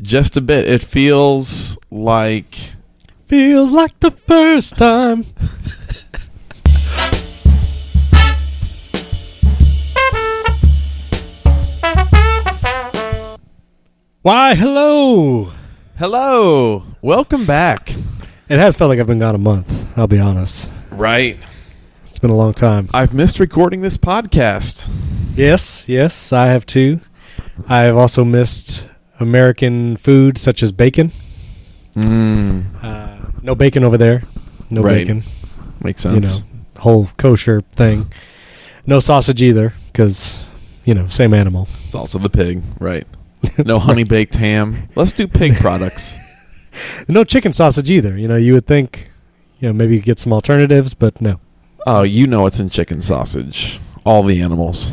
Just 0.00 0.36
a 0.36 0.40
bit. 0.40 0.68
It 0.68 0.82
feels 0.82 1.78
like 1.90 2.72
Feels 3.26 3.70
like 3.70 3.98
the 4.00 4.10
first 4.10 4.76
time. 4.76 5.24
Why, 14.22 14.54
hello. 14.54 15.52
hello, 15.98 16.82
welcome 17.02 17.44
back. 17.44 17.90
It 18.48 18.58
has 18.58 18.74
felt 18.76 18.88
like 18.88 18.98
I've 18.98 19.06
been 19.06 19.18
gone 19.18 19.34
a 19.34 19.38
month, 19.38 19.70
I'll 19.98 20.06
be 20.06 20.18
honest. 20.18 20.70
Right. 20.90 21.36
It's 22.08 22.18
been 22.18 22.30
a 22.30 22.36
long 22.36 22.52
time. 22.54 22.88
I've 22.94 23.12
missed 23.14 23.38
recording 23.40 23.80
this 23.82 23.96
podcast. 23.96 24.88
Yes, 25.36 25.88
yes, 25.88 26.32
I 26.32 26.46
have 26.46 26.64
too. 26.66 27.00
I 27.68 27.80
have 27.82 27.96
also 27.96 28.24
missed 28.24 28.88
American 29.20 29.96
food 29.96 30.38
such 30.38 30.62
as 30.62 30.72
bacon. 30.72 31.12
Mm, 31.94 32.64
Uh, 32.82 33.16
no 33.42 33.54
bacon 33.54 33.84
over 33.84 33.96
there. 33.98 34.22
No 34.70 34.82
Right. 34.82 34.98
bacon. 35.06 35.22
makes 35.82 36.04
You 36.04 36.12
know, 36.12 36.16
sense. 36.24 36.44
whole 36.78 37.08
kosher 37.18 37.62
thing. 37.76 38.06
No 38.86 39.00
sausage 39.00 39.42
either, 39.42 39.74
because, 39.92 40.42
you 40.84 40.94
know, 40.94 41.06
same 41.08 41.34
animal. 41.34 41.68
It's 41.86 41.94
also 41.94 42.18
the 42.18 42.30
pig, 42.30 42.62
right? 42.80 43.06
No 43.66 43.78
honey 43.78 44.04
baked 44.04 44.36
ham. 44.36 44.88
Let's 44.96 45.12
do 45.12 45.26
pig 45.26 45.56
products. 45.60 46.16
No 47.06 47.22
chicken 47.24 47.52
sausage 47.52 47.90
either. 47.90 48.16
You 48.16 48.26
know, 48.28 48.36
you 48.36 48.54
would 48.54 48.66
think, 48.66 49.10
you 49.60 49.68
know, 49.68 49.72
maybe 49.74 49.94
you 49.96 50.00
get 50.02 50.18
some 50.18 50.32
alternatives, 50.32 50.94
but 50.94 51.20
no. 51.20 51.38
Oh, 51.86 52.02
you 52.02 52.26
know 52.26 52.40
what's 52.42 52.58
in 52.58 52.70
chicken 52.70 53.02
sausage. 53.02 53.78
All 54.06 54.22
the 54.22 54.40
animals. 54.40 54.90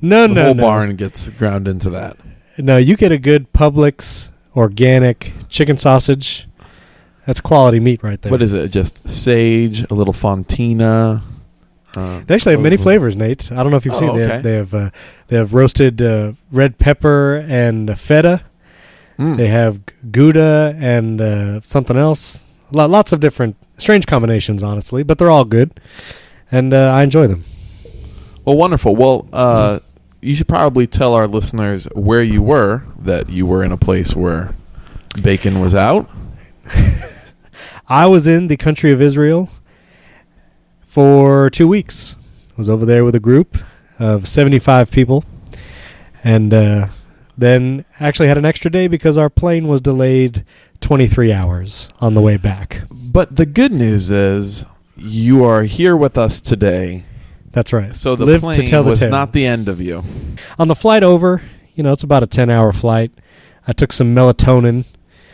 No, 0.00 0.22
the 0.22 0.28
no, 0.28 0.34
The 0.34 0.44
whole 0.46 0.54
no. 0.54 0.62
barn 0.62 0.96
gets 0.96 1.28
ground 1.30 1.68
into 1.68 1.90
that. 1.90 2.16
No, 2.60 2.76
you 2.76 2.96
get 2.96 3.12
a 3.12 3.18
good 3.18 3.52
Publix 3.52 4.28
organic 4.56 5.32
chicken 5.48 5.76
sausage. 5.76 6.46
That's 7.26 7.40
quality 7.40 7.80
meat 7.80 8.02
right 8.02 8.20
there. 8.20 8.30
What 8.32 8.42
is 8.42 8.52
it? 8.54 8.68
Just 8.70 9.08
sage, 9.08 9.82
a 9.90 9.94
little 9.94 10.14
fontina. 10.14 11.22
Uh, 11.96 12.22
They 12.26 12.34
actually 12.34 12.52
have 12.52 12.60
many 12.62 12.76
oh, 12.78 12.82
flavors, 12.82 13.14
Nate. 13.16 13.50
I 13.52 13.56
don't 13.62 13.70
know 13.70 13.76
if 13.76 13.84
you've 13.84 13.94
Oh, 13.94 14.00
seen. 14.00 14.16
They 14.16 14.26
have 14.26 14.42
they 14.42 14.54
have, 14.54 14.74
uh, 14.74 14.90
they 15.28 15.36
have 15.36 15.52
roasted 15.54 16.00
uh, 16.02 16.32
red 16.50 16.78
pepper 16.78 17.36
and 17.48 17.98
feta. 17.98 18.42
mm. 19.18 19.36
They 19.36 19.48
have 19.48 19.80
gouda 20.10 20.74
and 20.78 21.20
uh, 21.20 21.60
something 21.62 21.96
else. 21.96 22.46
Lots 22.72 23.12
of 23.12 23.18
different 23.20 23.56
strange 23.78 24.06
combinations, 24.06 24.62
honestly, 24.62 25.02
but 25.02 25.18
they're 25.18 25.30
all 25.30 25.44
good, 25.44 25.80
and 26.52 26.72
uh, 26.72 26.92
I 26.92 27.02
enjoy 27.02 27.26
them. 27.26 27.44
Well, 28.44 28.56
wonderful. 28.56 28.94
Well, 28.94 29.28
uh, 29.32 29.80
you 30.20 30.34
should 30.34 30.48
probably 30.48 30.86
tell 30.86 31.14
our 31.14 31.26
listeners 31.26 31.84
where 31.94 32.22
you 32.22 32.42
were, 32.42 32.82
that 32.98 33.28
you 33.30 33.46
were 33.46 33.64
in 33.64 33.72
a 33.72 33.76
place 33.76 34.14
where 34.14 34.54
bacon 35.22 35.60
was 35.60 35.74
out. 35.74 36.08
I 37.88 38.06
was 38.06 38.26
in 38.26 38.48
the 38.48 38.56
country 38.56 38.92
of 38.92 39.00
Israel 39.00 39.50
for 40.84 41.50
two 41.50 41.66
weeks. 41.66 42.14
I 42.50 42.54
was 42.56 42.68
over 42.68 42.84
there 42.84 43.04
with 43.04 43.14
a 43.14 43.20
group 43.20 43.58
of 43.98 44.28
75 44.28 44.90
people. 44.90 45.24
And 46.22 46.52
uh, 46.52 46.88
then 47.36 47.84
actually 47.98 48.28
had 48.28 48.38
an 48.38 48.44
extra 48.44 48.70
day 48.70 48.86
because 48.86 49.16
our 49.16 49.30
plane 49.30 49.66
was 49.66 49.80
delayed 49.80 50.44
23 50.80 51.32
hours 51.32 51.88
on 52.00 52.14
the 52.14 52.20
way 52.20 52.36
back. 52.36 52.82
But 52.90 53.36
the 53.36 53.46
good 53.46 53.72
news 53.72 54.10
is 54.10 54.66
you 54.96 55.44
are 55.44 55.62
here 55.62 55.96
with 55.96 56.18
us 56.18 56.40
today. 56.40 57.04
That's 57.52 57.72
right. 57.72 57.96
So 57.96 58.14
the 58.16 58.24
Live 58.26 58.42
plane 58.42 58.56
to 58.60 58.66
tell 58.66 58.82
the 58.84 58.90
was 58.90 59.00
tale. 59.00 59.10
not 59.10 59.32
the 59.32 59.44
end 59.46 59.68
of 59.68 59.80
you. 59.80 60.02
On 60.58 60.68
the 60.68 60.76
flight 60.76 61.02
over, 61.02 61.42
you 61.74 61.82
know, 61.82 61.92
it's 61.92 62.02
about 62.04 62.22
a 62.22 62.26
10 62.26 62.48
hour 62.50 62.72
flight. 62.72 63.10
I 63.66 63.72
took 63.72 63.92
some 63.92 64.14
melatonin, 64.14 64.84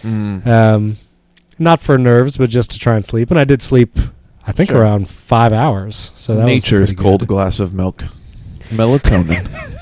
Mm. 0.03 0.47
um, 0.47 0.97
not 1.59 1.81
for 1.81 1.98
nerves, 1.98 2.37
but 2.37 2.48
just 2.50 2.70
to 2.72 2.78
try 2.78 2.97
and 2.97 3.05
sleep. 3.05 3.31
And 3.31 3.39
I 3.41 3.44
did 3.44 3.61
sleep, 3.62 3.98
I 4.47 4.53
think, 4.53 4.70
Sure. 4.70 4.81
around 4.81 5.09
five 5.09 5.53
hours. 5.53 6.11
So 6.17 6.37
that 6.37 6.47
Nature's 6.47 6.93
cold 6.93 7.26
glass 7.26 7.60
of 7.60 7.72
milk. 7.75 8.05
Melatonin. 8.71 9.49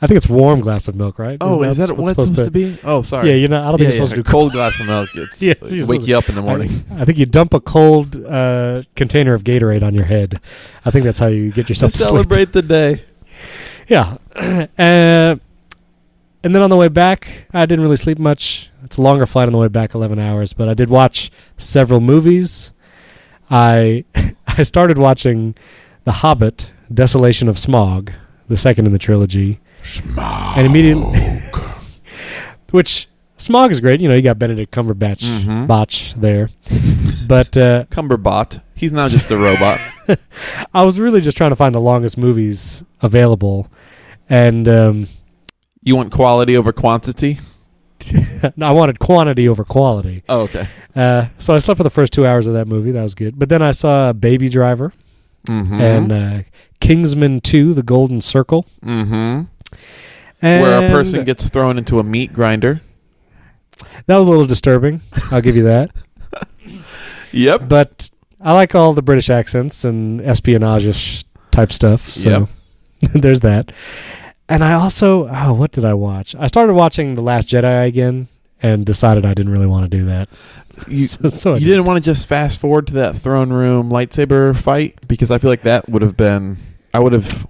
I 0.00 0.06
think 0.06 0.16
it's 0.16 0.28
warm 0.28 0.60
glass 0.60 0.88
of 0.88 0.94
milk, 0.94 1.18
right? 1.18 1.38
oh, 1.40 1.62
is 1.62 1.76
that 1.76 1.96
what 1.96 2.10
it's 2.18 2.28
supposed 2.28 2.36
to 2.36 2.50
be? 2.50 2.78
Oh, 2.84 3.02
sorry. 3.02 3.30
Yeah, 3.30 3.36
you 3.36 3.48
know, 3.48 3.62
I 3.62 3.68
don't 3.68 3.78
think 3.78 3.90
yeah, 3.90 3.96
you're 3.96 4.06
supposed 4.06 4.14
to 4.14 4.20
a 4.20 4.24
do 4.24 4.30
cold 4.30 4.52
glass 4.52 4.80
of 4.80 4.86
milk. 4.86 5.08
It's 5.14 5.42
Yeah, 5.42 5.54
wake 5.84 6.06
you 6.06 6.16
up 6.16 6.28
in 6.28 6.34
the 6.34 6.42
morning. 6.42 6.70
I, 6.92 7.00
I 7.02 7.04
think 7.04 7.18
you 7.18 7.26
dump 7.26 7.54
a 7.54 7.60
cold 7.60 8.16
uh, 8.24 8.82
container 8.96 9.34
of 9.34 9.44
Gatorade 9.44 9.82
on 9.82 9.94
your 9.94 10.04
head. 10.04 10.40
I 10.84 10.90
think 10.90 11.04
that's 11.04 11.18
how 11.18 11.26
you 11.26 11.50
get 11.52 11.68
yourself 11.68 11.92
to 11.92 11.98
sleep. 11.98 12.08
celebrate 12.08 12.52
the 12.52 12.62
day. 12.62 13.02
Yeah. 13.88 14.18
uh, 14.36 15.36
and 16.44 16.54
then 16.54 16.62
on 16.62 16.68
the 16.68 16.76
way 16.76 16.88
back, 16.88 17.46
I 17.54 17.64
didn't 17.64 17.82
really 17.82 17.96
sleep 17.96 18.18
much. 18.18 18.70
It's 18.84 18.98
a 18.98 19.00
longer 19.00 19.24
flight 19.24 19.46
on 19.46 19.52
the 19.52 19.58
way 19.58 19.68
back, 19.68 19.94
11 19.94 20.18
hours, 20.18 20.52
but 20.52 20.68
I 20.68 20.74
did 20.74 20.90
watch 20.90 21.30
several 21.56 22.00
movies. 22.00 22.70
I 23.50 24.04
I 24.46 24.62
started 24.62 24.98
watching 24.98 25.54
The 26.04 26.12
Hobbit: 26.12 26.70
Desolation 26.92 27.48
of 27.48 27.56
Smaug, 27.56 28.12
the 28.46 28.56
second 28.56 28.86
in 28.86 28.92
the 28.92 28.98
trilogy, 28.98 29.58
and 30.16 30.66
immediately 30.66 31.18
which 32.70 33.08
Smaug 33.38 33.70
is 33.70 33.80
great. 33.80 34.00
You 34.00 34.08
know, 34.08 34.14
you 34.16 34.22
got 34.22 34.38
Benedict 34.38 34.72
Cumberbatch 34.74 35.20
Mhm. 35.24 35.66
botch 35.66 36.14
there. 36.16 36.48
but 37.28 37.56
uh, 37.56 37.84
Cumberbot. 37.90 38.60
He's 38.74 38.92
not 38.92 39.10
just 39.10 39.30
a 39.30 39.36
robot. 39.36 39.80
I 40.74 40.84
was 40.84 40.98
really 41.00 41.20
just 41.20 41.36
trying 41.36 41.50
to 41.50 41.56
find 41.56 41.74
the 41.74 41.80
longest 41.80 42.16
movies 42.18 42.82
available, 43.02 43.68
and 44.28 44.68
um, 44.68 45.08
You 45.82 45.96
want 45.96 46.12
quality 46.12 46.56
over 46.56 46.72
quantity? 46.72 47.38
no, 48.56 48.66
I 48.68 48.70
wanted 48.72 48.98
quantity 49.00 49.48
over 49.48 49.64
quality. 49.64 50.22
Oh, 50.28 50.42
okay. 50.42 50.68
Uh, 50.94 51.26
so 51.38 51.54
I 51.54 51.58
slept 51.58 51.78
for 51.78 51.82
the 51.84 51.90
first 51.90 52.12
two 52.12 52.24
hours 52.26 52.46
of 52.46 52.54
that 52.54 52.68
movie. 52.68 52.92
That 52.92 53.02
was 53.02 53.14
good. 53.16 53.36
But 53.38 53.48
then 53.48 53.62
I 53.62 53.72
saw 53.72 54.12
Baby 54.12 54.48
Driver 54.48 54.92
Mm-hmm. 55.46 55.80
and 55.80 56.12
uh, 56.12 56.42
Kingsman 56.80 57.40
2, 57.40 57.72
The 57.72 57.82
Golden 57.82 58.20
Circle. 58.20 58.66
mm-hmm. 58.84 59.42
And 60.40 60.62
Where 60.62 60.86
a 60.86 60.90
person 60.90 61.24
gets 61.24 61.48
thrown 61.48 61.78
into 61.78 61.98
a 61.98 62.04
meat 62.04 62.32
grinder. 62.32 62.80
That 64.06 64.16
was 64.16 64.26
a 64.26 64.30
little 64.30 64.46
disturbing. 64.46 65.00
I'll 65.32 65.40
give 65.42 65.56
you 65.56 65.64
that. 65.64 65.90
Yep. 67.32 67.68
But 67.68 68.10
I 68.40 68.54
like 68.54 68.74
all 68.74 68.94
the 68.94 69.02
British 69.02 69.28
accents 69.28 69.84
and 69.84 70.20
espionage 70.22 71.24
type 71.50 71.70
stuff. 71.70 72.08
So 72.08 72.48
there's 73.12 73.40
that. 73.40 73.70
And 74.48 74.64
I 74.64 74.72
also, 74.72 75.28
oh, 75.28 75.52
what 75.52 75.72
did 75.72 75.84
I 75.84 75.92
watch? 75.92 76.34
I 76.38 76.46
started 76.46 76.72
watching 76.72 77.14
The 77.16 77.20
Last 77.20 77.48
Jedi 77.48 77.86
again 77.86 78.28
and 78.62 78.86
decided 78.86 79.26
I 79.26 79.34
didn't 79.34 79.52
really 79.52 79.66
want 79.66 79.90
to 79.90 79.94
do 79.96 80.06
that. 80.06 80.28
You, 80.88 81.06
So- 81.08 81.28
so 81.28 81.54
you 81.54 81.60
did. 81.60 81.66
didn't 81.66 81.84
want 81.84 81.98
to 81.98 82.02
just 82.04 82.28
fast 82.28 82.60
forward 82.60 82.86
to 82.86 82.92
that 82.94 83.16
throne 83.16 83.52
room 83.52 83.90
lightsaber 83.90 84.56
fight 84.56 84.96
because 85.08 85.30
I 85.30 85.36
feel 85.38 85.50
like 85.50 85.62
that 85.64 85.88
would 85.88 86.00
have 86.02 86.16
been. 86.16 86.56
I 86.94 87.00
would 87.00 87.12
have 87.12 87.46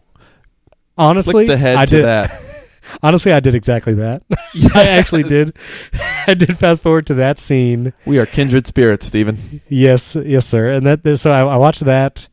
Honestly, 0.98 1.32
flicked 1.32 1.50
ahead 1.50 1.76
I 1.76 1.86
to 1.86 1.96
did. 1.96 2.04
that. 2.04 2.42
Honestly, 3.02 3.32
I 3.32 3.40
did 3.40 3.54
exactly 3.54 3.94
that. 3.94 4.22
I 4.74 4.88
actually 4.88 5.22
did. 5.22 5.54
I 6.26 6.34
did 6.34 6.58
fast 6.58 6.82
forward 6.82 7.06
to 7.08 7.14
that 7.14 7.38
scene. 7.38 7.92
We 8.06 8.18
are 8.18 8.26
kindred 8.26 8.66
spirits, 8.66 9.06
Stephen. 9.06 9.60
Yes, 9.68 10.16
yes, 10.16 10.46
sir. 10.46 10.72
And 10.72 10.86
that 10.86 11.18
so 11.18 11.30
I, 11.30 11.40
I 11.40 11.56
watched 11.56 11.84
that, 11.84 12.28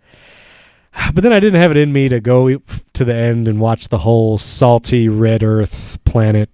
but 1.14 1.24
then 1.24 1.34
I 1.34 1.40
didn't 1.40 1.60
have 1.60 1.72
it 1.72 1.78
in 1.78 1.92
me 1.92 2.08
to 2.10 2.20
go 2.22 2.58
to 2.94 3.06
the 3.06 3.14
end 3.14 3.48
and 3.48 3.60
watch 3.60 3.90
the 3.90 3.98
whole 4.00 4.38
salty 4.38 5.10
red 5.10 5.44
Earth 5.44 6.00
planet 6.06 6.50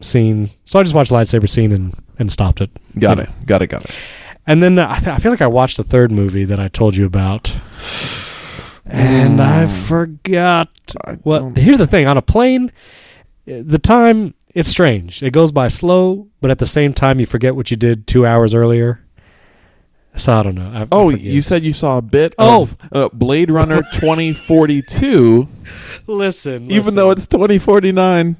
scene. 0.00 0.50
So 0.66 0.78
I 0.78 0.82
just 0.82 0.94
watched 0.94 1.10
the 1.10 1.16
lightsaber 1.16 1.48
scene 1.48 1.72
and 1.72 1.94
and 2.18 2.30
stopped 2.30 2.60
it. 2.60 2.70
Got 2.98 3.20
it. 3.20 3.28
Got 3.46 3.62
it. 3.62 3.68
Got 3.68 3.84
it. 3.86 3.90
And 4.46 4.62
then 4.62 4.78
uh, 4.78 4.86
I, 4.88 4.98
th- 4.98 5.08
I 5.08 5.18
feel 5.18 5.32
like 5.32 5.42
I 5.42 5.46
watched 5.48 5.76
the 5.76 5.84
third 5.84 6.12
movie 6.12 6.44
that 6.44 6.60
I 6.60 6.68
told 6.68 6.94
you 6.94 7.04
about, 7.06 7.52
and 8.86 9.40
I 9.40 9.66
Mm. 9.66 9.68
forgot. 9.86 10.68
I 11.04 11.16
Well, 11.24 11.52
here's 11.56 11.78
the 11.78 11.86
thing: 11.86 12.06
on 12.06 12.16
a 12.16 12.22
plane, 12.22 12.70
the 13.46 13.78
time 13.78 14.34
it's 14.54 14.68
strange. 14.68 15.22
It 15.22 15.32
goes 15.32 15.52
by 15.52 15.68
slow, 15.68 16.28
but 16.40 16.50
at 16.50 16.58
the 16.58 16.66
same 16.66 16.92
time, 16.92 17.20
you 17.20 17.26
forget 17.26 17.54
what 17.56 17.70
you 17.70 17.76
did 17.76 18.06
two 18.06 18.24
hours 18.26 18.54
earlier. 18.54 19.00
So 20.16 20.32
I 20.32 20.42
don't 20.42 20.54
know. 20.54 20.70
I, 20.72 20.82
I 20.82 20.86
Oh, 20.92 21.10
forget. 21.10 21.26
you 21.26 21.42
said 21.42 21.62
you 21.62 21.74
saw 21.74 21.98
a 21.98 22.02
bit 22.02 22.34
Oh. 22.38 22.62
of 22.62 22.76
uh, 22.90 23.08
Blade 23.12 23.50
Runner 23.50 23.82
2042, 23.92 25.46
listen, 26.06 26.70
even 26.70 26.94
though 26.94 27.10
it's 27.10 27.26
2049. 27.26 28.36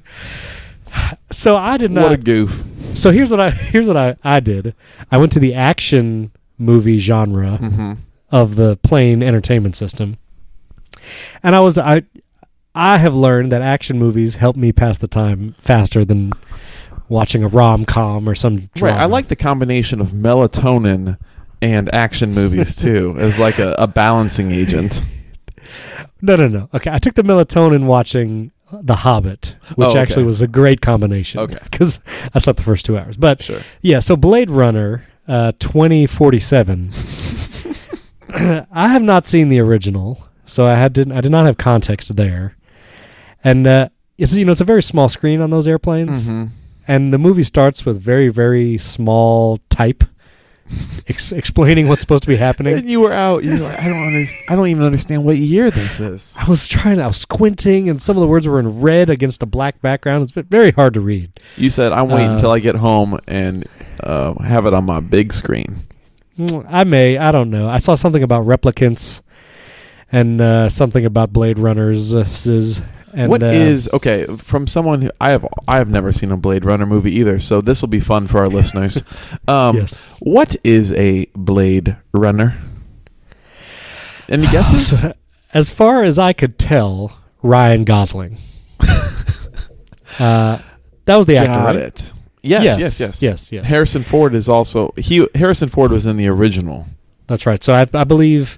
so 1.29 1.55
I 1.55 1.77
did 1.77 1.91
not. 1.91 2.03
What 2.03 2.11
a 2.13 2.17
goof. 2.17 2.63
so 2.95 3.11
here's 3.11 3.29
what 3.29 3.39
I 3.39 3.49
here's 3.73 3.85
what 3.87 3.97
I 3.97 4.15
I 4.23 4.39
did. 4.39 4.73
I 5.11 5.17
went 5.17 5.31
to 5.33 5.39
the 5.39 5.53
action 5.53 6.31
movie 6.57 6.97
genre 6.97 7.57
hmm 7.57 7.93
of 8.29 8.55
the 8.57 8.75
plane 8.77 9.23
entertainment 9.23 9.73
system, 9.75 10.17
and 11.43 11.55
I 11.55 11.59
was 11.59 11.77
I 11.77 12.03
I 12.75 12.97
have 12.97 13.15
learned 13.15 13.51
that 13.51 13.61
action 13.61 13.97
movies 13.99 14.35
help 14.35 14.55
me 14.55 14.71
pass 14.71 14.97
the 14.99 15.07
time 15.07 15.55
faster 15.57 16.05
than 16.05 16.31
watching 17.09 17.43
a 17.43 17.47
rom 17.47 17.85
com 17.85 18.27
or 18.29 18.35
some 18.35 18.59
drama. 18.75 18.95
Right. 18.95 19.01
I 19.03 19.05
like 19.05 19.27
the 19.29 19.35
combination 19.35 19.99
of 20.01 20.09
melatonin 20.11 21.17
and 21.61 21.93
action 21.93 22.33
movies 22.33 22.75
too, 22.75 23.15
as 23.19 23.39
like 23.39 23.57
a, 23.59 23.73
a 23.79 23.87
balancing 23.87 24.51
agent. 24.51 25.01
No, 26.21 26.35
no, 26.35 26.47
no. 26.47 26.69
Okay, 26.73 26.91
I 26.91 26.97
took 26.99 27.13
the 27.15 27.21
melatonin 27.23 27.85
watching 27.85 28.51
The 28.71 28.95
Hobbit, 28.95 29.55
which 29.75 29.85
Oh, 29.87 29.89
okay. 29.91 29.99
actually 29.99 30.23
was 30.25 30.41
a 30.41 30.47
great 30.47 30.81
combination. 30.81 31.39
Okay. 31.41 31.59
because 31.71 31.99
I 32.33 32.39
slept 32.39 32.57
the 32.57 32.63
first 32.63 32.85
two 32.85 32.97
hours. 32.97 33.17
But 33.17 33.41
Sure. 33.43 33.61
yeah, 33.81 33.99
so 33.99 34.15
Blade 34.15 34.49
Runner 34.49 35.05
uh, 35.27 35.51
2047. 35.59 36.89
I 38.71 38.87
have 38.89 39.01
not 39.03 39.25
seen 39.25 39.49
the 39.49 39.59
original, 39.59 40.26
so 40.47 40.65
I 40.65 40.73
had 40.75 40.93
did 40.93 41.11
I 41.11 41.21
did 41.21 41.31
not 41.31 41.45
have 41.45 41.57
context 41.57 42.15
there, 42.15 42.55
and 43.43 43.67
uh, 43.67 43.89
it's 44.17 44.33
you 44.33 44.45
know 44.45 44.51
it's 44.53 44.61
a 44.61 44.65
very 44.65 44.81
small 44.83 45.09
screen 45.09 45.41
on 45.41 45.49
those 45.51 45.67
airplanes, 45.67 46.27
hmm 46.27 46.45
and 46.89 47.13
the 47.13 47.17
movie 47.17 47.43
starts 47.43 47.85
with 47.85 48.01
very 48.01 48.29
very 48.29 48.77
small 48.77 49.59
type 49.69 50.05
ex- 51.09 51.31
explaining 51.41 51.89
what's 51.89 51.99
supposed 51.99 52.23
to 52.23 52.29
be 52.29 52.37
happening. 52.37 52.77
And 52.77 52.89
you 52.89 53.01
were 53.01 53.11
out. 53.11 53.43
You 53.43 53.51
were 53.51 53.57
like, 53.59 53.77
I 53.79 53.89
don't 53.89 54.07
understand. 54.07 54.45
I 54.49 54.55
don't 54.55 54.67
even 54.69 54.83
understand 54.83 55.25
what 55.25 55.35
year 55.37 55.69
this 55.69 55.99
is. 55.99 56.35
I 56.39 56.49
was 56.49 56.65
trying, 56.67 57.01
I 57.01 57.07
was 57.07 57.17
squinting, 57.17 57.89
and 57.89 58.01
some 58.01 58.15
of 58.15 58.21
the 58.21 58.27
words 58.27 58.47
were 58.47 58.57
in 58.59 58.79
red 58.79 59.09
against 59.09 59.43
a 59.43 59.45
black 59.45 59.81
background. 59.81 60.23
It's 60.23 60.31
very 60.49 60.71
hard 60.71 60.93
to 60.93 61.01
read. 61.01 61.31
You 61.57 61.69
said 61.69 61.91
I'm 61.91 62.07
waiting 62.07 62.29
Uh, 62.29 62.33
until 62.35 62.51
I 62.51 62.59
get 62.59 62.75
home 62.75 63.19
and 63.27 63.67
uh, 64.01 64.41
have 64.41 64.65
it 64.65 64.73
on 64.73 64.85
my 64.85 65.01
big 65.01 65.33
screen. 65.33 65.75
Mm, 66.39 66.65
I 66.69 66.83
may, 66.85 67.17
I 67.17 67.31
don't 67.33 67.49
know. 67.49 67.67
I 67.67 67.79
saw 67.79 67.95
something 67.95 68.23
about 68.23 68.45
replicants 68.45 69.21
and 70.11 70.41
uh, 70.41 70.69
something 70.69 71.05
about 71.05 71.33
Blade 71.33 71.59
Runners. 71.59 72.15
Uh, 72.15 72.25
and, 73.13 73.29
What 73.29 73.41
uh, 73.41 73.47
is 73.47 73.89
okay 73.93 74.25
from 74.25 74.67
someone 74.67 75.01
who 75.01 75.11
I 75.19 75.31
have? 75.31 75.45
I 75.67 75.77
have 75.77 75.89
never 75.89 76.11
seen 76.11 76.31
a 76.31 76.37
Blade 76.37 76.65
Runner 76.65 76.85
movie 76.85 77.13
either, 77.15 77.39
so 77.39 77.61
this 77.61 77.81
will 77.81 77.89
be 77.89 77.99
fun 77.99 78.27
for 78.27 78.39
our 78.39 78.47
listeners. 78.47 79.01
Um, 79.47 79.77
yes? 79.77 80.17
What 80.19 80.57
is 80.63 80.91
a 80.91 81.25
Blade 81.33 81.95
Runner? 82.11 82.53
Any 84.27 84.45
guesses? 84.51 85.01
So, 85.01 85.13
as 85.53 85.71
far 85.71 86.03
as 86.03 86.19
I 86.19 86.33
could 86.33 86.57
tell, 86.59 87.17
Ryan 87.41 87.85
Gosling. 87.85 88.37
uh, 90.19 90.59
that 91.05 91.15
was 91.15 91.25
the 91.25 91.37
actor, 91.37 91.47
Got 91.47 91.65
right? 91.67 91.75
it. 91.77 92.11
Yes, 92.41 92.63
Yes, 92.63 92.79
yes, 92.79 92.99
yes, 92.99 93.21
yes, 93.21 93.51
yes. 93.51 93.65
Harrison 93.65 94.03
Ford 94.03 94.35
is 94.35 94.47
also 94.49 94.93
he. 94.97 95.27
Harrison 95.35 95.69
Ford 95.69 95.91
was 95.91 96.05
in 96.05 96.17
the 96.17 96.27
original. 96.27 96.85
That's 97.27 97.45
right. 97.45 97.63
So 97.63 97.73
I, 97.73 97.87
I 97.93 98.03
believe 98.03 98.57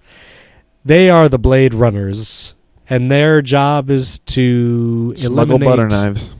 they 0.85 1.09
are 1.09 1.27
the 1.29 1.39
Blade 1.39 1.73
Runners, 1.73 2.53
and 2.89 3.09
their 3.11 3.41
job 3.41 3.89
is 3.89 4.19
to 4.19 5.13
Smuggle 5.15 5.55
eliminate 5.57 5.69
butter 5.69 5.87
knives. 5.87 6.35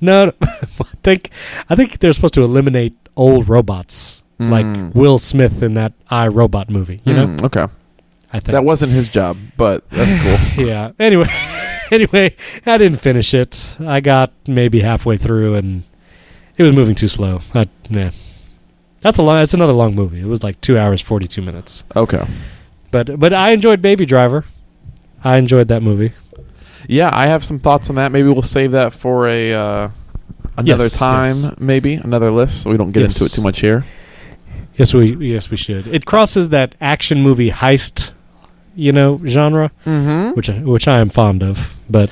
No, 0.00 0.26
no, 0.26 0.32
I 0.42 0.84
think 1.02 1.30
I 1.70 1.74
think 1.76 1.98
they're 2.00 2.12
supposed 2.12 2.34
to 2.34 2.42
eliminate 2.44 2.94
old 3.16 3.48
robots, 3.48 4.22
Mm. 4.38 4.50
like 4.50 4.94
Will 4.94 5.16
Smith 5.16 5.62
in 5.62 5.72
that 5.74 5.94
I 6.10 6.28
Robot 6.28 6.68
movie. 6.68 7.00
You 7.04 7.14
know, 7.14 7.26
Mm, 7.26 7.42
okay, 7.44 7.62
I 8.30 8.40
think 8.40 8.52
that 8.52 8.64
wasn't 8.64 8.92
his 8.92 9.08
job, 9.08 9.38
but 9.56 9.88
that's 9.88 10.14
cool. 10.56 10.66
yeah. 10.66 10.92
Anyway, 10.98 11.26
anyway, 11.90 12.36
I 12.66 12.76
didn't 12.76 12.98
finish 12.98 13.32
it. 13.32 13.64
I 13.80 14.00
got 14.00 14.32
maybe 14.46 14.80
halfway 14.80 15.16
through, 15.16 15.54
and 15.54 15.84
it 16.58 16.62
was 16.62 16.76
moving 16.76 16.94
too 16.94 17.08
slow. 17.08 17.40
I, 17.54 17.66
yeah, 17.88 18.10
that's 19.00 19.16
a 19.16 19.22
long. 19.22 19.36
That's 19.36 19.54
another 19.54 19.72
long 19.72 19.94
movie. 19.94 20.20
It 20.20 20.26
was 20.26 20.44
like 20.44 20.60
two 20.60 20.76
hours 20.78 21.00
forty 21.00 21.26
two 21.26 21.40
minutes. 21.40 21.82
okay. 21.96 22.22
But 22.96 23.20
but 23.20 23.32
I 23.34 23.50
enjoyed 23.52 23.82
Baby 23.82 24.06
Driver. 24.06 24.44
I 25.22 25.36
enjoyed 25.36 25.68
that 25.68 25.82
movie. 25.82 26.12
Yeah, 26.88 27.10
I 27.12 27.26
have 27.26 27.42
some 27.44 27.58
thoughts 27.58 27.90
on 27.90 27.96
that. 27.96 28.10
Maybe 28.12 28.28
we'll 28.28 28.42
save 28.42 28.72
that 28.72 28.94
for 28.94 29.28
a 29.28 29.52
uh, 29.52 29.88
another 30.56 30.84
Yes, 30.84 30.98
time. 30.98 31.36
yes. 31.36 31.58
Maybe 31.58 31.94
another 31.94 32.30
list, 32.30 32.62
so 32.62 32.70
we 32.70 32.76
don't 32.78 32.92
get 32.92 33.02
Yes. 33.02 33.16
into 33.16 33.26
it 33.26 33.32
too 33.34 33.42
much 33.42 33.60
here. 33.60 33.84
Yes, 34.78 34.94
we 34.94 35.14
yes 35.16 35.50
we 35.50 35.56
should. 35.58 35.86
It 35.88 36.06
crosses 36.06 36.48
that 36.50 36.74
action 36.80 37.20
movie 37.22 37.50
heist, 37.50 38.12
you 38.74 38.92
know, 38.92 39.20
genre, 39.26 39.70
Mm-hmm. 39.84 40.30
which 40.36 40.48
I- 40.48 40.62
which 40.64 40.88
I 40.88 41.00
am 41.00 41.10
fond 41.10 41.42
of. 41.42 41.74
But 41.90 42.10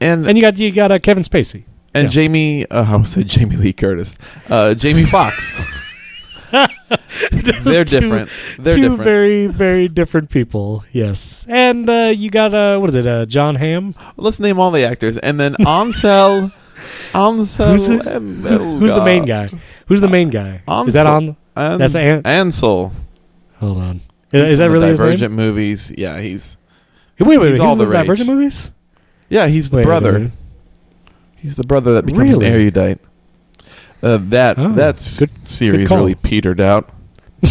And 0.00 0.26
and 0.28 0.36
you 0.38 0.42
got 0.42 0.56
you 0.58 0.70
got 0.70 0.92
uh, 0.92 0.98
Kevin 1.00 1.24
Spacey. 1.24 1.62
and 1.94 2.04
yeah. 2.04 2.10
Jamie, 2.10 2.66
uh, 2.70 2.84
I 2.92 2.96
would 2.96 3.06
say 3.08 3.24
Jamie 3.24 3.56
Lee 3.56 3.72
Curtis, 3.72 4.18
uh, 4.50 4.74
Jamie 4.74 5.04
Foxx. 5.06 5.82
They're 7.62 7.84
Two- 7.84 8.00
different. 8.00 8.30
They're 8.58 8.74
two 8.74 8.80
different. 8.82 9.02
very 9.02 9.46
very 9.46 9.88
different 9.88 10.30
people. 10.30 10.84
Yes, 10.92 11.46
and 11.48 11.88
uh, 11.88 12.12
you 12.14 12.30
got 12.30 12.54
uh, 12.54 12.78
what 12.78 12.90
is 12.90 12.96
it? 12.96 13.06
Uh, 13.06 13.26
Jon 13.26 13.54
Hamm. 13.56 13.94
Let's 14.16 14.38
name 14.40 14.58
all 14.60 14.70
the 14.70 14.84
actors, 14.84 15.16
and 15.18 15.38
then 15.40 15.54
Ansel. 15.66 16.52
Ansel. 17.14 17.66
Who's 17.68 17.88
it? 17.88 18.02
Who's 18.04 18.92
the 18.92 19.04
main 19.04 19.24
guy? 19.24 19.48
Who's 19.86 20.00
the 20.00 20.08
main 20.08 20.30
guy? 20.30 20.62
Ansel. 20.68 20.86
Is 20.88 20.94
that 20.94 21.06
on? 21.06 21.36
An- 21.56 21.78
That's 21.78 21.94
An- 21.94 22.22
Ansel. 22.24 22.92
Hold 23.60 23.78
on. 23.78 24.00
Is, 24.32 24.52
is 24.52 24.58
that 24.58 24.70
really 24.70 24.88
his 24.88 24.98
name? 24.98 25.06
Divergent 25.10 25.34
movies? 25.34 25.92
Yeah, 25.96 26.18
he's 26.20 26.56
Wait, 27.20 27.28
wait, 27.28 27.38
wait. 27.38 27.48
he's 27.50 27.58
He's 27.58 27.60
all 27.60 27.76
the 27.76 27.86
the. 27.86 27.92
Divergent 27.92 28.28
movies. 28.28 28.70
yeah 29.28 29.46
he's 29.46 29.70
the 29.70 29.76
Wait, 29.76 29.82
wait, 29.82 29.86
brother. 29.86 30.20
wait. 30.20 30.30
He's 31.38 31.54
the 31.56 31.62
brother 31.62 31.94
that 31.94 32.06
becomes 32.06 32.32
Really? 32.32 32.46
an 32.46 32.52
erudite. 32.52 32.98
Uh, 34.04 34.18
that 34.28 34.58
Oh, 34.58 34.72
that 34.72 34.96
good- 34.96 35.48
series 35.48 35.88
call. 35.88 35.98
really 35.98 36.14
petered 36.14 36.60
out. 36.60 36.90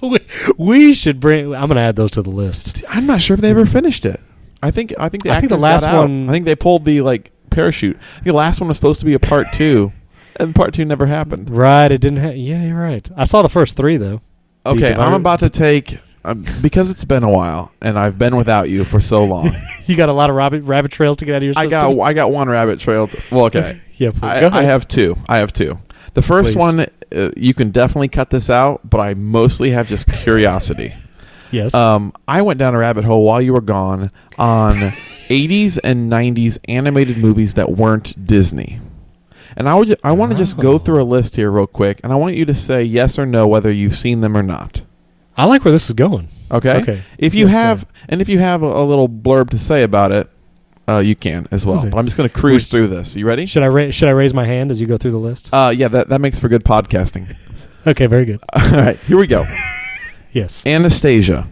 We, 0.00 0.18
we 0.56 0.94
should 0.94 1.18
bring. 1.18 1.52
I'm 1.56 1.66
gonna 1.66 1.80
add 1.80 1.96
those 1.96 2.12
to 2.12 2.22
the 2.22 2.30
list. 2.30 2.84
I'm 2.88 3.04
not 3.06 3.20
sure 3.20 3.34
if 3.34 3.40
they 3.40 3.50
ever 3.50 3.66
finished 3.66 4.04
it. 4.06 4.20
I 4.62 4.70
think 4.70 4.94
I 4.96 5.08
think 5.08 5.24
the 5.24 5.30
I 5.32 5.40
think 5.40 5.48
the 5.48 5.56
actors 5.56 5.62
last 5.62 5.80
got 5.82 5.94
out. 5.94 6.00
one- 6.02 6.28
I 6.28 6.32
think 6.32 6.44
they 6.44 6.54
pulled 6.54 6.84
the 6.84 7.00
like 7.00 7.32
parachute. 7.50 7.96
I 7.96 8.14
think 8.14 8.24
the 8.26 8.32
last 8.32 8.60
one 8.60 8.68
was 8.68 8.76
supposed 8.76 9.00
to 9.00 9.06
be 9.06 9.14
a 9.14 9.18
part 9.18 9.48
two, 9.54 9.92
and 10.36 10.54
part 10.54 10.72
two 10.72 10.84
never 10.84 11.06
happened. 11.06 11.50
Right. 11.50 11.90
It 11.90 12.00
didn't. 12.00 12.20
Ha- 12.22 12.28
yeah, 12.30 12.62
you're 12.62 12.78
right. 12.80 13.08
I 13.16 13.24
saw 13.24 13.42
the 13.42 13.48
first 13.48 13.74
three 13.76 13.96
though. 13.96 14.20
Okay, 14.64 14.94
I'm 14.94 15.14
about 15.14 15.40
to 15.40 15.50
take 15.50 15.98
um, 16.24 16.44
because 16.62 16.92
it's 16.92 17.04
been 17.04 17.24
a 17.24 17.30
while 17.30 17.72
and 17.82 17.98
I've 17.98 18.18
been 18.18 18.36
without 18.36 18.70
you 18.70 18.84
for 18.84 19.00
so 19.00 19.24
long. 19.24 19.50
You 19.88 19.96
got 19.96 20.10
a 20.10 20.12
lot 20.12 20.28
of 20.30 20.36
rabbit 20.36 20.62
rabbit 20.64 20.92
trails 20.92 21.16
to 21.16 21.24
get 21.24 21.34
out 21.34 21.38
of 21.38 21.42
your 21.44 21.54
I 21.56 21.62
system. 21.66 21.96
got 21.96 22.02
I 22.02 22.12
got 22.12 22.30
one 22.30 22.46
rabbit 22.48 22.78
trail. 22.78 23.08
t- 23.08 23.18
well, 23.32 23.46
okay, 23.46 23.80
yeah. 23.98 24.10
Please, 24.10 24.22
I, 24.22 24.48
I 24.60 24.62
have 24.62 24.88
two. 24.88 25.16
I 25.28 25.38
have 25.38 25.52
two. 25.52 25.78
The 26.14 26.22
first 26.22 26.54
Please. 26.54 26.56
one 26.58 26.80
uh, 27.14 27.30
you 27.36 27.54
can 27.54 27.70
definitely 27.70 28.08
cut 28.08 28.30
this 28.30 28.48
out, 28.50 28.88
but 28.88 28.98
I 29.00 29.14
mostly 29.14 29.70
have 29.70 29.88
just 29.88 30.06
curiosity. 30.06 30.94
Yes. 31.50 31.72
Um, 31.72 32.12
I 32.28 32.42
went 32.42 32.58
down 32.58 32.74
a 32.74 32.78
rabbit 32.78 33.06
hole 33.06 33.24
while 33.24 33.40
you 33.40 33.54
were 33.54 33.62
gone 33.62 34.10
on 34.38 34.74
80s 35.30 35.78
and 35.82 36.12
90s 36.12 36.58
animated 36.68 37.16
movies 37.16 37.54
that 37.54 37.70
weren't 37.72 38.26
Disney. 38.26 38.78
And 39.56 39.66
I 39.66 39.74
would 39.74 39.98
I 40.04 40.12
want 40.12 40.30
to 40.32 40.36
just 40.36 40.58
go 40.58 40.74
Oh. 40.74 40.78
through 40.78 41.00
a 41.00 41.04
list 41.04 41.36
here 41.36 41.50
real 41.50 41.66
quick, 41.66 42.00
and 42.04 42.12
I 42.12 42.16
want 42.16 42.34
you 42.36 42.44
to 42.44 42.54
say 42.54 42.82
yes 42.82 43.18
or 43.18 43.24
no 43.24 43.48
whether 43.48 43.72
you've 43.72 43.96
seen 43.96 44.20
them 44.20 44.36
or 44.36 44.42
not. 44.42 44.82
I 45.38 45.46
like 45.46 45.64
where 45.64 45.72
this 45.72 45.86
is 45.88 45.94
going. 45.94 46.28
Okay. 46.50 46.82
Okay. 46.82 47.02
If 47.16 47.34
you 47.34 47.46
Yes, 47.46 47.54
have, 47.54 47.86
and 48.10 48.20
if 48.20 48.28
you 48.28 48.40
have 48.40 48.62
a, 48.62 48.66
a 48.66 48.84
little 48.84 49.08
blurb 49.08 49.48
to 49.50 49.58
say 49.58 49.82
about 49.84 50.12
it, 50.12 50.28
uh, 50.88 50.98
you 50.98 51.14
can 51.14 51.46
as 51.50 51.66
well. 51.66 51.82
But 51.88 51.98
I'm 51.98 52.04
just 52.06 52.16
going 52.16 52.28
to 52.28 52.34
cruise 52.34 52.64
Which- 52.64 52.70
through 52.70 52.88
this. 52.88 53.14
You 53.16 53.26
ready? 53.26 53.46
Should 53.46 53.62
I 53.62 53.68
ra- 53.68 53.90
should 53.90 54.08
I 54.08 54.12
raise 54.12 54.32
my 54.34 54.44
hand 54.46 54.70
as 54.70 54.80
you 54.80 54.86
go 54.86 54.96
through 54.96 55.10
the 55.12 55.18
list? 55.18 55.50
Uh, 55.52 55.72
yeah, 55.76 55.88
that 55.88 56.08
that 56.08 56.20
makes 56.20 56.38
for 56.38 56.48
good 56.48 56.64
podcasting. 56.64 57.34
Okay. 57.86 58.06
Very 58.06 58.24
good. 58.26 58.40
All 58.54 58.70
right, 58.72 58.98
here 59.00 59.16
we 59.16 59.26
go. 59.26 59.44
Yes. 60.32 60.66
Anastasia. 60.66 61.46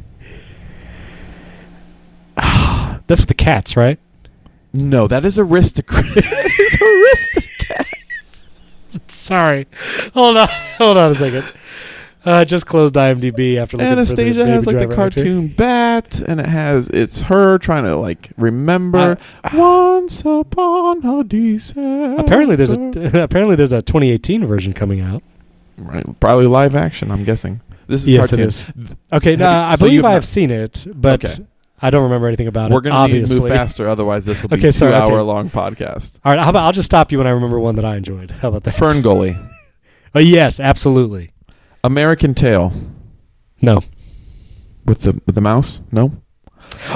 That's 2.36 3.20
with 3.20 3.28
the 3.28 3.34
cats, 3.34 3.76
right? 3.76 3.98
No, 4.72 5.06
that 5.08 5.24
is 5.24 5.38
aristocrat. 5.38 6.04
it's 6.06 6.82
aristocrat. 6.82 7.86
Sorry. 9.08 9.66
Hold 10.12 10.36
on. 10.36 10.48
Hold 10.78 10.96
on 10.98 11.12
a 11.12 11.14
second. 11.14 11.44
Uh, 12.26 12.44
just 12.44 12.66
closed 12.66 12.96
IMDb 12.96 13.56
after 13.56 13.76
looking 13.76 13.92
Anastasia 13.92 14.40
for 14.40 14.44
the 14.44 14.46
has 14.46 14.66
like 14.66 14.76
the 14.76 14.82
actor. 14.82 14.94
cartoon 14.96 15.46
bat, 15.48 16.18
and 16.26 16.40
it 16.40 16.46
has 16.46 16.88
it's 16.88 17.20
her 17.22 17.56
trying 17.58 17.84
to 17.84 17.94
like 17.96 18.30
remember 18.36 19.16
once 19.54 20.22
upon 20.24 21.04
a 21.06 21.22
December. 21.22 22.20
Apparently, 22.20 22.56
there's 22.56 22.72
a 22.72 23.22
apparently 23.22 23.54
there's 23.54 23.72
a 23.72 23.80
2018 23.80 24.44
version 24.44 24.72
coming 24.72 25.00
out. 25.00 25.22
right, 25.78 26.04
probably 26.18 26.46
live 26.48 26.74
action. 26.74 27.10
I'm 27.12 27.22
guessing 27.22 27.60
this 27.86 28.02
is 28.02 28.08
yes, 28.08 28.30
cartoon. 28.30 28.40
it 28.40 28.48
is. 28.48 28.66
Okay, 29.12 29.36
no, 29.36 29.48
I 29.48 29.76
so 29.76 29.86
believe 29.86 30.00
I 30.04 30.08
not- 30.08 30.14
have 30.14 30.26
seen 30.26 30.50
it, 30.50 30.84
but 30.94 31.24
Okay. 31.24 31.46
I 31.80 31.90
don't 31.90 32.02
remember 32.04 32.26
anything 32.26 32.48
about 32.48 32.70
it. 32.70 32.74
We're 32.74 32.80
it. 32.80 32.84
gonna 32.84 33.12
need 33.12 33.26
to 33.28 33.38
move 33.38 33.48
faster, 33.50 33.86
otherwise 33.88 34.24
this 34.24 34.42
will 34.42 34.48
be 34.48 34.56
Okay, 34.56 34.68
a 34.68 34.72
sorry, 34.72 34.94
okay. 34.94 35.06
two-hour 35.08 35.22
long 35.22 35.48
podcast. 35.50 36.18
All 36.24 36.32
right, 36.32 36.42
how 36.42 36.50
about 36.50 36.64
I'll 36.64 36.72
just 36.72 36.86
stop 36.86 37.12
you 37.12 37.18
when 37.18 37.26
I 37.28 37.30
remember 37.30 37.60
one 37.60 37.76
that 37.76 37.84
I 37.84 37.94
enjoyed. 37.96 38.30
How 38.32 38.48
about 38.48 38.64
that? 38.64 38.72
Fern 38.74 39.00
Gully, 39.02 39.36
Oh 40.14 40.18
yes, 40.18 40.58
absolutely. 40.58 41.30
American 41.86 42.34
Tail 42.34 42.72
No. 43.62 43.80
with 44.84 45.02
the 45.02 45.12
with 45.24 45.34
the 45.34 45.40
mouse. 45.40 45.80
No, 45.92 46.12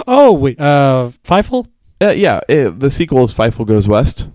Oh 0.07 0.33
wait, 0.33 0.61
uh, 0.61 1.11
Fievel. 1.25 1.67
uh, 2.03 2.11
yeah, 2.11 2.41
eh, 2.49 2.71
the 2.77 2.91
sequel 2.91 3.25
is 3.25 3.33
Fievel 3.33 3.67
Goes 3.67 3.87
West. 3.89 4.29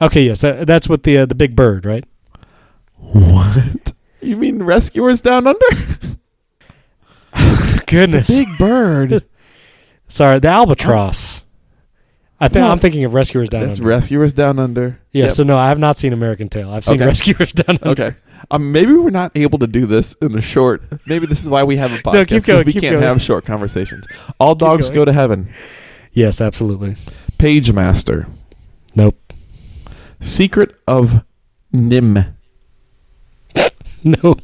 Okay, 0.00 0.24
yes, 0.24 0.40
that, 0.40 0.66
that's 0.66 0.88
with 0.88 1.02
the 1.04 1.18
uh, 1.18 1.26
the 1.26 1.34
big 1.34 1.54
bird, 1.54 1.84
right? 1.86 2.04
What? 2.96 3.92
You 4.20 4.36
mean 4.36 4.62
Rescuers 4.62 5.20
Down 5.20 5.46
Under? 5.46 5.66
Goodness. 7.86 8.28
Big 8.28 8.48
Bird. 8.58 9.24
Sorry, 10.08 10.38
the 10.38 10.48
albatross. 10.48 11.44
I 12.40 12.48
think 12.48 12.64
No. 12.64 12.70
I'm 12.70 12.78
thinking 12.78 13.04
of 13.04 13.14
Rescuers 13.14 13.48
Down 13.48 13.62
That's 13.62 13.78
Under. 13.78 13.88
Rescuers 13.88 14.34
Down 14.34 14.58
Under. 14.58 14.98
yeah, 15.12 15.24
Yep. 15.24 15.32
so 15.32 15.42
no, 15.44 15.56
I 15.56 15.68
have 15.68 15.78
not 15.78 15.96
seen 15.98 16.12
American 16.12 16.48
Tail. 16.48 16.70
I've 16.70 16.84
seen 16.84 16.96
Okay. 16.96 17.06
Rescuers 17.06 17.52
Down 17.52 17.78
Under. 17.82 17.88
Okay. 18.02 18.16
Um, 18.50 18.70
maybe 18.72 18.92
we're 18.92 19.10
not 19.10 19.32
able 19.34 19.58
to 19.58 19.66
do 19.66 19.86
this 19.86 20.14
in 20.22 20.36
a 20.36 20.40
short. 20.40 20.82
Maybe 21.06 21.26
this 21.26 21.42
is 21.42 21.48
why 21.50 21.64
we 21.64 21.76
have 21.76 21.92
a 21.92 21.96
podcast 22.02 22.12
No, 22.14 22.24
keep 22.24 22.28
'cause 22.38 22.46
going, 22.46 22.64
we 22.66 22.72
keep 22.72 22.82
can't 22.82 22.92
going. 22.94 23.02
have 23.04 23.20
short 23.22 23.44
conversations. 23.44 24.04
All 24.38 24.54
dogs 24.54 24.86
going. 24.86 24.94
go 24.94 25.04
to 25.06 25.12
heaven. 25.12 25.52
Yes, 26.12 26.40
absolutely. 26.40 26.96
Page 27.38 27.72
Master. 27.72 28.26
Nope. 28.94 29.18
Secret 30.20 30.74
of 30.86 31.24
NIMH. 31.74 32.32
No. 34.04 34.36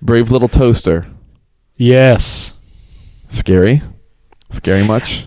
Brave 0.00 0.30
Little 0.30 0.48
Toaster. 0.48 1.06
Yes. 1.76 2.54
Scary. 3.28 3.82
Scary 4.50 4.84
much? 4.86 5.26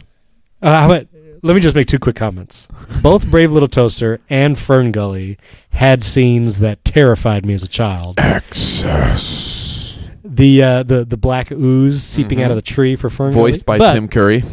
Uh, 0.61 0.79
how 0.81 0.91
about, 0.91 1.07
let 1.45 1.53
me 1.55 1.61
just 1.61 1.75
make 1.75 1.87
two 1.87 1.99
quick 1.99 2.15
comments. 2.15 2.67
Both 3.01 3.29
Brave 3.29 3.51
Little 3.51 3.67
Toaster 3.69 4.19
and 4.29 4.57
Fern 4.57 4.91
Gully 4.91 5.37
had 5.69 6.03
scenes 6.03 6.59
that 6.59 6.83
terrified 6.83 7.45
me 7.45 7.53
as 7.53 7.63
a 7.63 7.67
child. 7.67 8.19
Excess. 8.19 9.97
The 10.23 10.63
uh, 10.63 10.83
the 10.83 11.05
the 11.05 11.17
black 11.17 11.51
ooze 11.51 12.01
seeping 12.03 12.39
Mhm. 12.39 12.45
out 12.45 12.51
of 12.51 12.55
the 12.55 12.61
tree 12.61 12.95
for 12.95 13.09
Fern 13.09 13.31
Voiced 13.33 13.65
by 13.65 13.77
But- 13.77 13.93
Tim 13.93 14.07
Curry. 14.07 14.43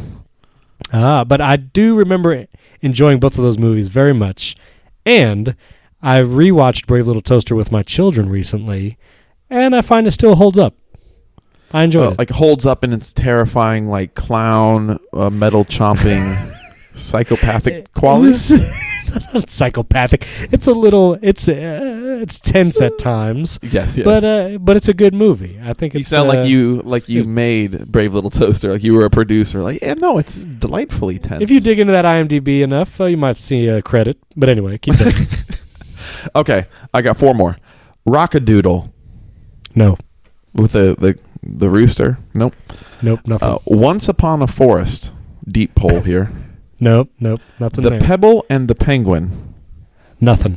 Ah, 0.92 1.24
but 1.24 1.40
I 1.40 1.56
do 1.56 1.94
remember 1.94 2.46
enjoying 2.82 3.18
both 3.18 3.38
of 3.38 3.44
those 3.44 3.56
movies 3.58 3.88
very 3.88 4.12
much. 4.12 4.54
And 5.06 5.54
I 6.02 6.18
rewatched 6.18 6.86
Brave 6.86 7.06
Little 7.06 7.22
Toaster 7.22 7.54
with 7.54 7.72
my 7.72 7.82
children 7.82 8.28
recently, 8.28 8.98
and 9.48 9.74
I 9.74 9.80
find 9.80 10.06
it 10.06 10.10
still 10.10 10.34
holds 10.34 10.58
up. 10.58 10.74
I 11.72 11.84
enjoyed 11.84 12.06
Uh, 12.06 12.10
it. 12.10 12.18
like 12.18 12.30
holds 12.30 12.66
up 12.66 12.84
in 12.84 12.92
its 12.92 13.12
terrifying, 13.14 13.88
like 13.88 14.14
clown, 14.14 14.98
uh, 15.14 15.30
metal 15.30 15.64
chomping, 15.64 16.51
psychopathic 16.94 17.92
qualities. 17.94 18.50
Not 19.34 19.50
psychopathic. 19.50 20.26
It's 20.52 20.66
a 20.66 20.72
little. 20.72 21.18
It's 21.20 21.46
uh, 21.46 22.18
it's 22.22 22.38
tense 22.38 22.80
at 22.80 22.96
times, 23.12 23.58
Yes, 23.62 23.98
yes. 23.98 24.06
but 24.06 24.24
uh, 24.24 24.56
but 24.58 24.76
it's 24.78 24.88
a 24.88 24.94
good 24.94 25.12
movie. 25.12 25.60
I 25.62 25.74
think 25.74 25.92
you 25.92 26.02
sound 26.02 26.30
uh, 26.30 26.34
like 26.34 26.48
you 26.48 26.80
like 26.82 27.10
you 27.10 27.24
made 27.24 27.92
Brave 27.92 28.14
Little 28.14 28.30
Toaster, 28.30 28.72
like 28.72 28.82
you 28.82 28.94
were 28.94 29.04
a 29.04 29.10
producer. 29.10 29.60
Like, 29.60 29.82
yeah, 29.82 29.94
no, 29.94 30.16
it's 30.16 30.44
delightfully 30.44 31.18
tense. 31.18 31.42
If 31.42 31.50
you 31.50 31.60
dig 31.60 31.78
into 31.78 31.92
that 31.92 32.06
IMDb 32.06 32.62
enough, 32.62 32.98
uh, 33.00 33.04
you 33.04 33.18
might 33.18 33.36
see 33.36 33.66
a 33.66 33.82
credit. 33.82 34.16
But 34.34 34.48
anyway, 34.48 34.78
keep 34.78 34.96
going. 34.96 35.12
okay, 36.34 36.64
I 36.94 37.02
got 37.02 37.18
four 37.18 37.34
more. 37.34 37.58
Rockadoodle 38.06 38.90
no, 39.74 39.98
with 40.54 40.72
the 40.72 40.96
the 40.98 41.18
the 41.42 41.68
rooster. 41.68 42.16
Nope. 42.32 42.54
nope, 43.02 43.20
nothing. 43.26 43.46
Uh, 43.46 43.58
Once 43.66 44.08
upon 44.08 44.40
a 44.40 44.46
forest. 44.46 45.12
Deep 45.46 45.76
hole 45.78 46.00
here. 46.00 46.30
Nope, 46.82 47.10
nope, 47.20 47.40
nothing 47.58 47.82
the 47.84 47.90
there. 47.90 48.00
pebble 48.00 48.44
and 48.50 48.68
the 48.68 48.74
penguin. 48.74 49.54
nothing. 50.20 50.56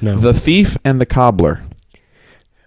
No. 0.00 0.16
The 0.18 0.34
thief 0.34 0.76
and 0.84 1.00
the 1.00 1.06
cobbler. 1.06 1.60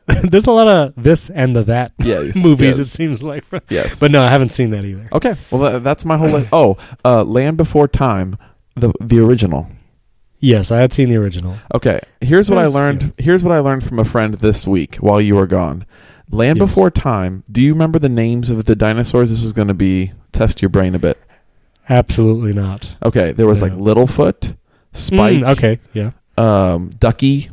There's 0.24 0.48
a 0.48 0.52
lot 0.52 0.68
of 0.68 0.94
this 0.98 1.30
and 1.30 1.56
the 1.56 1.64
that 1.66 1.92
Yes, 2.00 2.36
movies. 2.44 2.78
yes. 2.78 2.88
It 2.88 2.90
seems 2.90 3.22
like, 3.22 3.44
Yes. 3.70 4.00
but 4.00 4.10
no, 4.12 4.24
I 4.24 4.30
haven't 4.30 4.50
seen 4.50 4.72
that 4.72 4.84
either. 4.84 5.08
Okay, 5.14 5.36
well 5.52 5.62
tha- 5.74 5.80
that's 5.80 6.06
my 6.06 6.18
whole 6.18 6.30
list. 6.30 6.48
Oh, 6.54 6.78
uh, 7.06 7.24
Land 7.24 7.58
Before 7.58 7.88
Time, 7.88 8.38
the 8.76 8.92
the 9.00 9.20
original. 9.20 9.68
Yes, 10.40 10.72
I 10.72 10.80
had 10.80 10.94
seen 10.94 11.10
the 11.10 11.18
original. 11.18 11.56
Okay, 11.76 12.00
here's 12.22 12.50
what 12.50 12.58
I 12.58 12.64
Yes, 12.64 12.74
learned. 12.74 13.14
Here's 13.18 13.44
what 13.44 13.54
I 13.54 13.60
learned 13.60 13.84
from 13.84 14.00
a 14.00 14.06
friend 14.06 14.36
this 14.36 14.66
week 14.66 14.96
while 14.96 15.20
you 15.22 15.36
were 15.36 15.46
gone. 15.48 15.86
Land 16.32 16.58
Yes. 16.60 16.70
Before 16.70 16.90
Time. 16.90 17.44
Do 17.52 17.62
you 17.62 17.74
remember 17.74 18.00
the 18.00 18.08
names 18.10 18.50
of 18.50 18.66
the 18.66 18.76
dinosaurs? 18.76 19.30
This 19.30 19.44
is 19.44 19.52
going 19.54 19.68
to 19.68 19.74
be 19.74 20.14
test 20.32 20.62
your 20.62 20.70
brain 20.70 20.96
a 20.96 21.00
bit. 21.00 21.20
Absolutely 21.90 22.54
not. 22.54 22.96
Okay, 23.04 23.32
there 23.32 23.48
was 23.48 23.62
like 23.62 23.72
Littlefoot, 23.74 24.56
Spike, 24.94 25.38
Mm, 25.44 25.52
okay, 25.58 25.80
yeah. 25.94 26.12
um, 26.38 26.92
Ducky, 27.00 27.50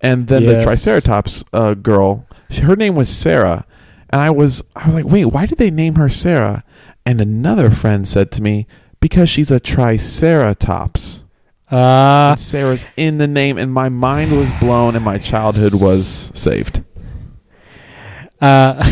and 0.00 0.26
then 0.26 0.44
the 0.46 0.52
Yes. 0.54 0.64
Triceratops 0.64 1.44
uh, 1.52 1.74
girl. 1.74 2.26
She- 2.50 2.62
Her 2.62 2.74
name 2.76 2.94
was 2.96 3.08
Sarah, 3.08 3.64
and 4.10 4.20
I 4.20 4.30
was 4.30 4.62
I 4.74 4.86
was 4.86 4.94
like, 4.94 5.04
wait, 5.06 5.26
why 5.26 5.46
did 5.46 5.58
they 5.58 5.70
name 5.70 5.94
her 5.94 6.08
Sarah? 6.08 6.64
And 7.06 7.20
another 7.20 7.70
friend 7.70 8.06
said 8.06 8.30
to 8.32 8.42
me, 8.42 8.66
because 9.00 9.28
she's 9.28 9.50
a 9.50 9.58
Triceratops. 9.60 11.24
Uh, 11.70 12.30
and 12.32 12.40
Sarah's 12.40 12.84
in 12.96 13.18
the 13.18 13.26
name, 13.26 13.58
and 13.58 13.72
my 13.72 13.88
mind 13.88 14.36
was 14.36 14.52
blown, 14.54 14.94
and 14.96 15.04
my 15.04 15.18
childhood 15.18 15.74
was 15.74 16.30
saved. 16.34 16.82
uh, 18.40 18.82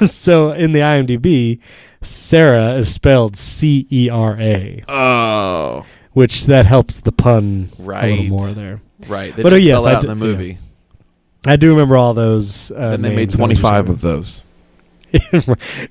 so 0.06 0.52
in 0.52 0.72
the 0.72 0.80
IMDb, 0.80 1.60
Sarah 2.02 2.74
is 2.74 2.92
spelled 2.92 3.36
C 3.36 3.86
E 3.90 4.08
R 4.08 4.36
A, 4.40 4.84
Oh, 4.88 5.84
which 6.12 6.46
that 6.46 6.66
helps 6.66 7.00
the 7.00 7.12
pun 7.12 7.70
a 7.78 7.82
little 7.82 8.24
more 8.26 8.48
there. 8.48 8.80
right. 9.08 9.34
They 9.34 9.42
But, 9.42 9.50
didn't 9.50 9.64
yes, 9.64 9.84
I 9.84 9.94
out 9.94 10.02
in 10.04 10.08
the 10.08 10.14
movie. 10.14 10.58
I 11.46 11.56
do 11.56 11.70
remember 11.70 11.96
all 11.96 12.14
those. 12.14 12.70
Uh, 12.70 12.90
and 12.94 13.04
they 13.04 13.14
made 13.14 13.30
twenty 13.32 13.54
five 13.56 13.88
of 13.88 14.00
those. 14.00 14.44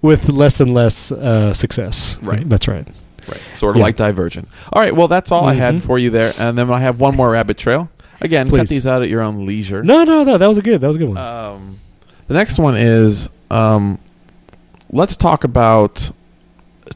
with 0.02 0.30
less 0.30 0.60
and 0.60 0.74
less 0.74 1.12
uh, 1.12 1.54
success. 1.54 2.18
Right. 2.22 2.48
That's 2.48 2.68
right. 2.68 2.88
Right. 3.28 3.42
Sort 3.54 3.76
of 3.76 3.80
Yeah. 3.80 3.86
like 3.86 3.96
Divergent. 3.96 4.48
All 4.72 4.82
right. 4.82 4.96
Well, 4.96 5.08
that's 5.08 5.32
all 5.32 5.46
I 5.46 5.54
had 5.56 5.76
Mhm. 5.76 5.82
for 5.82 5.98
you 6.00 6.10
there, 6.10 6.34
and 6.40 6.58
then 6.58 6.70
I 6.70 6.80
have 6.80 7.00
one 7.00 7.16
more 7.16 7.32
rabbit 7.32 7.58
trail. 7.58 7.90
Again, 8.22 8.50
cut 8.50 8.68
these 8.68 8.88
out 8.88 9.02
at 9.02 9.10
your 9.10 9.22
own 9.22 9.46
leisure. 9.46 9.84
No, 9.84 10.04
no, 10.04 10.24
no. 10.24 10.38
That 10.38 10.48
was 10.48 10.58
a 10.58 10.62
good. 10.62 10.82
That 10.82 10.88
was 10.88 10.96
a 10.96 11.00
good 11.00 11.10
one. 11.10 11.18
Um, 11.18 11.80
the 12.28 12.34
next 12.34 12.58
one 12.60 12.76
is 12.78 13.30
um, 13.52 14.00
let's 14.92 15.16
talk 15.16 15.44
about 15.44 16.12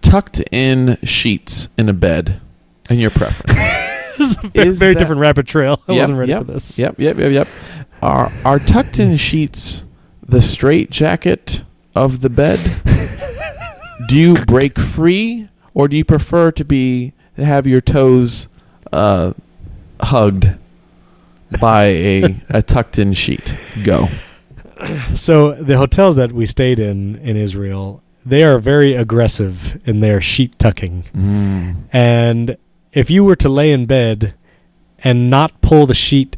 tucked 0.02 0.42
in 0.52 0.98
sheets 1.04 1.70
in 1.78 1.90
a 1.90 1.94
bed 1.94 2.40
and 2.90 3.00
your 3.00 3.12
preference. 3.12 3.54
this 4.18 4.32
is 4.32 4.38
a 4.44 4.48
very, 4.48 4.68
is 4.70 4.80
very 4.80 4.94
that- 4.94 5.00
different 5.00 5.22
rabbit 5.22 5.48
trail. 5.48 5.82
I 5.88 5.94
Yep, 5.94 6.02
wasn't 6.02 6.18
ready 6.20 6.30
yep, 6.32 6.46
for 6.46 6.52
this. 6.54 6.80
yep, 6.80 6.96
yep, 7.00 7.18
yep, 7.18 7.32
yep. 7.32 7.48
Are 8.02 8.32
are 8.44 8.60
tucked 8.60 9.00
in 9.00 9.18
sheets 9.18 9.84
the 10.28 10.42
straight 10.42 10.90
jacket 10.90 11.62
of 11.96 12.22
the 12.22 12.30
bed? 12.30 12.60
do 14.08 14.16
you 14.16 14.34
break 14.46 14.80
free, 14.80 15.50
or 15.74 15.88
do 15.88 15.96
you 15.98 16.06
prefer 16.06 16.52
to 16.54 16.64
be 16.66 17.14
to 17.36 17.46
have 17.46 17.68
your 17.68 17.82
toes 17.82 18.48
uh, 18.92 19.34
hugged 20.00 20.56
by 21.60 21.84
a, 21.86 22.36
a 22.50 22.62
tucked 22.64 22.98
in 22.98 23.14
sheet? 23.14 23.56
Go. 23.84 24.08
So 25.16 25.54
the 25.54 25.78
hotels 25.78 26.16
that 26.16 26.32
we 26.32 26.46
stayed 26.46 26.80
in 26.80 27.18
in 27.18 27.38
Israel, 27.38 28.02
they 28.26 28.44
are 28.44 28.58
very 28.60 28.94
aggressive 28.96 29.80
in 29.88 30.00
their 30.00 30.22
sheet 30.22 30.58
tucking. 30.58 31.04
Mm. 31.16 31.76
And 31.92 32.58
if 32.94 33.10
you 33.10 33.24
were 33.24 33.36
to 33.38 33.50
lay 33.50 33.72
in 33.72 33.86
bed 33.86 34.34
and 35.04 35.30
not 35.30 35.62
pull 35.62 35.86
the 35.86 35.94
sheet 35.94 36.38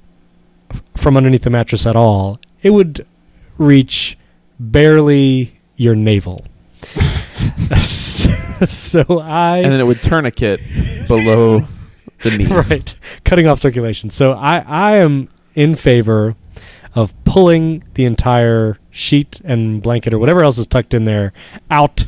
from 0.95 1.17
underneath 1.17 1.43
the 1.43 1.49
mattress 1.49 1.85
at 1.85 1.95
all, 1.95 2.39
it 2.61 2.71
would 2.71 3.05
reach 3.57 4.17
barely 4.59 5.53
your 5.75 5.95
navel. 5.95 6.45
so 8.67 9.19
I 9.19 9.57
and 9.57 9.71
then 9.71 9.79
it 9.79 9.85
would 9.85 10.01
tourniquet 10.01 10.61
below 11.07 11.61
the 12.23 12.31
knee. 12.37 12.45
right 12.45 12.95
cutting 13.25 13.47
off 13.47 13.59
circulation 13.59 14.09
so 14.09 14.33
i 14.33 14.59
i 14.59 14.95
am 14.95 15.27
in 15.55 15.75
favor 15.75 16.35
of 16.95 17.13
pulling 17.25 17.83
the 17.95 18.05
entire 18.05 18.77
sheet 18.91 19.41
and 19.43 19.81
blanket 19.81 20.13
or 20.13 20.19
whatever 20.19 20.43
else 20.43 20.57
is 20.57 20.67
tucked 20.67 20.93
in 20.93 21.05
there 21.05 21.33
out 21.71 22.05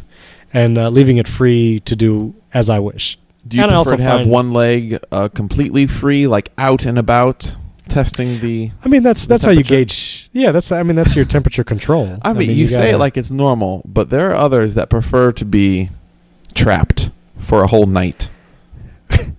and 0.54 0.78
uh, 0.78 0.90
leaving 0.90 1.18
it 1.18 1.28
free 1.28 1.80
to 1.82 1.96
do 1.96 2.34
as 2.54 2.70
i 2.70 2.80
wish 2.80 3.18
Do 3.48 3.58
you 3.58 3.64
And 3.64 3.72
I 3.72 3.76
also 3.76 3.96
prefer 3.96 4.04
to 4.04 4.18
have 4.20 4.28
one 4.28 4.54
leg 4.54 5.00
uh, 5.12 5.28
completely 5.30 5.86
free, 5.88 6.26
like 6.28 6.52
out 6.58 6.86
and 6.86 6.98
about, 6.98 7.56
testing 7.88 8.40
the? 8.40 8.72
i 8.84 8.88
mean 8.90 9.04
that's 9.04 9.28
that's 9.28 9.46
how 9.46 9.52
you 9.52 9.64
gauge 9.64 10.30
yeah 10.34 10.52
that's 10.52 10.72
i 10.72 10.82
mean 10.82 10.96
that's 10.96 11.16
your 11.16 11.24
temperature 11.26 11.64
control 11.64 12.18
I 12.24 12.34
mean, 12.34 12.50
you, 12.50 12.68
say 12.68 12.92
it 12.92 12.98
like 12.98 13.16
it's 13.16 13.32
normal, 13.32 13.84
but 13.86 14.10
there 14.10 14.32
are 14.32 14.36
others 14.36 14.74
that 14.74 14.90
prefer 14.90 15.32
to 15.34 15.46
be 15.46 15.90
trapped 16.56 17.12
for 17.38 17.64
a 17.64 17.68
whole 17.68 17.86
night. 17.86 18.30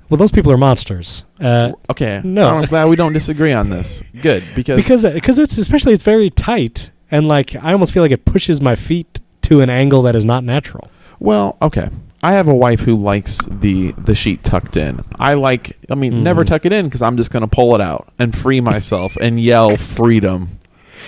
Well 0.09 0.19
those 0.19 0.31
people 0.33 0.51
are 0.53 0.57
monsters 0.57 1.25
uh, 1.41 1.73
Okay, 1.91 2.21
no. 2.25 2.49
I'm 2.49 2.65
glad 2.67 2.89
we 2.89 2.97
don't 2.97 3.13
disagree 3.13 3.53
on 3.53 3.71
this. 3.71 4.03
Good 4.23 4.43
because, 4.55 4.77
because 4.83 5.03
because 5.15 5.39
it's 5.39 5.59
especially 5.59 5.93
it's 5.93 6.03
very 6.03 6.31
tight 6.31 6.91
and 7.11 7.29
like 7.29 7.55
i 7.57 7.73
almost 7.73 7.93
feel 7.93 8.03
like 8.03 8.13
it 8.13 8.25
pushes 8.25 8.61
my 8.61 8.75
feet 8.75 9.21
to 9.43 9.61
an 9.61 9.71
angle 9.71 10.03
that 10.03 10.17
is 10.17 10.25
not 10.25 10.43
natural 10.45 10.91
well, 11.19 11.57
okay. 11.63 11.89
I 12.23 12.33
have 12.33 12.47
a 12.49 12.55
wife 12.55 12.81
who 12.81 12.95
likes 12.95 13.39
the 13.47 13.93
the 13.93 14.15
sheet 14.15 14.45
tucked 14.45 14.77
in. 14.77 15.03
I 15.19 15.33
like. 15.35 15.79
I 15.89 15.95
mean, 15.95 16.23
never 16.23 16.45
Mhm. 16.45 16.49
tuck 16.49 16.67
it 16.67 16.73
in 16.75 16.85
because 16.87 17.01
I'm 17.01 17.17
just 17.17 17.31
gonna 17.31 17.47
pull 17.49 17.75
it 17.75 17.81
out 17.81 18.09
and 18.19 18.37
free 18.37 18.61
myself 18.61 19.17
and 19.17 19.41
yell 19.41 19.77
freedom 19.77 20.49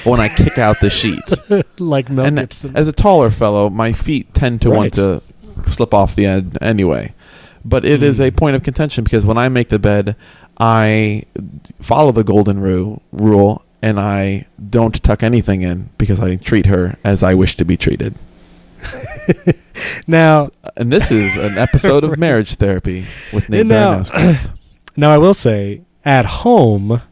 when 0.05 0.19
I 0.21 0.29
kick 0.29 0.57
out 0.57 0.81
the 0.81 0.89
sheet. 0.89 1.21
like 1.79 2.09
Mel 2.09 2.25
and 2.25 2.39
Gibson. 2.39 2.75
as 2.75 2.89
a 2.89 2.93
taller 2.93 3.31
fellow, 3.31 3.69
my 3.69 3.93
feet 3.93 4.33
tend 4.33 4.63
to 4.63 4.71
want 4.71 4.95
to 4.95 5.21
slip 5.67 5.93
off 5.93 6.15
the 6.15 6.25
end 6.25 6.57
anyway. 6.63 7.13
But 7.65 7.85
it 7.85 8.03
is 8.03 8.21
a 8.21 8.31
Mm. 8.31 8.37
point 8.37 8.57
of 8.57 8.63
contention 8.63 9.05
because 9.05 9.25
when 9.27 9.39
I 9.39 9.49
make 9.49 9.69
the 9.69 9.79
bed, 9.79 10.17
I 10.59 11.25
follow 11.81 12.13
the 12.13 12.25
golden 12.25 12.61
ru- 12.61 13.01
rule 13.13 13.63
and 13.83 14.01
I 14.01 14.47
don't 14.71 15.01
tuck 15.03 15.23
anything 15.23 15.63
in 15.63 15.91
because 15.99 16.19
I 16.21 16.37
treat 16.37 16.67
her 16.67 16.97
as 17.05 17.23
I 17.23 17.35
wish 17.35 17.57
to 17.57 17.65
be 17.65 17.77
treated. 17.77 18.15
now 20.07 20.51
And 20.77 20.93
this 20.93 21.11
is 21.11 21.37
an 21.37 21.59
episode 21.59 22.05
of 22.05 22.19
marriage 22.27 22.55
therapy 22.57 23.07
with 23.33 23.49
Nate 23.49 23.67
now, 23.67 24.03
now 24.97 25.11
I 25.11 25.19
will 25.19 25.35
say, 25.35 25.83
at 26.05 26.25
home, 26.25 27.03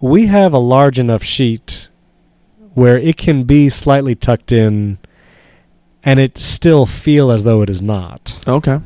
we 0.00 0.26
have 0.26 0.52
a 0.52 0.58
large 0.58 0.98
enough 0.98 1.22
sheet 1.24 1.88
where 2.74 2.98
it 2.98 3.16
can 3.16 3.42
be 3.44 3.68
slightly 3.68 4.14
tucked 4.14 4.52
in, 4.52 4.98
and 6.04 6.20
it 6.20 6.38
still 6.38 6.86
feel 6.86 7.30
as 7.32 7.42
though 7.44 7.62
it 7.62 7.68
is 7.70 7.82
not. 7.82 8.38
Okay. 8.46 8.78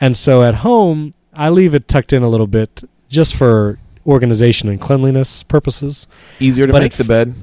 And 0.00 0.16
so 0.16 0.42
at 0.42 0.56
home, 0.56 1.14
I 1.32 1.48
leave 1.48 1.74
it 1.74 1.88
tucked 1.88 2.12
in 2.12 2.22
a 2.22 2.28
little 2.28 2.46
bit 2.46 2.82
just 3.08 3.34
for 3.34 3.78
organization 4.06 4.68
and 4.68 4.80
cleanliness 4.80 5.42
purposes. 5.42 6.06
Easier 6.40 6.66
to 6.66 6.72
But 6.72 6.82
make 6.82 6.94
it 6.94 6.96
the 6.98 7.04
bed. 7.04 7.34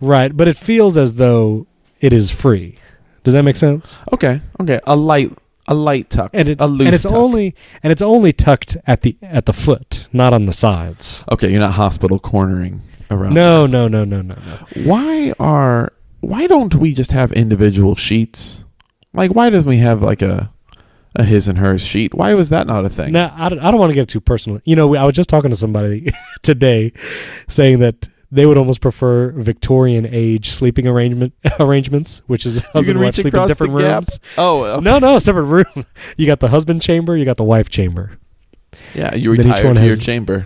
Right, 0.00 0.36
but 0.36 0.46
it 0.48 0.56
feels 0.56 0.96
as 0.96 1.14
though 1.14 1.66
it 2.00 2.12
is 2.12 2.30
free. 2.30 2.78
Does 3.24 3.34
that 3.34 3.42
make 3.42 3.56
sense? 3.56 3.98
Okay, 4.12 4.40
okay. 4.60 4.80
A 4.86 4.94
light, 4.96 5.36
a 5.66 5.74
light 5.74 6.08
tuck, 6.08 6.30
And 6.32 6.48
it 6.48 6.60
a 6.60 6.66
loose 6.66 6.86
and 6.86 6.94
it's 6.94 7.02
tuck. 7.04 7.12
only 7.12 7.54
and 7.82 7.90
it's 7.92 8.00
only 8.00 8.32
tucked 8.32 8.76
at 8.86 9.02
the 9.02 9.16
at 9.22 9.46
the 9.46 9.52
foot, 9.52 10.06
not 10.12 10.32
on 10.32 10.46
the 10.46 10.52
sides. 10.52 11.24
okay, 11.32 11.50
you're 11.50 11.60
not 11.60 11.72
hospital 11.72 12.18
cornering 12.20 12.80
around. 13.10 13.34
No, 13.34 13.66
no, 13.66 13.88
no, 13.88 14.04
no, 14.04 14.22
no, 14.22 14.34
no. 14.34 14.84
Why 14.84 15.32
are 15.40 15.92
why 16.20 16.46
don't 16.46 16.74
we 16.76 16.94
just 16.94 17.10
have 17.12 17.32
individual 17.32 17.96
sheets? 17.96 18.64
Like, 19.12 19.32
why 19.32 19.50
doesn't 19.50 19.68
we 19.68 19.78
have 19.78 20.00
like 20.00 20.22
a 20.22 20.50
a 21.16 21.24
his 21.24 21.48
and 21.48 21.58
hers 21.58 21.80
sheet? 21.82 22.14
Why 22.14 22.34
was 22.34 22.48
that 22.50 22.66
not 22.66 22.84
a 22.84 22.88
thing? 22.88 23.12
Now, 23.12 23.34
I 23.36 23.48
don't, 23.48 23.58
I 23.60 23.70
don't 23.70 23.80
want 23.80 23.90
to 23.90 23.94
get 23.94 24.08
too 24.08 24.20
personal. 24.20 24.60
You 24.64 24.76
know, 24.76 24.94
I 24.96 25.04
was 25.04 25.14
just 25.14 25.28
talking 25.28 25.50
to 25.50 25.56
somebody 25.56 26.12
today 26.42 26.92
saying 27.48 27.78
that 27.80 28.08
they 28.30 28.44
would 28.44 28.58
almost 28.58 28.80
prefer 28.82 29.30
Victorian 29.32 30.06
age 30.06 30.50
sleeping 30.50 30.86
arrangement 30.86 31.32
arrangements, 31.60 32.20
which 32.26 32.44
is 32.44 32.60
husband 32.62 32.96
and 32.96 33.00
wife 33.00 33.14
sleep 33.14 33.32
in 33.34 33.46
different 33.46 33.72
gap. 33.78 33.94
rooms. 34.02 34.20
Oh, 34.36 34.62
okay. 34.64 34.84
No, 34.84 34.98
no, 34.98 35.18
separate 35.18 35.44
room. 35.44 35.86
You 36.18 36.26
got 36.26 36.40
the 36.40 36.48
husband 36.48 36.82
chamber, 36.82 37.16
you 37.16 37.24
got 37.24 37.38
the 37.38 37.44
wife 37.44 37.70
chamber. 37.70 38.18
yeah. 38.94 39.14
You 39.14 39.34
Then 39.36 39.46
each 39.46 39.52
retire 39.52 39.66
one 39.66 39.74
to 39.76 39.80
your 39.82 39.96
has- 39.96 40.04
chamber. 40.04 40.44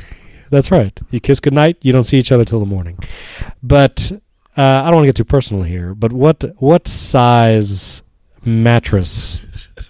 That's 0.50 0.70
right. 0.70 0.96
You 1.10 1.18
kiss 1.18 1.40
goodnight. 1.40 1.78
You 1.80 1.92
don't 1.92 2.04
see 2.04 2.18
each 2.18 2.30
other 2.30 2.44
till 2.44 2.60
the 2.60 2.66
morning. 2.66 2.98
But 3.62 4.12
uh, 4.56 4.60
I 4.60 4.84
don't 4.84 4.96
want 4.96 5.04
to 5.04 5.08
get 5.08 5.16
too 5.16 5.24
personal 5.24 5.62
here. 5.62 5.94
But 5.94 6.12
what 6.12 6.44
what 6.58 6.86
size 6.86 8.02
mattress 8.44 9.40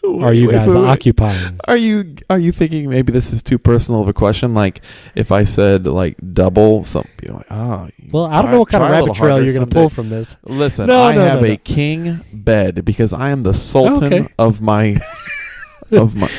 are 0.23 0.33
you 0.35 0.49
Wait, 0.49 0.53
guys 0.53 0.75
wait, 0.75 0.81
wait. 0.83 0.89
occupying? 0.89 1.61
Are 1.67 1.77
you 1.77 2.17
are 2.31 2.39
you 2.39 2.53
thinking 2.53 2.89
maybe 2.91 3.13
this 3.13 3.33
is 3.33 3.43
too 3.43 3.59
personal 3.59 4.03
of 4.03 4.09
a 4.09 4.13
question? 4.13 4.55
Like 4.55 4.81
if 5.15 5.31
I 5.33 5.45
said 5.45 5.87
like 5.87 6.17
double 6.33 6.85
something, 6.85 7.11
you're 7.23 7.35
like, 7.35 7.47
oh. 7.51 7.89
you 7.99 8.11
Well, 8.13 8.25
I 8.27 8.35
don't 8.35 8.43
try- 8.45 8.53
know 8.53 8.59
what 8.61 8.69
kind 8.69 8.83
of 8.85 8.89
try 8.89 8.97
a 8.97 9.01
little 9.01 9.07
rabbit 9.15 9.19
trail 9.19 9.45
you're 9.45 9.55
going 9.55 9.69
to 9.69 9.75
pull 9.75 9.89
from 9.91 10.09
this. 10.09 10.37
Listen, 10.45 10.87
No, 10.87 11.03
I 11.03 11.15
no, 11.15 11.21
have 11.23 11.43
no, 11.43 11.49
a 11.49 11.57
king 11.57 12.21
bed 12.33 12.85
because 12.85 13.13
I 13.13 13.31
am 13.31 13.43
the 13.43 13.55
sultan 13.55 14.13
Okay. 14.13 14.29
of 14.39 14.61
my 14.61 15.01
of 15.93 16.15
my 16.17 16.31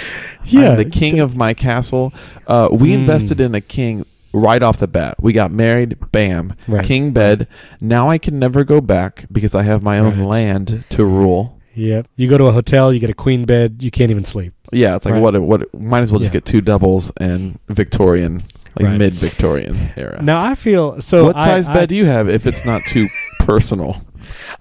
Yeah, 0.45 0.71
I'm 0.71 0.77
the 0.77 0.85
king 0.85 1.19
of 1.19 1.35
my 1.35 1.53
castle. 1.53 2.13
Uh, 2.47 2.69
we 2.71 2.89
Mm. 2.89 2.93
invested 2.95 3.39
in 3.39 3.55
a 3.55 3.61
king 3.61 4.05
right 4.33 4.61
off 4.63 4.79
the 4.79 4.87
bat. 4.87 5.15
We 5.21 5.31
got 5.31 5.51
married, 5.51 5.95
bam, 6.11 6.53
Right. 6.67 6.83
king 6.83 7.11
bed. 7.11 7.47
Now 7.79 8.09
I 8.09 8.17
can 8.17 8.39
never 8.39 8.63
go 8.63 8.81
back 8.81 9.25
because 9.31 9.53
I 9.55 9.61
have 9.63 9.83
my 9.83 9.99
own 9.99 10.19
Right. 10.19 10.27
land 10.27 10.83
to 10.89 11.05
rule. 11.05 11.52
Yep. 11.75 12.07
You 12.15 12.27
go 12.29 12.37
to 12.37 12.45
a 12.45 12.51
hotel, 12.51 12.93
you 12.93 12.99
get 12.99 13.09
a 13.09 13.13
queen 13.15 13.45
bed, 13.45 13.77
you 13.81 13.89
can't 13.91 14.11
even 14.11 14.25
sleep. 14.25 14.53
Yeah, 14.71 14.95
it's 14.95 15.05
like 15.05 15.13
Right. 15.15 15.21
what? 15.21 15.41
What? 15.41 15.73
Might 15.81 16.01
as 16.01 16.11
well 16.11 16.19
just 16.19 16.29
Yeah. 16.31 16.39
get 16.39 16.45
two 16.45 16.61
doubles 16.61 17.11
and 17.19 17.57
Victorian, 17.69 18.43
like 18.79 18.87
Right. 18.87 18.97
mid 18.97 19.13
Victorian 19.13 19.89
era. 19.95 20.21
Now 20.21 20.43
I 20.43 20.55
feel 20.55 20.99
so. 21.01 21.25
what 21.25 21.35
I- 21.37 21.45
size 21.45 21.67
I, 21.67 21.73
bed 21.73 21.89
do 21.89 21.95
you 21.95 22.05
have? 22.05 22.29
If 22.29 22.45
it's 22.45 22.65
not 22.65 22.81
too 22.83 23.07
personal, 23.39 23.97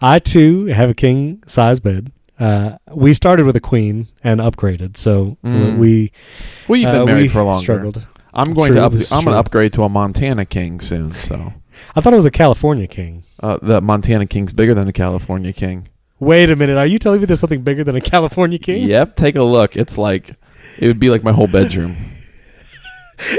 I 0.00 0.18
too 0.18 0.66
have 0.66 0.90
a 0.90 0.94
king 0.94 1.42
size 1.46 1.80
bed. 1.80 2.12
Uh, 2.40 2.72
we 2.92 3.14
started 3.14 3.46
with 3.46 3.54
a 3.56 3.60
queen 3.60 4.08
and 4.24 4.40
upgraded, 4.40 4.96
so 4.96 5.36
Mm. 5.44 5.78
we 5.78 6.10
well, 6.66 6.78
you've 6.80 6.90
been 6.90 7.02
uh, 7.02 7.06
married 7.06 7.22
we 7.22 7.28
for 7.28 7.42
longer. 7.42 7.62
Struggled. 7.62 8.06
I'm 8.34 8.54
going 8.54 8.72
True, 8.72 8.80
to 8.80 8.86
up. 8.86 8.92
this 8.92 9.02
is 9.02 9.12
I'm 9.12 9.16
going 9.18 9.24
true. 9.26 9.32
to 9.34 9.38
upgrade 9.38 9.72
to 9.74 9.82
a 9.84 9.88
Montana 9.88 10.44
king 10.46 10.80
soon. 10.80 11.12
So 11.12 11.52
I 11.94 12.00
thought 12.00 12.12
it 12.14 12.16
was 12.16 12.24
a 12.24 12.30
California 12.30 12.86
king. 12.86 13.22
uh, 13.42 13.58
the 13.62 13.80
Montana 13.80 14.24
king's 14.26 14.52
bigger 14.52 14.72
than 14.74 14.86
the 14.86 14.92
California 14.92 15.52
king. 15.52 15.88
Wait 16.22 16.50
a 16.50 16.54
minute. 16.56 16.76
Are 16.76 16.86
you 16.86 17.00
telling 17.00 17.18
me 17.18 17.26
there's 17.26 17.40
something 17.40 17.62
bigger 17.62 17.82
than 17.82 17.96
a 17.96 18.00
California 18.14 18.56
king? 18.56 18.86
Yep, 18.86 19.16
take 19.16 19.34
a 19.34 19.42
look. 19.42 19.76
It's 19.76 19.98
like 19.98 20.36
it 20.78 20.86
would 20.86 21.00
be 21.00 21.10
like 21.10 21.24
my 21.24 21.32
whole 21.32 21.48
bedroom. 21.48 21.96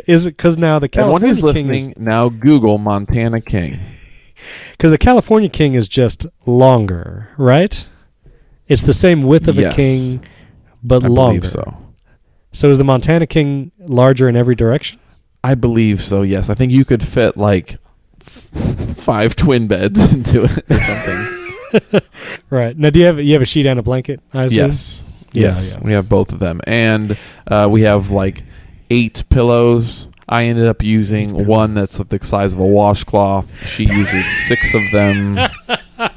Is 0.06 0.26
it 0.26 0.32
because 0.36 0.58
now 0.58 0.80
the 0.80 0.90
California 0.90 1.30
who's 1.30 1.38
king 1.40 1.46
listening, 1.68 1.94
now 1.98 2.28
Google 2.28 2.78
Montana 2.78 3.40
king. 3.40 3.80
because 4.72 4.92
the 4.92 4.98
California 4.98 5.48
king 5.48 5.76
is 5.76 5.88
just 5.88 6.26
longer, 6.46 7.30
right? 7.38 7.88
It's 8.68 8.82
the 8.82 8.92
same 8.94 9.22
width 9.22 9.48
of 9.48 9.56
Yes. 9.56 9.74
a 9.74 9.76
king, 9.78 10.26
but 10.84 11.06
I 11.06 11.08
longer. 11.08 11.40
believe 11.40 11.52
so. 11.52 11.78
So 12.52 12.70
is 12.70 12.78
the 12.78 12.84
Montana 12.84 13.28
king 13.28 13.72
larger 13.80 14.28
in 14.28 14.36
every 14.36 14.56
direction? 14.56 15.00
I 15.42 15.56
believe 15.56 16.02
so. 16.02 16.22
Yes, 16.22 16.50
I 16.50 16.54
think 16.54 16.74
you 16.74 16.84
could 16.84 17.02
fit 17.06 17.38
like 17.38 17.78
f- 18.22 18.50
five 18.98 19.38
twin 19.38 19.68
beds 19.68 20.02
into 20.12 20.44
it 20.44 20.66
or 20.70 20.76
something. 20.76 21.43
Right. 22.50 22.78
Now, 22.78 22.90
do 22.92 23.00
you 23.00 23.06
have 23.06 23.20
you 23.20 23.34
have 23.34 23.42
a 23.42 23.46
sheet 23.46 23.66
and 23.66 23.80
a 23.80 23.84
blanket? 23.84 24.20
I 24.34 24.44
assume? 24.44 24.58
yes, 24.68 25.04
yes, 25.32 25.76
yeah. 25.76 25.84
we 25.86 25.94
have 25.94 26.08
both 26.08 26.32
of 26.32 26.40
them, 26.40 26.62
and 26.68 27.18
uh, 27.48 27.68
we 27.70 27.82
have 27.82 28.12
like 28.12 28.44
eight 28.90 29.24
pillows. 29.30 30.08
I 30.30 30.44
ended 30.46 30.68
up 30.68 30.82
using 30.84 31.46
one 31.48 31.74
that's 31.74 32.00
like 32.00 32.10
the 32.10 32.24
size 32.24 32.54
of 32.54 32.60
a 32.60 32.66
washcloth. 32.68 33.68
She 33.68 33.84
uses 33.86 34.48
six 34.48 34.74
of 34.74 34.82
them. 34.94 35.38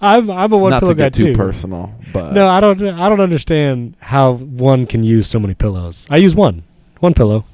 I'm 0.00 0.30
I'm 0.30 0.52
a 0.52 0.56
one 0.58 0.70
Not 0.70 0.80
pillow 0.80 0.92
to 0.92 0.98
guy 0.98 1.08
too 1.08 1.26
too. 1.26 1.34
personal, 1.34 1.94
but 2.12 2.32
No, 2.32 2.48
I 2.48 2.60
don't. 2.60 2.82
I 2.82 3.08
don't 3.08 3.20
understand 3.20 3.96
how 4.00 4.32
one 4.34 4.86
can 4.86 5.04
use 5.04 5.26
so 5.28 5.38
many 5.38 5.54
pillows. 5.54 6.06
I 6.10 6.16
use 6.18 6.34
one, 6.34 6.64
one 7.00 7.14
pillow. 7.14 7.44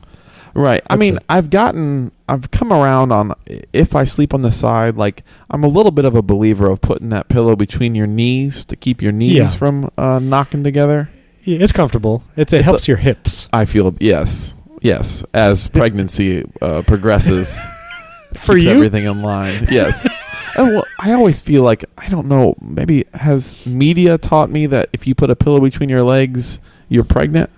Right. 0.54 0.82
I 0.90 0.96
mean, 0.96 1.16
it. 1.16 1.22
I've 1.28 1.48
gotten, 1.50 2.12
I've 2.28 2.50
come 2.50 2.72
around 2.72 3.10
on 3.12 3.32
if 3.72 3.94
I 3.96 4.04
sleep 4.04 4.34
on 4.34 4.42
the 4.42 4.52
side, 4.52 4.96
like 4.96 5.22
I'm 5.50 5.64
a 5.64 5.68
little 5.68 5.92
bit 5.92 6.04
of 6.04 6.14
a 6.14 6.22
believer 6.22 6.68
of 6.68 6.80
putting 6.82 7.08
that 7.10 7.28
pillow 7.28 7.56
between 7.56 7.94
your 7.94 8.06
knees 8.06 8.64
to 8.66 8.76
keep 8.76 9.00
your 9.00 9.12
knees 9.12 9.32
Yeah. 9.34 9.46
from 9.48 9.90
uh, 9.96 10.18
knocking 10.18 10.62
together. 10.62 11.08
Yeah, 11.44 11.58
it's 11.60 11.72
comfortable. 11.72 12.22
It's, 12.36 12.52
it 12.52 12.58
It's 12.58 12.64
helps 12.66 12.86
your 12.86 12.98
hips. 12.98 13.48
I 13.52 13.64
feel 13.64 13.94
yes, 13.98 14.54
yes. 14.80 15.24
As 15.34 15.68
pregnancy 15.68 16.44
uh, 16.60 16.82
progresses, 16.86 17.58
For 18.34 18.54
keeps 18.54 18.66
you? 18.66 18.70
everything 18.72 19.04
in 19.04 19.22
line. 19.22 19.66
Yes. 19.70 20.06
Well, 20.54 20.84
I 20.98 21.12
always 21.12 21.40
feel 21.40 21.62
like 21.62 21.82
I 21.96 22.10
don't 22.10 22.26
know. 22.28 22.54
Maybe 22.60 23.06
has 23.14 23.64
media 23.64 24.18
taught 24.18 24.50
me 24.50 24.66
that 24.66 24.90
if 24.92 25.06
you 25.06 25.14
put 25.14 25.30
a 25.30 25.34
pillow 25.34 25.60
between 25.60 25.88
your 25.88 26.02
legs, 26.02 26.60
you're 26.90 27.04
pregnant? 27.04 27.48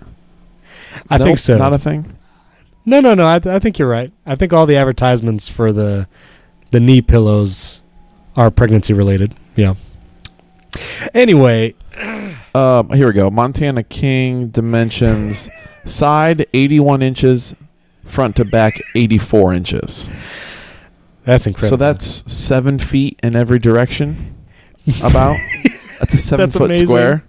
I 1.09 1.17
Nope, 1.17 1.25
think 1.27 1.39
so. 1.39 1.57
Not 1.57 1.73
a 1.73 1.77
thing. 1.77 2.15
No, 2.85 2.99
no, 2.99 3.13
no. 3.13 3.27
I, 3.27 3.39
th- 3.39 3.53
I 3.53 3.59
think 3.59 3.77
you're 3.79 3.89
right. 3.89 4.11
I 4.25 4.35
think 4.35 4.53
all 4.53 4.65
the 4.65 4.75
advertisements 4.77 5.47
for 5.49 5.71
the 5.71 6.07
the 6.71 6.79
knee 6.79 7.01
pillows 7.01 7.81
are 8.35 8.51
pregnancy 8.51 8.93
related. 8.93 9.33
Yeah. 9.55 9.75
Anyway, 11.13 11.73
Um, 12.55 12.89
here 12.91 13.07
we 13.07 13.13
go. 13.13 13.29
Montana 13.29 13.83
King 13.83 14.47
dimensions: 14.47 15.49
side 15.85 16.45
81 16.53 17.01
inches, 17.01 17.53
front 18.05 18.37
to 18.37 18.45
back 18.45 18.79
84 18.95 19.53
inches. 19.53 20.09
that's 21.25 21.45
incredible. 21.47 21.69
So 21.71 21.75
that's 21.75 22.31
seven 22.31 22.79
feet 22.79 23.19
in 23.21 23.35
every 23.35 23.59
direction. 23.59 24.37
About 25.03 25.35
that's 25.99 26.13
a 26.13 26.17
seven 26.17 26.45
That's 26.45 26.55
foot 26.57 26.65
amazing. 26.71 26.85
square. 26.85 27.23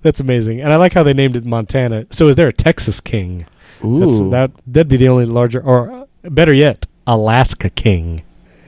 that's 0.00 0.20
amazing, 0.20 0.62
and 0.62 0.72
I 0.72 0.76
like 0.76 0.94
how 0.94 1.02
they 1.02 1.12
named 1.12 1.36
it 1.36 1.44
Montana. 1.44 2.06
So 2.10 2.28
is 2.28 2.36
there 2.36 2.48
a 2.48 2.52
Texas 2.52 2.98
king? 3.02 3.44
That's, 3.82 4.20
Ooh, 4.20 4.30
that 4.30 4.50
that'd 4.66 4.88
be 4.88 4.96
the 4.96 5.08
only 5.08 5.26
larger, 5.26 5.60
or 5.60 6.08
better 6.22 6.52
yet, 6.52 6.86
Alaska 7.06 7.70
king. 7.70 8.22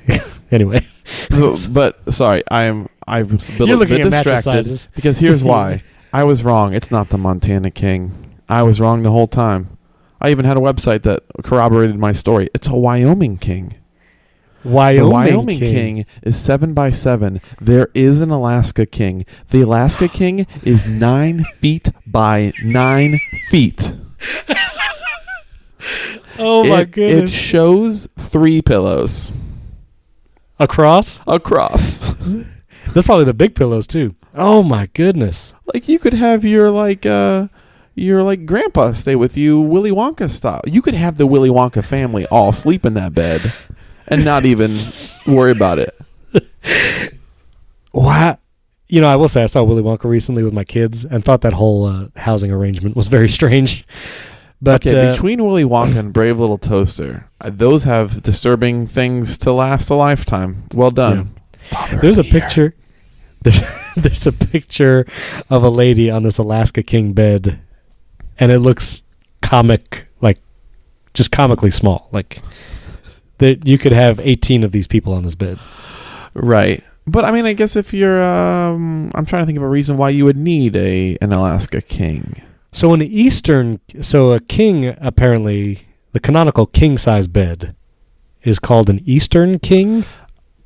anyway, 0.51 0.87
but, 1.71 2.13
sorry, 2.13 2.43
I 2.51 2.65
am 2.65 2.89
I've 3.07 3.29
been 3.29 3.69
you're 3.69 3.83
a 3.83 3.87
bit 3.87 4.11
distracted 4.11 4.89
because 4.95 5.19
here's 5.19 5.43
why. 5.43 5.83
I 6.13 6.25
was 6.25 6.45
wrong. 6.45 6.75
It's 6.75 6.91
not 6.91 7.11
the 7.11 7.19
Montana 7.19 7.71
King. 7.71 8.13
I 8.49 8.63
was 8.63 8.81
wrong 8.81 9.03
the 9.03 9.11
whole 9.11 9.29
time. 9.29 9.77
I 10.21 10.31
even 10.31 10.45
had 10.45 10.57
a 10.57 10.61
website 10.61 11.03
that 11.03 11.23
corroborated 11.43 11.99
my 11.99 12.13
story. 12.13 12.49
It's 12.55 12.69
a 12.69 12.77
Wyoming 12.77 13.39
King. 13.39 13.75
Wyoming, 14.65 15.05
the 15.05 15.11
Wyoming 15.11 15.59
king. 15.59 15.97
king. 15.97 16.07
is 16.23 16.37
seven 16.37 16.75
by 16.75 16.91
seven. 16.91 17.41
There 17.61 17.89
is 17.95 18.21
an 18.21 18.31
Alaska 18.31 18.87
king. 18.87 19.25
The 19.51 19.63
Alaska 19.63 20.09
king 20.21 20.47
is 20.63 20.87
nine 20.87 21.45
feet 21.45 21.91
by 22.07 22.53
nine 22.63 23.19
feet. 23.49 23.93
Oh 26.39 26.65
my 26.65 26.81
it, 26.83 26.97
it 26.99 27.29
shows 27.31 28.09
three 28.19 28.63
pillows 28.63 29.33
Across? 30.59 31.21
across. 31.27 32.15
That's 32.95 33.07
probably 33.07 33.25
the 33.25 33.35
big 33.35 33.55
pillows 33.55 33.87
too. 33.87 34.15
Oh 34.35 34.63
my 34.63 34.87
goodness! 34.95 35.55
like 35.73 35.89
you 35.89 35.99
could 35.99 36.15
have 36.15 36.45
your 36.45 36.71
like 36.71 37.05
uh 37.07 37.49
your 37.95 38.23
like 38.23 38.47
grandpa 38.47 38.93
stay 38.93 39.17
with 39.17 39.37
you 39.37 39.61
Willy 39.61 39.91
Wonka 39.91 40.31
style. 40.31 40.63
You 40.67 40.83
could 40.83 40.95
have 40.95 41.17
the 41.19 41.27
Willy 41.27 41.49
Wonka 41.51 41.85
family 41.85 42.27
all 42.27 42.53
sleep 42.53 42.87
in 42.87 42.95
that 42.95 43.15
bed 43.15 43.53
and 44.07 44.25
not 44.25 44.45
even 44.45 44.71
worry 45.27 45.53
about 45.53 45.79
it. 45.79 45.95
Wow. 47.93 48.39
You 48.89 49.01
know, 49.01 49.09
I 49.09 49.17
will 49.17 49.29
say 49.29 49.43
I 49.43 49.47
saw 49.47 49.63
Willy 49.65 49.83
Wonka 49.83 50.05
recently 50.05 50.43
with 50.43 50.55
my 50.55 50.65
kids 50.65 51.05
and 51.05 51.25
thought 51.25 51.43
that 51.43 51.53
whole 51.53 51.85
uh, 51.85 52.07
housing 52.17 52.51
arrangement 52.51 52.97
was 52.97 53.09
very 53.09 53.29
strange. 53.29 53.87
But 54.61 54.87
okay, 54.87 55.09
uh, 55.09 55.13
between 55.13 55.45
Willy 55.45 55.65
Wonka 55.65 55.97
and 55.97 56.13
Brave 56.13 56.39
Little 56.39 56.59
Toaster, 56.59 57.29
uh, 57.41 57.51
those 57.51 57.85
have 57.85 58.23
disturbing 58.23 58.87
things 58.87 59.39
to 59.39 59.53
last 59.53 59.89
a 59.91 59.95
lifetime. 59.95 60.65
Well 60.75 60.91
done. 60.91 61.35
Of 61.71 62.01
there's 62.01 62.19
a 62.19 62.25
Year. 62.25 62.33
picture. 62.33 62.75
There's, 63.45 63.61
there's 63.97 64.27
a 64.27 64.33
picture 64.33 65.07
of 65.49 65.63
a 65.63 65.69
lady 65.71 66.11
on 66.11 66.25
this 66.25 66.39
Alaska 66.39 66.83
king 66.83 67.13
bed 67.13 67.61
and 68.37 68.51
it 68.51 68.59
looks 68.59 69.03
comic, 69.43 70.09
like 70.21 70.39
just 71.15 71.31
comically 71.31 71.71
small. 71.71 72.09
Like 72.11 72.41
that 73.39 73.65
you 73.65 73.79
could 73.79 73.93
have 73.93 74.19
18 74.19 74.65
of 74.65 74.73
these 74.73 74.89
people 74.89 75.13
on 75.13 75.23
this 75.23 75.37
bed. 75.37 75.59
Right. 76.35 76.83
But 77.07 77.25
I 77.25 77.31
mean, 77.31 77.47
I 77.47 77.53
guess 77.53 77.77
if 77.77 77.95
you're, 77.95 78.23
um, 78.23 79.11
I'm 79.15 79.25
trying 79.25 79.43
to 79.43 79.47
think 79.47 79.57
of 79.57 79.63
a 79.63 79.69
reason 79.69 79.97
why 79.97 80.11
you 80.11 80.25
would 80.25 80.37
need 80.37 80.77
a 80.77 81.17
an 81.21 81.33
Alaska 81.33 81.81
king. 81.81 82.43
So 82.73 82.95
the 82.97 83.07
Eastern, 83.21 83.81
so 84.03 84.33
a 84.33 84.41
king 84.41 84.95
apparently 85.01 85.81
the 86.13 86.21
canonical 86.21 86.67
king 86.67 86.99
size 86.99 87.27
bed 87.27 87.75
is 88.43 88.59
called 88.59 88.89
an 88.91 89.01
Eastern 89.05 89.59
king. 89.59 90.05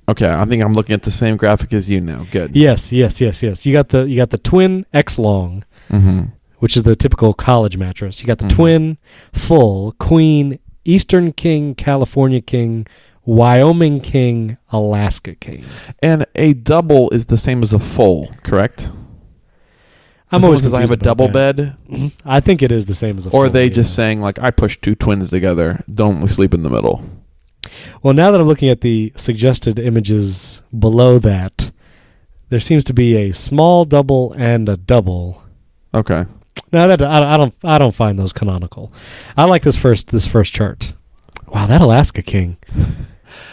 Okay, 0.08 0.28
I 0.28 0.44
think 0.44 0.62
I'm 0.62 0.72
looking 0.74 0.94
at 0.94 1.02
the 1.02 1.10
same 1.10 1.36
graphic 1.36 1.72
as 1.72 1.88
you 1.88 2.00
now. 2.00 2.26
Good. 2.30 2.56
Yes, 2.56 2.92
yes, 2.92 3.20
yes, 3.20 3.42
yes. 3.42 3.64
You 3.64 3.72
got 3.72 3.90
the 3.90 4.02
you 4.02 4.16
got 4.16 4.30
the 4.30 4.38
twin 4.38 4.84
X 4.92 5.18
long, 5.18 5.64
Mm-hmm. 5.90 6.22
which 6.58 6.76
is 6.76 6.82
the 6.82 6.96
typical 6.96 7.32
college 7.34 7.76
mattress. 7.76 8.20
You 8.20 8.26
got 8.26 8.38
the 8.38 8.46
Mhm. 8.46 8.50
twin, 8.54 8.98
full, 9.32 9.92
queen, 9.98 10.58
Eastern 10.84 11.32
king, 11.32 11.74
California 11.76 12.40
king, 12.40 12.86
Wyoming 13.24 14.00
king, 14.00 14.56
Alaska 14.72 15.34
king. 15.36 15.64
And 16.02 16.26
a 16.34 16.54
double 16.54 17.08
is 17.10 17.26
the 17.26 17.38
same 17.38 17.62
as 17.62 17.72
a 17.72 17.78
full, 17.78 18.32
correct? 18.42 18.90
I'm 20.32 20.44
always 20.44 20.60
because 20.60 20.74
I 20.74 20.80
have 20.80 20.90
a 20.90 20.96
double 20.96 21.28
that. 21.28 21.56
bed, 21.56 21.76
Mhm. 21.90 22.12
I 22.24 22.40
think 22.40 22.62
it 22.62 22.72
is 22.72 22.86
the 22.86 22.94
same 22.94 23.18
as 23.18 23.26
a. 23.26 23.30
or 23.30 23.44
are 23.44 23.46
full, 23.46 23.52
they 23.52 23.66
yeah. 23.66 23.74
just 23.74 23.94
saying 23.94 24.20
like 24.20 24.38
I 24.40 24.50
push 24.50 24.78
two 24.80 24.94
twins 24.94 25.30
together, 25.30 25.82
don't 25.92 26.26
sleep 26.28 26.54
in 26.54 26.62
the 26.62 26.70
middle? 26.70 27.02
Well, 28.02 28.14
now 28.14 28.30
that 28.30 28.40
I'm 28.40 28.46
looking 28.46 28.68
at 28.68 28.80
the 28.80 29.12
suggested 29.16 29.78
images 29.78 30.62
below 30.76 31.18
that, 31.20 31.70
there 32.48 32.60
seems 32.60 32.82
to 32.84 32.92
be 32.94 33.14
a 33.16 33.32
small 33.32 33.84
double 33.84 34.32
and 34.36 34.68
a 34.68 34.76
double. 34.76 35.42
Okay. 35.94 36.24
Now 36.72 36.86
that 36.86 37.00
I, 37.02 37.34
I 37.34 37.36
don't 37.36 37.54
I 37.62 37.78
don't 37.78 37.94
find 37.94 38.18
those 38.18 38.32
canonical. 38.32 38.92
I 39.36 39.44
like 39.44 39.62
this 39.62 39.76
first 39.76 40.08
this 40.08 40.26
first 40.26 40.52
chart. 40.52 40.94
Wow, 41.48 41.66
that 41.66 41.80
Alaska 41.80 42.22
King. 42.22 42.56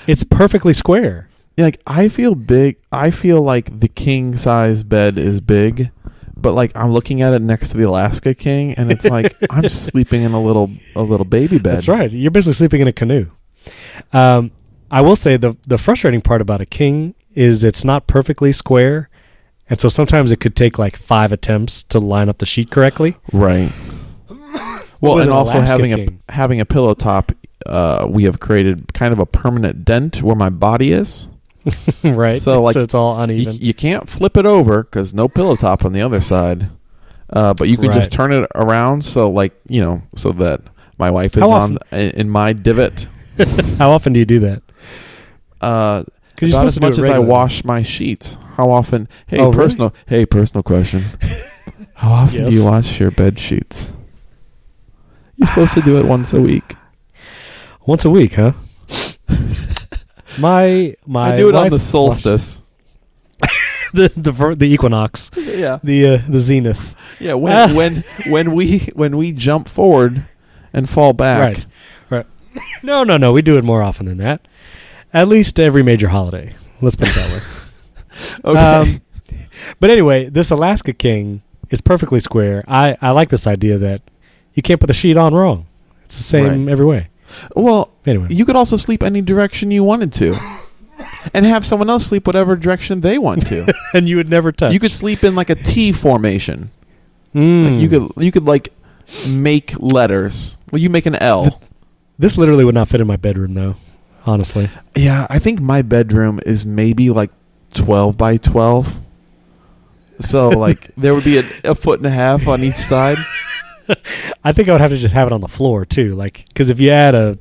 It's 0.08 0.24
perfectly 0.24 0.74
square. 0.74 1.30
Yeah, 1.56 1.66
like 1.66 1.82
I 1.86 2.10
feel 2.10 2.34
big. 2.36 2.78
I 2.92 3.12
feel 3.12 3.42
like 3.42 3.80
the 3.80 3.88
king 3.88 4.36
size 4.36 4.82
bed 4.84 5.18
is 5.18 5.40
big, 5.40 5.92
but 6.42 6.54
like 6.54 6.72
I'm 6.76 6.92
looking 6.92 7.22
at 7.22 7.34
it 7.34 7.42
next 7.42 7.70
to 7.72 7.78
the 7.78 7.84
Alaska 7.84 8.34
King, 8.34 8.74
and 8.74 8.92
it's 8.92 9.06
like 9.06 9.36
I'm 9.50 9.68
sleeping 9.70 10.24
in 10.24 10.32
a 10.34 10.42
little 10.42 10.72
a 10.96 11.02
little 11.02 11.26
baby 11.26 11.58
bed. 11.58 11.74
That's 11.76 11.88
right. 11.88 12.12
You're 12.12 12.32
basically 12.32 12.54
sleeping 12.54 12.82
in 12.82 12.88
a 12.88 12.94
canoe. 12.94 13.28
Um, 14.14 14.52
I 14.92 15.02
will 15.02 15.16
say 15.16 15.38
the 15.38 15.56
the 15.68 15.78
frustrating 15.78 16.22
part 16.22 16.42
about 16.42 16.62
a 16.62 16.66
king 16.66 17.14
is 17.34 17.64
it's 17.64 17.84
not 17.86 18.08
perfectly 18.08 18.52
square, 18.52 19.10
and 19.70 19.80
so 19.80 19.90
sometimes 19.90 20.32
it 20.32 20.40
could 20.40 20.56
take 20.56 20.80
like 20.80 20.96
five 20.96 21.32
attempts 21.32 21.84
to 21.84 22.00
line 22.00 22.30
up 22.30 22.40
the 22.40 22.46
sheet 22.46 22.72
correctly. 22.72 23.18
Right. 23.32 23.72
Well, 25.02 25.16
With 25.16 25.22
and 25.24 25.32
an 25.32 25.38
also 25.38 25.60
Alaska 25.60 25.72
having 25.72 25.96
King. 25.96 26.22
a 26.28 26.32
having 26.34 26.60
a 26.60 26.66
pillow 26.66 26.94
top, 26.94 27.32
uh, 27.66 28.06
we 28.10 28.26
have 28.26 28.42
created 28.42 28.94
kind 28.94 29.14
of 29.14 29.20
a 29.20 29.26
permanent 29.26 29.86
dent 29.86 30.22
where 30.22 30.36
my 30.36 30.50
body 30.50 30.92
is. 30.92 31.30
right. 32.04 32.42
So, 32.42 32.62
like, 32.62 32.74
so 32.74 32.82
it's 32.82 32.94
all 32.94 33.16
You, 33.18 33.24
uneven. 33.24 33.56
you 33.60 33.74
can't 33.74 34.10
flip 34.10 34.38
it 34.38 34.46
over 34.46 34.84
because 34.84 35.14
no 35.14 35.28
pillow 35.28 35.56
top 35.56 35.86
on 35.86 35.94
the 35.94 36.02
other 36.02 36.22
side. 36.22 36.70
Uh, 37.32 37.54
but 37.54 37.70
you 37.70 37.78
can 37.78 37.92
just 37.94 38.12
turn 38.12 38.32
it 38.34 38.50
around 38.56 39.04
so, 39.04 39.30
like 39.30 39.54
you 39.68 39.82
know, 39.82 40.02
so 40.16 40.32
that 40.32 40.62
my 40.98 41.12
wife 41.12 41.38
is 41.38 41.44
on 41.44 41.78
in 41.92 42.30
my 42.30 42.54
divot. 42.54 43.08
How 43.78 43.92
often 43.92 44.14
do 44.14 44.20
you 44.20 44.26
do 44.26 44.40
that? 44.40 44.62
Uh, 45.62 46.04
about 46.42 46.66
as 46.66 46.80
much 46.80 46.98
as 46.98 47.06
I 47.06 47.20
wash 47.20 47.64
my 47.64 47.82
sheets. 47.84 48.38
How 48.56 48.72
often? 48.72 49.08
Hey, 49.28 49.38
Oh, 49.40 49.46
really? 49.46 49.56
personal. 49.56 49.94
Hey, 50.08 50.26
personal 50.26 50.64
question. 50.64 51.04
How 51.94 52.12
often 52.12 52.50
do 52.50 52.56
you 52.56 52.66
wash 52.66 53.00
your 53.00 53.12
bed 53.12 53.38
sheets? 53.38 53.94
You're 55.38 55.48
supposed 55.48 55.74
to 55.76 55.82
do 55.82 55.98
it 55.98 56.06
once 56.06 56.34
a 56.34 56.42
week. 56.42 56.76
once 57.86 58.06
a 58.06 58.10
week, 58.10 58.34
huh? 58.36 58.54
My 60.40 60.96
my 61.06 61.34
I 61.34 61.38
do 61.38 61.50
it 61.50 61.56
on 61.56 61.70
the 61.70 61.80
solstice. 61.80 62.62
the 63.94 64.10
the 64.16 64.56
the 64.56 64.66
equinox, 64.68 65.32
yeah, 65.36 65.80
the 65.84 66.08
uh, 66.08 66.22
the 66.28 66.40
zenith. 66.40 66.96
yeah. 67.20 67.34
When 67.34 67.54
Ah. 67.54 67.74
when 67.74 68.04
when 68.28 68.54
we 68.54 68.80
when 68.94 69.18
we 69.18 69.32
jump 69.32 69.68
forward 69.70 70.26
and 70.74 70.90
fall 70.90 71.14
back. 71.14 71.40
Right. 71.40 71.66
Right. 72.10 72.26
No, 72.84 73.04
no, 73.04 73.18
no. 73.18 73.32
We 73.32 73.42
do 73.42 73.58
it 73.58 73.64
more 73.64 73.82
often 73.82 74.06
than 74.08 74.18
that. 74.18 74.48
At 75.14 75.28
least 75.28 75.60
every 75.60 75.82
major 75.84 76.10
holiday. 76.10 76.54
Let's 76.82 76.96
put 76.96 77.08
it 77.10 77.16
that 77.16 77.32
way. 77.34 77.40
Okay. 78.44 78.60
Um, 78.60 79.02
but 79.80 79.90
anyway, 79.92 80.28
this 80.30 80.52
Alaska 80.52 80.92
King 80.92 81.42
is 81.70 81.80
perfectly 81.80 82.20
square. 82.20 82.66
I, 82.68 82.98
I 83.02 83.12
like 83.12 83.30
this 83.30 83.48
idea 83.48 83.78
that 83.78 84.02
you 84.54 84.62
can't 84.62 84.80
put 84.80 84.88
the 84.88 84.94
sheet 84.94 85.16
on 85.16 85.34
wrong. 85.34 85.68
It's 86.04 86.18
the 86.18 86.24
same 86.24 86.66
Right. 86.66 86.70
every 86.72 86.86
way. 86.86 87.08
Well, 87.56 87.90
Anyway, 88.06 88.28
you 88.30 88.46
could 88.46 88.56
also 88.56 88.78
sleep 88.78 89.04
any 89.04 89.22
direction 89.22 89.72
you 89.72 89.84
wanted 89.84 90.12
to, 90.14 90.38
and 91.34 91.46
have 91.46 91.66
someone 91.66 91.90
else 91.90 92.06
sleep 92.06 92.26
whatever 92.28 92.56
direction 92.56 93.02
they 93.02 93.18
want 93.18 93.46
to. 93.48 93.72
and 93.94 94.08
you 94.10 94.16
would 94.18 94.30
never 94.30 94.52
touch. 94.52 94.74
you 94.74 94.80
could 94.80 94.92
sleep 94.92 95.24
in 95.24 95.36
like 95.36 95.50
a 95.50 95.56
T 95.56 95.92
formation. 95.92 96.70
Mm. 97.36 97.72
Like 97.72 97.82
you 97.82 97.90
could 97.90 98.24
you 98.24 98.32
could 98.32 98.46
like 98.46 98.74
make 99.28 99.74
letters. 99.80 100.58
Well, 100.72 100.82
you 100.82 100.90
make 100.90 101.06
an 101.06 101.16
L. 101.16 101.62
This 102.18 102.38
literally 102.38 102.66
would 102.66 102.76
not 102.76 102.90
fit 102.90 103.00
in 103.02 103.08
my 103.08 103.16
bedroom, 103.18 103.54
though. 103.54 103.76
Honestly, 104.26 104.70
Yeah, 104.96 105.26
I 105.30 105.40
think 105.40 105.62
my 105.62 105.82
bedroom 105.82 106.40
is 106.46 106.66
maybe 106.66 107.10
like 107.10 107.32
twelve 107.74 108.18
by 108.18 108.38
twelve. 108.38 108.94
So 110.20 110.50
like 110.50 110.92
there 110.98 111.14
would 111.16 111.24
be 111.24 111.38
a, 111.38 111.44
a 111.64 111.76
foot 111.76 112.00
and 112.00 112.06
a 112.08 112.12
half 112.12 112.48
on 112.48 112.64
each 112.64 112.76
side. 112.76 113.18
I 114.44 114.54
think 114.54 114.70
I 114.70 114.72
would 114.72 114.82
have 114.82 114.92
to 114.92 114.98
just 114.98 115.14
have 115.14 115.28
it 115.28 115.34
on 115.34 115.42
the 115.42 115.48
floor 115.48 115.86
too. 115.86 116.16
Like, 116.16 116.46
because 116.50 116.70
if 116.70 116.80
you 116.80 116.90
add 116.92 117.16
a 117.16 117.38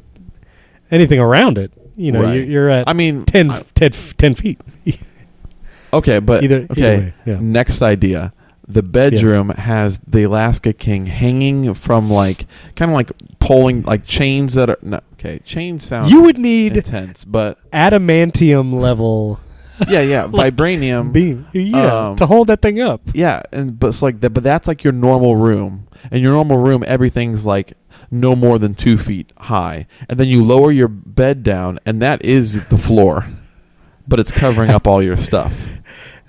anything 0.90 1.20
around 1.20 1.58
it, 1.58 1.72
you 1.96 2.12
know, 2.12 2.22
Right. 2.22 2.34
you're, 2.36 2.44
you're 2.44 2.70
at 2.70 2.88
I 2.88 2.92
mean, 2.92 3.24
10, 3.24 3.50
I- 3.50 3.62
10, 3.74 3.92
10 3.92 4.34
feet. 4.34 4.60
okay, 5.92 6.18
but 6.18 6.44
either, 6.44 6.60
either 6.62 6.72
okay. 6.72 6.98
way, 6.98 7.12
yeah. 7.26 7.38
Next 7.40 7.82
idea. 7.82 8.32
The 8.70 8.82
bedroom 8.82 9.48
has 9.48 9.98
the 10.00 10.24
Alaska 10.24 10.74
King 10.74 11.06
hanging 11.06 11.72
from 11.72 12.10
like 12.10 12.46
kind 12.76 12.90
of 12.90 12.94
like 12.94 13.10
pulling 13.38 13.80
like 13.82 14.04
chains 14.04 14.52
that 14.54 14.68
are 14.68 14.78
no, 14.82 15.00
okay. 15.14 15.38
Chains 15.38 15.84
sound 15.84 16.10
You 16.10 16.20
would 16.22 16.36
need 16.36 16.76
intense, 16.76 17.24
but 17.24 17.58
adamantium 17.70 18.78
level 18.78 19.40
yeah, 19.88 20.00
yeah, 20.00 20.26
vibranium. 20.26 21.12
beam, 21.12 21.46
yeah, 21.52 22.08
um, 22.08 22.16
to 22.16 22.26
hold 22.26 22.48
that 22.48 22.62
thing 22.62 22.80
up. 22.80 23.00
Yeah, 23.14 23.42
and 23.52 23.78
but 23.78 23.88
it's 23.88 24.02
like 24.02 24.20
that. 24.20 24.30
But 24.30 24.42
that's 24.42 24.66
like 24.66 24.84
your 24.84 24.92
normal 24.92 25.36
room. 25.36 25.86
In 26.10 26.22
your 26.22 26.32
normal 26.32 26.58
room, 26.58 26.84
everything's 26.86 27.44
like 27.46 27.74
no 28.10 28.34
more 28.34 28.58
than 28.58 28.74
two 28.74 28.98
feet 28.98 29.32
high, 29.38 29.86
and 30.08 30.18
then 30.18 30.28
you 30.28 30.42
lower 30.42 30.70
your 30.70 30.88
bed 30.88 31.42
down, 31.42 31.78
and 31.86 32.02
that 32.02 32.24
is 32.24 32.66
the 32.68 32.78
floor. 32.78 33.24
But 34.10 34.20
it's 34.20 34.32
covering 34.32 34.70
up 34.70 34.86
all 34.86 35.02
your 35.02 35.18
stuff. 35.18 35.78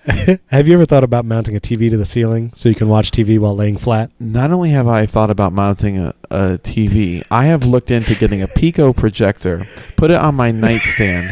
have 0.48 0.68
you 0.68 0.74
ever 0.74 0.86
thought 0.86 1.04
about 1.04 1.26
mounting 1.26 1.56
a 1.56 1.60
TV 1.60 1.90
to 1.90 1.98
the 1.98 2.06
ceiling 2.06 2.52
so 2.56 2.70
you 2.70 2.76
can 2.76 2.88
watch 2.88 3.12
TV 3.12 3.38
while 3.40 3.56
laying 3.56 3.78
flat? 3.78 4.12
Not 4.20 4.52
only 4.52 4.72
have 4.72 4.88
I 4.88 5.06
thought 5.06 5.30
about 5.30 5.54
mounting 5.54 5.98
a, 5.98 6.14
a 6.30 6.58
TV, 6.58 7.24
I 7.30 7.46
have 7.46 7.66
looked 7.66 7.92
into 7.92 8.16
getting 8.16 8.42
a 8.42 8.48
Pico 8.48 8.94
projector, 8.94 9.68
put 9.98 10.12
it 10.12 10.18
on 10.18 10.36
my 10.36 10.52
nightstand, 10.52 11.30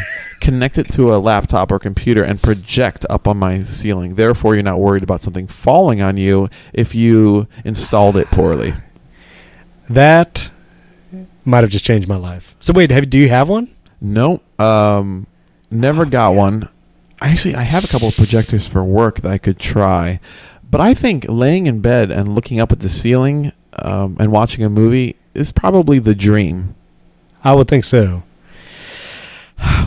connect 0.47 0.77
it 0.77 0.89
to 0.93 1.13
a 1.13 1.17
laptop 1.17 1.73
or 1.73 1.77
computer, 1.77 2.23
and 2.23 2.41
project 2.41 3.05
up 3.10 3.27
on 3.27 3.36
my 3.36 3.62
ceiling. 3.63 4.15
Therefore, 4.15 4.55
you're 4.55 4.63
not 4.63 4.79
worried 4.79 5.03
about 5.03 5.21
something 5.21 5.45
falling 5.45 6.01
on 6.01 6.15
you 6.15 6.47
if 6.71 6.95
you 6.95 7.47
installed 7.65 8.15
it 8.15 8.31
poorly. 8.31 8.73
That 9.89 10.49
might 11.43 11.65
have 11.65 11.69
just 11.69 11.83
changed 11.83 12.07
my 12.07 12.15
life. 12.15 12.55
So 12.62 12.71
wait, 12.71 12.91
have 12.91 13.10
do 13.10 13.19
you 13.19 13.27
have 13.27 13.49
one? 13.49 13.75
No, 13.99 14.39
um, 14.57 15.27
never 15.69 16.05
got 16.05 16.33
one. 16.33 16.69
I 17.21 17.27
actually 17.27 17.55
I 17.55 17.63
have 17.63 17.83
a 17.83 17.88
couple 17.89 18.07
of 18.07 18.15
projectors 18.15 18.69
for 18.69 18.86
work 18.86 19.19
that 19.21 19.31
I 19.31 19.38
could 19.38 19.60
try, 19.60 20.21
but 20.71 20.79
I 20.79 20.93
think 20.93 21.25
laying 21.27 21.65
in 21.65 21.81
bed 21.81 22.10
and 22.10 22.36
looking 22.36 22.62
up 22.62 22.71
at 22.71 22.79
the 22.79 22.89
ceiling 22.89 23.51
um, 23.73 24.15
and 24.17 24.31
watching 24.31 24.63
a 24.63 24.69
movie 24.69 25.17
is 25.33 25.51
probably 25.51 25.99
the 25.99 26.15
dream. 26.15 26.73
I 27.43 27.53
would 27.53 27.67
think 27.67 27.83
so. 27.83 28.23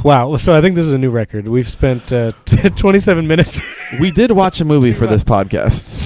Wow. 0.04 0.36
So 0.36 0.54
I 0.56 0.60
think 0.60 0.76
this 0.76 0.86
is 0.86 0.92
a 0.92 0.98
new 0.98 1.10
record. 1.10 1.48
We've 1.48 1.68
spent 1.68 2.12
uh, 2.12 2.32
27 2.76 3.26
minutes. 3.26 3.60
We 4.00 4.10
did 4.10 4.30
watch 4.32 4.60
a 4.60 4.64
movie 4.64 4.92
for 4.92 5.06
this 5.06 5.22
podcast. 5.34 5.98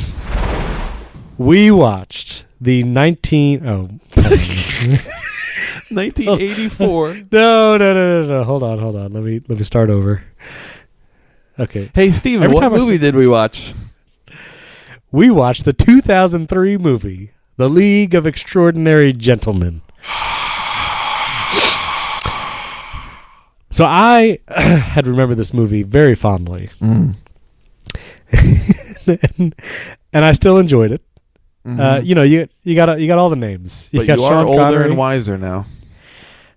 we 1.39 1.71
watched 1.71 2.45
the 2.61 2.83
19 2.83 3.67
oh 3.67 3.89
1984. 5.91 7.15
no, 7.33 7.77
no, 7.77 7.93
no, 7.93 8.23
no, 8.23 8.29
no. 8.29 8.45
Hold 8.45 8.63
on, 8.63 8.79
hold 8.79 8.97
on. 8.97 9.13
Let 9.13 9.23
me 9.23 9.41
let 9.49 9.59
me 9.59 9.65
start 9.65 9.91
over. 9.91 10.23
Okay. 11.59 11.91
Hey 11.95 12.11
Stephen, 12.11 12.45
Every 12.45 12.55
what 12.55 12.73
movie 12.73 12.99
did 12.99 13.15
we 13.15 13.29
watch? 13.29 13.73
We 15.13 15.31
watched 15.31 15.65
the 15.65 15.73
2003 15.73 16.77
movie, 16.79 17.31
The 17.57 17.69
League 17.69 18.15
of 18.17 18.27
Extraordinary 18.27 19.13
Gentlemen. 19.13 19.83
So 23.75 23.85
I 23.85 24.39
had 24.49 25.07
remembered 25.09 25.37
this 25.37 25.53
movie 25.53 25.83
very 25.83 26.15
fondly, 26.15 26.69
Mm. 26.81 27.17
and, 29.39 29.55
and 30.13 30.25
I 30.25 30.33
still 30.33 30.59
enjoyed 30.59 30.93
it. 30.93 31.03
Uh, 31.67 31.71
Mhm. 31.71 32.07
you 32.07 32.15
know, 32.15 32.23
you 32.23 32.47
you 32.63 32.75
got 32.77 33.01
you 33.01 33.07
got 33.09 33.19
all 33.19 33.31
the 33.31 33.37
names. 33.37 33.89
You 33.91 34.01
but 34.01 34.07
got 34.07 34.19
you 34.19 34.25
are 34.25 34.31
Sean 34.31 34.47
older 34.47 34.63
Connery. 34.63 34.85
and 34.91 34.97
wiser 34.97 35.39
now. 35.39 35.65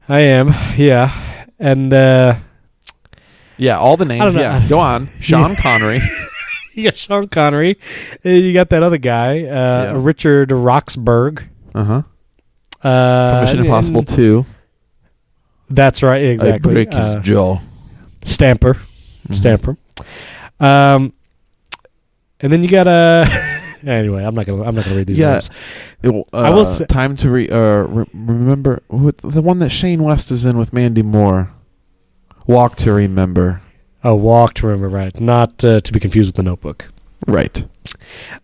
I 0.10 0.20
am, 0.22 0.54
yeah, 0.78 1.12
and 1.60 1.92
uh, 1.94 2.36
Yeah, 3.58 3.78
all 3.80 3.98
the 3.98 4.06
names. 4.06 4.36
Yeah, 4.36 4.68
go 4.68 4.80
on. 4.80 5.10
Sean 5.20 5.56
Connery. 5.56 6.00
you 6.74 6.84
got 6.84 6.98
Sean 6.98 7.28
Connery. 7.30 7.80
You 8.24 8.54
got 8.54 8.70
that 8.70 8.84
other 8.84 8.98
guy, 9.00 9.40
uh, 9.44 9.44
Yeah. 9.44 9.94
Richard 9.96 10.52
Roxburgh. 10.52 11.44
Uh 11.74 11.84
huh. 11.84 12.02
Uh, 12.88 13.42
Mission 13.42 13.60
Impossible 13.62 14.04
Two. 14.04 14.46
That's 15.70 16.02
right, 16.04 16.24
exactly. 16.24 16.72
I 16.72 16.74
break 16.74 16.94
his 16.94 17.06
Uh, 17.06 17.20
jaw. 17.20 17.60
Stamper, 18.24 18.76
Mhm. 19.30 19.36
Stamper. 19.36 19.78
Um, 20.60 21.14
and 22.40 22.52
then 22.54 22.64
you 22.64 22.70
got 22.70 22.88
uh 22.88 23.26
Anyway, 23.86 24.24
I'm 24.24 24.34
not 24.36 24.46
gonna 24.46 24.64
I'm 24.64 24.76
not 24.76 24.86
gonna 24.86 24.98
read 24.98 25.08
these 25.08 25.18
Yeah. 25.20 25.38
It 26.02 26.08
w- 26.08 26.24
I 26.34 26.50
will 26.50 26.62
uh, 26.62 26.64
say- 26.64 26.86
time 26.86 27.16
to 27.18 27.30
re- 27.30 27.50
uh, 27.50 27.84
re- 27.84 28.06
remember 28.14 28.82
the 28.90 29.42
one 29.42 29.60
that 29.60 29.70
Shane 29.70 30.04
West 30.04 30.32
is 30.32 30.46
in 30.46 30.58
with 30.58 30.74
Mandy 30.74 31.04
Moore. 31.04 31.52
Walk 32.48 32.76
to 32.78 32.92
remember. 32.94 33.62
A 34.04 34.16
walk 34.16 34.54
to 34.56 34.68
remember, 34.68 34.90
right? 34.90 35.18
Not 35.20 35.64
uh, 35.64 35.80
to 35.82 35.92
be 35.94 36.00
confused 36.00 36.28
with 36.30 36.36
the 36.36 36.44
Notebook. 36.44 36.90
Right. 37.26 37.66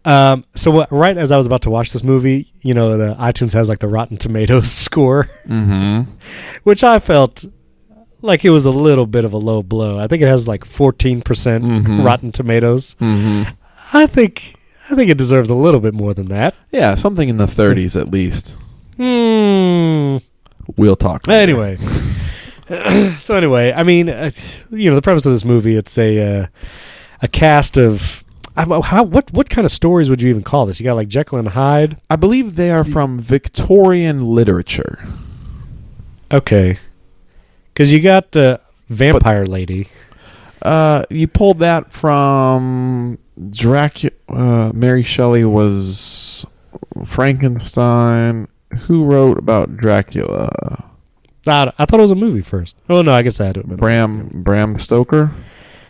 Um, 0.05 0.45
so 0.55 0.71
what, 0.71 0.91
right 0.91 1.17
as 1.17 1.31
I 1.31 1.37
was 1.37 1.45
about 1.45 1.61
to 1.63 1.69
watch 1.69 1.93
this 1.93 2.03
movie, 2.03 2.51
you 2.61 2.73
know, 2.73 2.97
the 2.97 3.15
iTunes 3.15 3.53
has 3.53 3.69
like 3.69 3.79
the 3.79 3.87
Rotten 3.87 4.17
Tomatoes 4.17 4.71
score, 4.85 5.29
Mm-hmm. 5.47 6.09
which 6.63 6.83
I 6.83 6.99
felt 6.99 7.45
like 8.21 8.45
it 8.45 8.49
was 8.51 8.65
a 8.65 8.71
little 8.71 9.05
bit 9.05 9.25
of 9.25 9.33
a 9.33 9.37
low 9.37 9.61
blow. 9.61 9.99
I 9.99 10.07
think 10.07 10.21
it 10.23 10.27
has 10.27 10.47
like 10.47 10.65
14% 10.65 11.21
Mhm. 11.23 12.05
Rotten 12.05 12.31
Tomatoes. 12.31 12.95
Mm-hmm. 12.99 13.51
I 13.95 14.07
think 14.07 14.55
I 14.89 14.95
think 14.95 15.09
it 15.09 15.17
deserves 15.17 15.49
a 15.49 15.55
little 15.55 15.79
bit 15.79 15.93
more 15.93 16.13
than 16.13 16.27
that. 16.27 16.55
Yeah, 16.71 16.95
something 16.95 17.29
in 17.29 17.37
the 17.37 17.45
30s 17.45 17.99
at 17.99 18.11
least. 18.11 18.55
Hmm. 18.97 20.17
We'll 20.77 20.95
talk. 20.95 21.27
later. 21.27 21.41
Anyway, 21.41 21.75
so 23.19 23.35
anyway, 23.35 23.73
I 23.75 23.83
mean, 23.83 24.09
uh, 24.09 24.31
you 24.71 24.89
know, 24.89 24.95
the 24.95 25.01
premise 25.01 25.25
of 25.25 25.31
this 25.33 25.45
movie, 25.45 25.75
it's 25.75 25.97
a 25.97 26.41
uh, 26.41 26.45
a 27.21 27.27
cast 27.27 27.77
of 27.77 27.91
I, 27.91 28.21
don't 28.21 28.21
know, 28.23 28.32
how 28.55 29.03
what 29.03 29.31
what 29.33 29.49
kind 29.49 29.65
of 29.65 29.71
stories 29.71 30.09
would 30.09 30.21
you 30.21 30.29
even 30.29 30.43
call 30.43 30.65
this? 30.65 30.79
You 30.79 30.85
got 30.85 30.95
like 30.95 31.07
Jekyll 31.07 31.39
and 31.39 31.49
Hyde. 31.49 31.97
I 32.09 32.15
believe 32.15 32.55
they 32.55 32.71
are 32.71 32.83
from 32.83 33.19
Victorian 33.19 34.25
literature. 34.25 35.03
Okay, 36.31 36.77
because 37.73 37.91
you 37.91 37.99
got 37.99 38.35
uh, 38.35 38.57
Vampire 38.89 39.45
Lady. 39.45 39.87
Uh, 40.61 41.03
you 41.09 41.27
pulled 41.27 41.59
that 41.59 41.91
from 41.91 43.17
Dracula. 43.49 44.15
Uh, 44.29 44.71
Mary 44.73 45.03
Shelley 45.03 45.45
was 45.45 46.45
Frankenstein. 47.05 48.47
Who 48.81 49.03
wrote 49.03 49.37
about 49.37 49.77
Dracula? 49.77 50.89
I, 51.45 51.71
I 51.77 51.85
thought 51.85 51.99
it 51.99 52.03
was 52.03 52.11
a 52.11 52.15
movie 52.15 52.41
first. 52.41 52.77
Oh 52.89 53.01
no, 53.01 53.13
I 53.13 53.21
guess 53.21 53.39
I 53.39 53.47
had 53.47 53.55
to 53.55 53.61
it. 53.61 53.67
Bram 53.67 54.29
Bram 54.43 54.79
Stoker, 54.79 55.31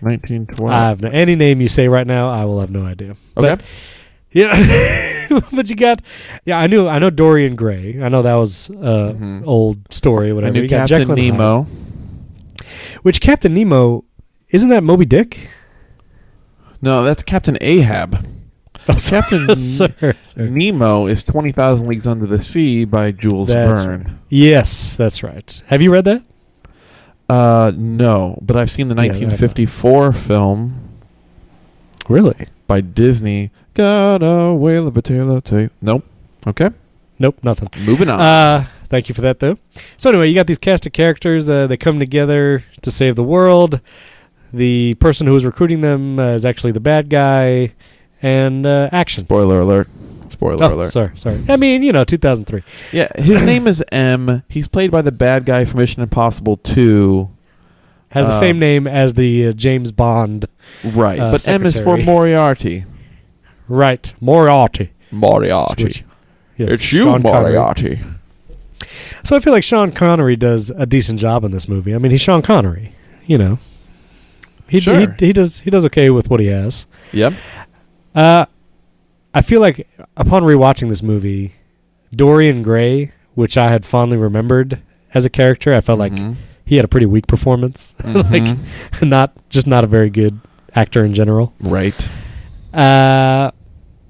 nineteen 0.04 0.48
I 0.66 0.74
have 0.89 1.02
no, 1.02 1.10
any 1.10 1.36
name 1.36 1.62
you 1.62 1.68
say 1.68 1.88
right 1.88 2.06
now, 2.08 2.30
I 2.30 2.46
will 2.46 2.60
have 2.62 2.70
no 2.72 2.86
idea. 2.86 3.16
But, 3.36 3.46
Okay. 3.46 3.63
yeah, 4.32 5.30
but 5.54 5.70
you 5.70 5.76
got 5.76 6.02
yeah. 6.46 6.58
I 6.58 6.68
knew 6.68 6.88
I 6.88 7.00
know 7.00 7.10
Dorian 7.10 7.56
Gray. 7.56 8.02
I 8.02 8.10
know 8.10 8.22
that 8.24 8.34
was 8.36 8.70
uh, 8.70 9.13
Mhm. 9.16 9.44
old 9.46 9.92
story. 9.94 10.34
Whatever. 10.34 10.52
I 10.52 10.54
knew 10.56 10.62
You 10.63 10.68
got 10.68 10.89
Captain 10.89 11.00
Jekyll 11.08 11.13
and 11.13 11.22
Hyde. 11.22 11.32
Nemo. 11.34 11.68
Which 13.04 13.22
Captain 13.22 13.54
Nemo 13.54 14.06
isn't 14.50 14.70
that 14.70 14.84
Moby 14.84 15.06
Dick? 15.06 15.50
No, 16.82 17.04
that's 17.04 17.24
Captain 17.24 17.58
Ahab. 17.62 18.26
Oh, 18.89 18.96
Captain 19.00 19.56
sir, 19.56 19.88
sir. 19.98 20.13
Nemo 20.36 21.08
is 21.08 21.24
Twenty 21.24 21.54
Thousand 21.54 21.88
Leagues 21.88 22.06
Under 22.06 22.26
the 22.26 22.44
Sea 22.44 22.84
by 22.84 23.13
Jules 23.13 23.48
That's 23.48 23.82
Verne. 23.82 24.20
Yes, 24.28 24.98
that's 24.98 25.24
right. 25.24 25.63
Have 25.68 25.82
you 25.82 25.89
read 25.89 26.04
that? 26.04 26.22
Uh, 27.29 27.71
no, 27.75 28.38
but 28.41 28.57
I've 28.57 28.69
seen 28.71 28.89
the 28.89 28.95
Yeah, 28.95 29.01
I 29.01 29.07
know. 29.07 29.27
1954 29.27 30.13
film 30.13 30.89
Really? 32.09 32.47
by 32.67 32.81
Disney. 32.81 33.51
Got 33.73 34.17
a 34.21 34.53
whale 34.53 34.88
of 34.88 34.97
a 34.97 35.01
tale 35.01 35.31
of 35.36 35.43
ta- 35.43 35.69
Nope. 35.81 36.05
Okay. 36.45 36.69
Nope, 37.19 37.38
nothing. 37.43 37.69
Moving 37.86 38.09
on. 38.09 38.19
Uh, 38.19 38.65
thank 38.89 39.07
you 39.09 39.15
for 39.15 39.21
that, 39.21 39.39
though. 39.39 39.57
So 39.97 40.09
anyway, 40.09 40.27
you 40.27 40.36
got 40.36 40.47
these 40.47 40.57
cast 40.57 40.86
of 40.86 40.91
characters. 40.93 41.49
Uh, 41.49 41.67
they 41.67 41.77
come 41.77 41.97
together 41.99 42.63
to 42.81 42.91
save 42.91 43.15
the 43.15 43.23
world. 43.23 43.79
The 44.51 44.95
person 44.95 45.25
who 45.25 45.36
is 45.36 45.45
recruiting 45.45 45.81
them 45.81 46.19
uh, 46.19 46.33
is 46.33 46.45
actually 46.45 46.73
the 46.73 46.79
bad 46.79 47.09
guy, 47.09 47.71
and 48.21 48.65
uh, 48.67 48.89
action. 48.91 49.23
Spoiler 49.25 49.62
alert. 49.62 49.88
Spoiler 50.43 50.63
Oh, 50.73 50.75
alert. 50.75 50.91
sorry, 50.91 51.12
sorry. 51.15 51.39
I 51.49 51.58
mean, 51.58 51.84
you 51.84 51.91
know, 51.91 52.03
2003. 52.03 52.63
Yeah, 52.91 53.08
his 53.21 53.41
name 53.51 53.67
is 53.67 53.84
M. 53.91 54.43
He's 54.49 54.67
played 54.67 54.91
by 54.91 55.01
the 55.01 55.12
bad 55.12 55.45
guy 55.45 55.65
from 55.65 55.79
Mission 55.79 56.01
Impossible 56.03 56.58
2. 56.58 57.29
Has 58.10 58.27
the 58.27 58.34
Um, 58.34 58.39
same 58.39 58.60
name 58.60 58.88
as 58.88 59.15
the 59.15 59.47
uh, 59.47 59.51
James 59.53 59.91
Bond. 59.91 60.45
Right. 60.84 61.19
Uh, 61.19 61.32
but 61.32 61.47
M 61.47 61.65
is 61.65 61.79
for. 61.79 61.97
Moriarty. 61.97 62.86
Right, 63.67 64.13
Moriarty. 64.21 64.91
Moriarty. 65.12 65.84
Which- 65.86 66.03
yes, 66.58 66.69
it's 66.69 66.93
you, 66.93 67.03
Sean 67.03 67.23
Connery. 67.23 67.41
Moriarty. 67.53 68.01
So 69.23 69.36
I 69.36 69.39
feel 69.39 69.53
like 69.53 69.63
Sean 69.63 69.91
Connery 69.91 70.36
does 70.36 70.69
a 70.71 70.86
decent 70.86 71.19
job 71.19 71.43
in 71.45 71.51
this 71.51 71.67
movie. 71.67 71.95
I 71.95 71.97
mean, 71.97 72.12
he's 72.12 72.21
Sean 72.21 72.41
Connery. 72.41 72.91
You 73.25 73.38
know, 73.38 73.60
he 74.67 74.82
Sure. 74.82 74.99
he, 74.99 75.27
he 75.27 75.34
does 75.34 75.62
he 75.62 75.69
does 75.69 75.86
okay 75.86 76.10
with 76.10 76.29
what 76.29 76.39
he 76.41 76.47
has. 76.47 76.86
Yep. 77.13 77.34
Uh, 78.13 78.45
I 79.34 79.41
feel 79.41 79.62
like 79.62 79.88
upon 80.17 80.43
rewatching 80.43 80.89
this 80.89 81.02
movie, 81.04 81.54
Dorian 82.15 82.62
Gray, 82.63 83.12
which 83.36 83.58
I 83.58 83.69
had 83.72 83.86
fondly 83.86 84.17
remembered 84.17 84.80
as 85.13 85.26
a 85.26 85.30
character, 85.30 85.74
I 85.74 85.82
felt 85.82 86.00
like 86.00 86.12
Mhm. 86.13 86.36
he 86.65 86.76
had 86.76 86.86
a 86.86 86.88
pretty 86.88 87.06
weak 87.08 87.28
performance. 87.28 87.93
Mhm. 88.04 88.32
like 89.02 89.02
not 89.02 89.34
just 89.50 89.65
not 89.67 89.84
a 89.84 89.88
very 89.88 90.10
good 90.10 90.39
actor 90.76 91.04
in 91.06 91.13
general. 91.13 91.54
right. 91.60 92.08
Uh, 92.74 93.52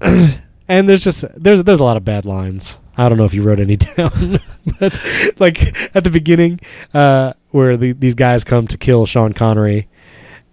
and 0.68 0.88
there's 0.88 1.04
just 1.04 1.24
there's 1.36 1.62
there's 1.64 1.80
a 1.80 1.84
lot 1.84 1.96
of 1.96 2.04
bad 2.04 2.24
lines. 2.24 2.78
I 2.96 3.08
don't 3.08 3.18
know 3.18 3.24
if 3.24 3.34
you 3.34 3.42
wrote 3.42 3.60
any 3.60 3.76
down, 3.96 4.40
but 4.78 4.98
like 5.38 5.96
at 5.96 6.04
the 6.04 6.10
beginning, 6.10 6.60
uh, 6.94 7.32
where 7.50 7.76
the, 7.76 7.92
these 7.92 8.14
guys 8.14 8.44
come 8.44 8.66
to 8.68 8.78
kill 8.78 9.04
Sean 9.04 9.32
Connery, 9.32 9.88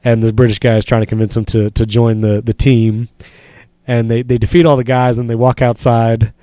and 0.04 0.24
the 0.24 0.34
British 0.34 0.60
guy 0.60 0.76
is 0.78 0.86
trying 0.86 1.02
to 1.02 1.06
convince 1.06 1.38
him 1.38 1.46
to 1.46 1.70
to 1.72 1.86
join 1.86 2.22
the 2.22 2.42
the 2.42 2.54
team, 2.54 3.10
and 3.92 4.10
they 4.10 4.22
they 4.22 4.38
defeat 4.38 4.66
all 4.66 4.78
the 4.78 4.86
guys, 4.86 5.18
and 5.18 5.30
they 5.30 5.36
walk 5.36 5.62
outside. 5.62 6.34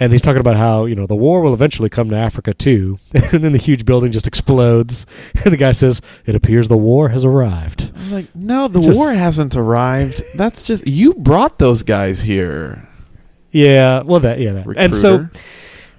And 0.00 0.10
he's 0.12 0.22
talking 0.22 0.40
about 0.40 0.56
how 0.56 0.86
you 0.86 0.94
know 0.96 1.06
the 1.06 1.14
war 1.14 1.42
will 1.42 1.54
eventually 1.54 1.88
come 1.90 2.10
to 2.10 2.16
Africa 2.16 2.52
too, 2.54 2.98
and 3.14 3.44
then 3.44 3.52
the 3.52 3.58
huge 3.58 3.84
building 3.84 4.10
just 4.10 4.26
explodes, 4.26 5.06
and 5.44 5.52
the 5.52 5.56
guy 5.56 5.72
says, 5.72 6.00
"It 6.26 6.34
appears 6.34 6.68
the 6.68 6.76
war 6.76 7.10
has 7.10 7.24
arrived." 7.24 7.92
I 7.94 7.98
was 8.00 8.12
like, 8.12 8.34
no, 8.34 8.66
the 8.66 8.80
Just- 8.80 8.98
war 8.98 9.12
hasn't 9.12 9.54
arrived. 9.56 10.22
That's 10.34 10.62
just 10.62 10.88
you 10.88 11.14
brought 11.14 11.58
those 11.58 11.82
guys 11.84 12.22
here. 12.22 12.88
Yeah, 13.52 14.02
well, 14.02 14.20
that 14.20 14.40
yeah, 14.40 14.52
that. 14.52 14.66
and 14.76 14.94
so 14.96 15.28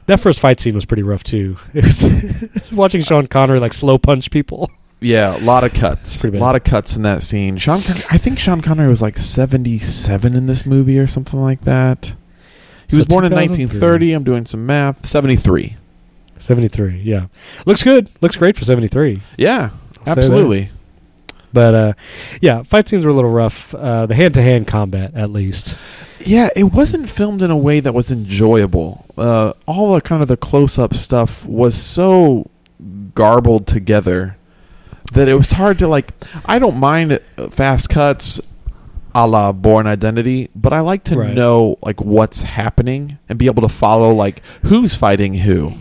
that 0.08 0.20
first 0.20 0.40
fight 0.40 0.60
scene 0.60 0.76
was 0.76 0.86
pretty 0.86 1.04
rough 1.04 1.24
too. 1.24 1.56
It 1.74 1.84
was 1.86 2.72
watching 2.72 3.04
Sean 3.04 3.28
Connery 3.28 3.60
like 3.60 3.74
slow 3.74 3.98
punch 3.98 4.32
people. 4.32 4.70
Yeah, 5.02 5.36
a 5.36 5.40
lot 5.44 5.64
of 5.64 5.74
cuts, 5.74 6.24
a 6.24 6.30
lot 6.30 6.56
of 6.56 6.64
cuts 6.64 6.96
in 6.96 7.02
that 7.02 7.24
scene. 7.24 7.58
Sean, 7.58 7.82
Con- 7.82 7.98
I 8.10 8.18
think 8.18 8.40
Sean 8.40 8.62
Connery 8.62 8.88
was 8.88 9.02
like 9.02 9.18
seventy-seven 9.18 10.36
in 10.36 10.46
this 10.48 10.66
movie 10.66 10.98
or 11.00 11.08
something 11.08 11.42
like 11.42 11.62
that. 11.62 12.14
He 12.88 12.92
So 12.92 12.98
was 12.98 13.06
born 13.06 13.26
in 13.26 13.32
1930. 13.34 14.14
I'm 14.14 14.24
doing 14.24 14.46
some 14.46 14.66
math. 14.66 15.06
73. 15.06 15.76
Seventy 16.38 16.68
three, 16.68 17.00
yeah, 17.02 17.28
looks 17.68 17.84
good, 17.84 18.10
looks 18.20 18.36
great 18.36 18.58
for 18.58 18.66
seventy 18.66 18.88
three. 18.88 19.22
Yeah, 19.38 19.70
I'll 20.08 20.14
absolutely. 20.18 20.70
But 21.54 21.76
uh, 21.76 21.94
yeah, 22.42 22.64
fight 22.64 22.88
scenes 22.90 23.06
were 23.06 23.12
a 23.12 23.14
little 23.14 23.30
rough. 23.30 23.76
Uh, 23.76 24.08
the 24.08 24.16
hand 24.16 24.34
to 24.36 24.42
hand 24.42 24.68
combat, 24.68 25.14
at 25.14 25.30
least. 25.30 25.78
Yeah, 26.26 26.50
it 26.56 26.64
wasn't 26.66 27.10
filmed 27.12 27.44
in 27.44 27.52
a 27.52 27.58
way 27.58 27.80
that 27.80 27.94
was 27.94 28.10
enjoyable. 28.10 29.06
Uh, 29.18 29.54
all 29.68 29.94
the 29.94 30.02
kind 30.02 30.22
of 30.24 30.28
the 30.30 30.38
close-up 30.38 30.94
stuff 30.96 31.46
was 31.46 31.76
so 31.80 32.50
garbled 33.14 33.68
together 33.68 34.36
that 35.12 35.28
it 35.28 35.36
was 35.36 35.52
hard 35.52 35.80
to 35.80 35.88
like. 35.88 36.12
I 36.46 36.60
don't 36.60 36.78
mind 36.80 37.20
uh, 37.38 37.50
fast 37.50 37.90
cuts, 37.90 38.40
a 39.14 39.28
la 39.28 39.52
Bourne 39.52 39.88
Identity, 39.88 40.50
but 40.56 40.74
I 40.74 40.80
like 40.80 41.04
to 41.06 41.18
Right. 41.18 41.34
know 41.34 41.78
like 41.82 42.02
what's 42.02 42.42
happening 42.42 43.18
and 43.30 43.38
be 43.38 43.46
able 43.48 43.62
to 43.64 43.70
follow 43.70 44.14
like 44.14 44.42
who's 44.66 44.96
fighting 44.96 45.34
who. 45.36 45.74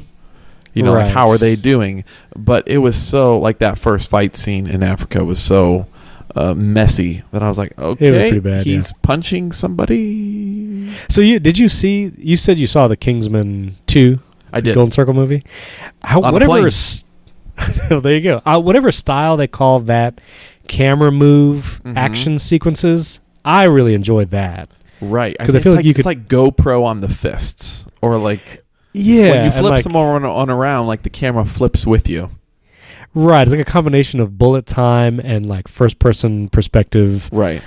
You 0.73 0.85
know, 0.85 0.93
like 0.93 1.09
how 1.11 1.29
are 1.31 1.39
they 1.39 1.57
doing? 1.57 2.05
But 2.37 2.67
it 2.69 2.79
was 2.79 2.95
so 3.01 3.39
like 3.39 3.59
that 3.59 3.77
first 3.77 4.09
fight 4.09 4.37
scene 4.37 4.69
in 4.69 4.85
Africa 4.85 5.25
was 5.25 5.43
so 5.43 5.87
uh, 6.37 6.55
messy 6.55 7.23
that 7.33 7.43
I 7.43 7.49
was 7.49 7.59
like, 7.59 7.77
okay, 7.77 8.11
pretty 8.11 8.39
bad, 8.39 8.65
he's 8.65 8.93
punching 9.03 9.51
somebody. 9.51 10.93
So 11.09 11.21
you 11.21 11.41
did 11.41 11.59
you 11.59 11.69
see? 11.69 12.13
You 12.17 12.37
said 12.37 12.57
you 12.57 12.69
saw 12.69 12.87
the 12.87 12.97
Kingsman 12.97 13.75
two, 13.87 14.21
I 14.53 14.61
did. 14.61 14.77
Golden 14.77 14.93
Circle 14.93 15.13
movie. 15.15 15.43
How, 16.05 16.21
whatever. 16.21 16.71
there 17.89 18.15
you 18.15 18.21
go. 18.21 18.43
Uh, 18.45 18.59
whatever 18.61 18.91
style 18.93 19.37
they 19.37 19.47
call 19.47 19.81
that 19.81 20.21
camera 20.69 21.11
move 21.11 21.81
Mhm. 21.85 21.97
action 21.97 22.39
sequences, 22.39 23.21
I 23.45 23.65
really 23.65 23.95
enjoyed 23.95 24.31
that. 24.31 24.69
Right. 25.01 25.37
'Cause 25.39 25.49
I 25.49 25.53
think 25.53 25.63
feel 25.65 25.73
it's 25.73 25.77
like 25.79 25.85
you 25.87 25.95
it's 25.97 26.07
like 26.07 26.29
GoPro 26.29 26.85
on 26.85 27.01
the 27.01 27.09
fists, 27.09 27.87
or 28.03 28.17
like 28.19 28.65
Yeah, 28.93 29.31
when 29.31 29.45
you 29.47 29.51
flip 29.51 29.71
like- 29.71 29.83
someone 29.83 30.07
on, 30.07 30.25
on 30.25 30.51
around, 30.51 30.87
like 30.87 31.03
the 31.03 31.11
camera 31.11 31.45
flips 31.45 31.87
with 31.87 32.09
you. 32.09 32.29
Right, 33.13 33.43
it's 33.43 33.51
like 33.51 33.61
a 33.67 33.71
combination 33.71 34.21
of 34.21 34.39
bullet 34.39 34.67
time 34.67 35.21
and 35.25 35.47
like 35.47 35.67
first 35.69 35.99
person 35.99 36.49
perspective. 36.49 37.29
Right. 37.33 37.61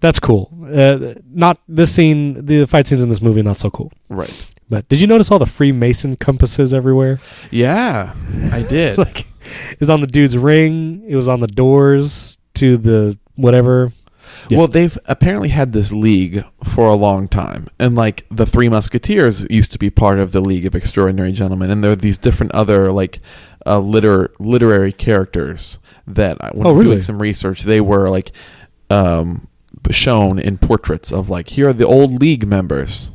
That's 0.00 0.18
cool. 0.20 0.50
Uh, 0.74 1.14
not 1.34 1.58
this 1.68 1.92
scene, 1.92 2.46
the 2.46 2.66
fight 2.66 2.86
scenes 2.86 3.02
in 3.02 3.08
this 3.08 3.20
movie, 3.20 3.42
not 3.42 3.58
so 3.58 3.68
cool. 3.70 3.92
Right. 4.08 4.46
But 4.70 4.88
did 4.88 5.00
you 5.00 5.06
notice 5.06 5.30
all 5.30 5.38
the 5.38 5.46
Freemason 5.46 6.16
compasses 6.16 6.72
everywhere? 6.74 7.18
Yeah, 7.50 8.14
I 8.52 8.62
did. 8.62 8.96
like, 9.06 9.26
it 9.70 9.80
was 9.80 9.90
on 9.90 10.00
the 10.00 10.06
dude's 10.06 10.36
ring. 10.36 11.04
It 11.08 11.16
was 11.16 11.28
on 11.28 11.40
the 11.40 11.46
doors 11.46 12.38
to 12.54 12.76
the 12.76 13.18
whatever. 13.34 13.90
Yeah. 14.48 14.58
Well, 14.58 14.68
they've 14.68 14.96
apparently 15.06 15.48
had 15.50 15.72
this 15.72 15.92
league 15.92 16.44
for 16.64 16.86
a 16.88 16.94
long 16.94 17.28
time, 17.28 17.68
and 17.78 17.94
like 17.94 18.26
the 18.30 18.44
Three 18.46 18.68
Musketeers 18.68 19.46
used 19.50 19.72
to 19.72 19.78
be 19.78 19.88
part 19.90 20.18
of 20.18 20.32
the 20.32 20.40
League 20.40 20.66
of 20.66 20.74
Extraordinary 20.74 21.32
Gentlemen, 21.32 21.70
and 21.70 21.82
there 21.82 21.92
are 21.92 21.96
these 21.96 22.18
different 22.18 22.52
other 22.52 22.90
like 22.92 23.20
uh, 23.64 23.78
liter 23.78 24.32
literary 24.38 24.92
characters 24.92 25.78
that 26.06 26.36
I- 26.40 26.50
when 26.52 26.66
Oh, 26.66 26.70
I'm 26.70 26.76
really? 26.76 26.90
doing 26.90 27.02
some 27.02 27.20
research, 27.22 27.62
they 27.62 27.80
were 27.80 28.08
like 28.10 28.32
um, 28.90 29.48
shown 29.90 30.38
in 30.38 30.58
portraits 30.58 31.12
of 31.12 31.30
like 31.30 31.48
here 31.50 31.68
are 31.68 31.72
the 31.72 31.86
old 31.86 32.20
League 32.20 32.46
members. 32.46 33.10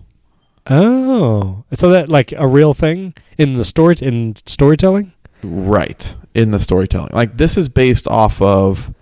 Oh, 0.69 1.63
so 1.73 1.89
that 1.89 2.09
like 2.09 2.31
a 2.37 2.47
real 2.47 2.73
thing 2.73 3.13
in 3.37 3.53
the 3.57 3.65
story 3.65 3.95
in 4.01 4.35
storytelling? 4.45 5.11
Right 5.43 6.15
in 6.33 6.51
the 6.51 6.59
storytelling, 6.59 7.11
like 7.13 7.37
this 7.37 7.57
is 7.57 7.67
based 7.69 8.07
off 8.07 8.41
of 8.41 8.93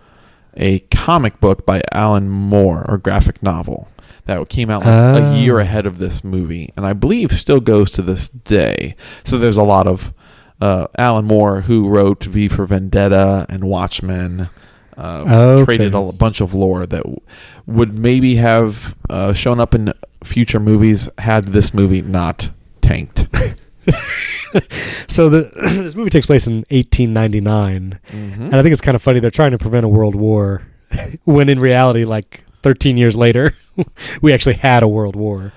a 0.56 0.80
comic 0.92 1.40
book 1.40 1.66
by 1.66 1.82
Alan 1.92 2.30
Moore 2.30 2.86
or 2.90 2.98
graphic 2.98 3.42
novel 3.44 3.88
that 4.26 4.48
came 4.50 4.70
out 4.70 4.82
like 4.86 5.24
Ah. 5.24 5.34
a 5.34 5.38
year 5.38 5.60
ahead 5.60 5.86
of 5.86 5.98
this 6.00 6.24
movie, 6.24 6.72
and 6.76 6.86
I 6.86 6.94
believe 6.94 7.32
still 7.32 7.60
goes 7.60 7.90
to 7.92 8.02
this 8.02 8.28
day. 8.30 8.96
So 9.24 9.38
there's 9.38 9.58
a 9.58 9.64
lot 9.64 9.88
of 9.88 10.14
uh, 10.62 10.88
Alan 10.98 11.26
Moore 11.26 11.62
who 11.62 11.88
wrote 11.88 12.26
V 12.26 12.48
for 12.50 12.66
Vendetta 12.66 13.46
and 13.50 13.64
Watchmen. 13.64 14.50
Uh, 14.98 15.24
Okay. 15.26 15.66
Created 15.66 15.96
a 15.96 16.12
bunch 16.12 16.42
of 16.42 16.54
lore 16.54 16.86
that 16.86 17.04
w- 17.04 17.22
would 17.66 17.98
maybe 17.98 18.36
have 18.36 18.96
uh, 19.10 19.32
shown 19.32 19.60
up 19.62 19.74
in 19.74 19.94
future 20.26 20.60
movies 20.60 21.08
had 21.20 21.46
this 21.46 21.74
movie 21.74 22.02
not 22.02 22.50
tanked. 22.82 23.26
So 25.08 25.30
the 25.30 25.52
this 25.84 25.96
movie 25.96 26.10
takes 26.10 26.26
place 26.26 26.48
in 26.48 26.66
1899, 26.70 28.00
Mm-hmm. 28.10 28.42
and 28.44 28.56
I 28.56 28.62
think 28.64 28.74
it's 28.74 28.82
kind 28.82 28.96
of 28.96 29.02
funny. 29.02 29.20
They're 29.20 29.30
trying 29.32 29.52
to 29.52 29.58
prevent 29.58 29.86
a 29.86 29.90
world 29.90 30.16
war, 30.16 30.64
when 31.26 31.50
in 31.50 31.60
reality, 31.60 32.04
like 32.06 32.44
13 32.64 32.98
years 32.98 33.16
later, 33.16 33.56
we 34.22 34.34
actually 34.34 34.56
had 34.56 34.82
a 34.84 34.88
world 34.88 35.16
war. 35.16 35.52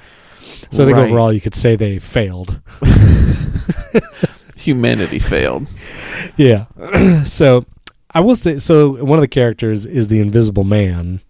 So 0.70 0.82
I 0.82 0.86
think 0.86 0.96
Right. 0.98 1.06
overall, 1.08 1.32
you 1.32 1.40
could 1.40 1.54
say 1.54 1.76
they 1.76 1.98
failed. 1.98 2.60
Humanity 4.56 5.18
failed. 5.18 5.68
Yeah. 6.36 6.66
so 7.24 7.64
I 8.14 8.20
will 8.20 8.36
say, 8.36 8.58
so 8.58 9.02
one 9.04 9.18
of 9.18 9.22
the 9.22 9.28
characters 9.28 9.84
is 9.86 10.08
the 10.08 10.20
Invisible 10.20 10.64
Man, 10.64 11.20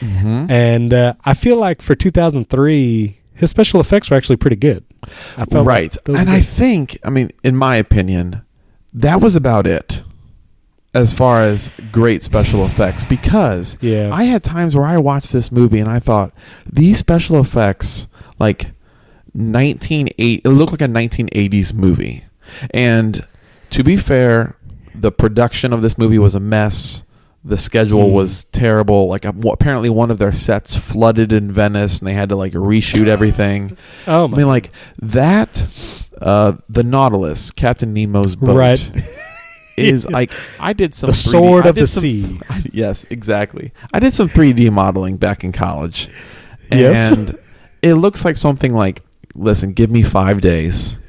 Mm-hmm. 0.00 0.50
and 0.50 0.92
uh, 0.92 1.14
I 1.24 1.32
feel 1.34 1.56
like 1.56 1.80
for 1.80 1.94
2003, 1.94 3.20
his 3.36 3.48
special 3.48 3.80
effects 3.80 4.10
were 4.10 4.16
actually 4.16 4.36
pretty 4.36 4.56
good. 4.56 4.84
Like 5.36 5.66
right. 5.66 5.96
those 6.04 6.16
and 6.16 6.30
I 6.30 6.40
think, 6.40 6.98
I 7.04 7.10
mean, 7.10 7.30
in 7.42 7.56
my 7.56 7.76
opinion, 7.76 8.42
that 8.92 9.20
was 9.20 9.36
about 9.36 9.66
it 9.66 10.02
as 10.94 11.12
far 11.12 11.42
as 11.42 11.72
great 11.90 12.22
special 12.22 12.64
effects 12.64 13.04
because 13.04 13.76
yeah, 13.80 14.10
I 14.12 14.24
had 14.24 14.44
times 14.44 14.76
where 14.76 14.86
I 14.86 14.96
watched 14.98 15.32
this 15.32 15.50
movie 15.50 15.80
and 15.80 15.90
I 15.90 15.98
thought 15.98 16.32
these 16.70 16.98
special 16.98 17.40
effects 17.40 18.06
like 18.38 18.70
1980 19.32 20.34
it 20.44 20.48
looked 20.48 20.72
like 20.72 20.80
a 20.80 20.84
1980s 20.84 21.74
movie. 21.74 22.24
And 22.70 23.26
to 23.70 23.82
be 23.82 23.96
fair, 23.96 24.56
the 24.94 25.10
production 25.10 25.72
of 25.72 25.82
this 25.82 25.98
movie 25.98 26.18
was 26.18 26.34
a 26.34 26.40
mess. 26.40 27.02
The 27.46 27.58
schedule 27.58 28.08
Mm. 28.08 28.12
was 28.12 28.44
terrible. 28.52 29.08
Like 29.08 29.26
um, 29.26 29.42
apparently 29.44 29.90
one 29.90 30.10
of 30.10 30.18
their 30.18 30.32
sets 30.32 30.76
flooded 30.76 31.32
in 31.32 31.52
Venice 31.52 31.98
and 31.98 32.08
they 32.08 32.14
had 32.14 32.30
to 32.30 32.36
like 32.36 32.52
reshoot 32.54 33.06
everything. 33.06 33.76
oh 34.06 34.24
I 34.24 34.28
mean, 34.28 34.46
like 34.46 34.70
that. 35.00 35.66
Uh, 36.20 36.52
the 36.68 36.82
Nautilus, 36.84 37.50
Captain 37.50 37.92
Nemo's 37.92 38.36
boat, 38.36 38.56
Right. 38.56 38.90
is 39.76 40.08
like 40.08 40.32
I 40.60 40.72
did 40.72 40.94
some 40.94 41.08
The 41.08 41.12
3D 41.16 41.30
sword 41.30 41.66
of 41.66 41.74
the 41.74 41.86
some- 41.88 42.00
sea. 42.02 42.40
I- 42.48 42.62
yes, 42.72 43.04
exactly. 43.10 43.72
I 43.92 43.98
did 43.98 44.14
some 44.14 44.28
3D 44.28 44.70
modeling 44.72 45.16
back 45.16 45.42
in 45.44 45.50
college, 45.52 46.08
Yes. 46.70 47.10
and 47.16 47.36
it 47.82 47.94
looks 47.94 48.24
like 48.24 48.36
something 48.36 48.72
like, 48.72 49.02
listen, 49.34 49.72
give 49.72 49.90
me 49.90 50.02
five 50.04 50.40
days. 50.40 51.00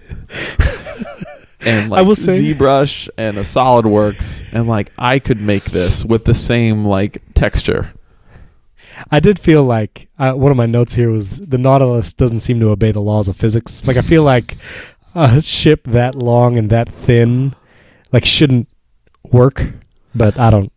And 1.62 1.90
like 1.90 2.00
I 2.00 2.02
will 2.02 2.16
say- 2.16 2.54
ZBrush 2.54 3.10
and 3.18 3.38
a 3.38 3.42
SolidWorks, 3.42 4.44
and 4.52 4.68
like 4.68 4.92
I 4.98 5.20
could 5.20 5.42
make 5.42 5.66
this 5.66 6.04
with 6.06 6.26
the 6.26 6.34
same 6.36 6.84
like 6.84 7.22
texture. 7.34 7.94
I 9.12 9.20
did 9.20 9.40
feel 9.40 9.64
like 9.64 10.08
uh, 10.18 10.34
one 10.34 10.52
of 10.52 10.58
my 10.58 10.66
notes 10.66 10.94
here 10.94 11.12
was 11.12 11.40
the 11.40 11.58
Nautilus 11.58 12.14
doesn't 12.14 12.40
seem 12.40 12.60
to 12.62 12.70
obey 12.70 12.92
the 12.92 13.02
laws 13.02 13.28
of 13.28 13.36
physics. 13.36 13.86
Like 13.88 13.98
I 13.98 14.02
feel 14.02 14.24
like 14.36 14.56
a 15.14 15.42
ship 15.42 15.84
that 15.86 16.16
long 16.16 16.58
and 16.58 16.70
that 16.70 16.90
thin, 16.90 17.56
like 18.12 18.26
shouldn't 18.26 18.68
work. 19.24 19.66
But 20.14 20.40
I 20.40 20.50
don't. 20.50 20.72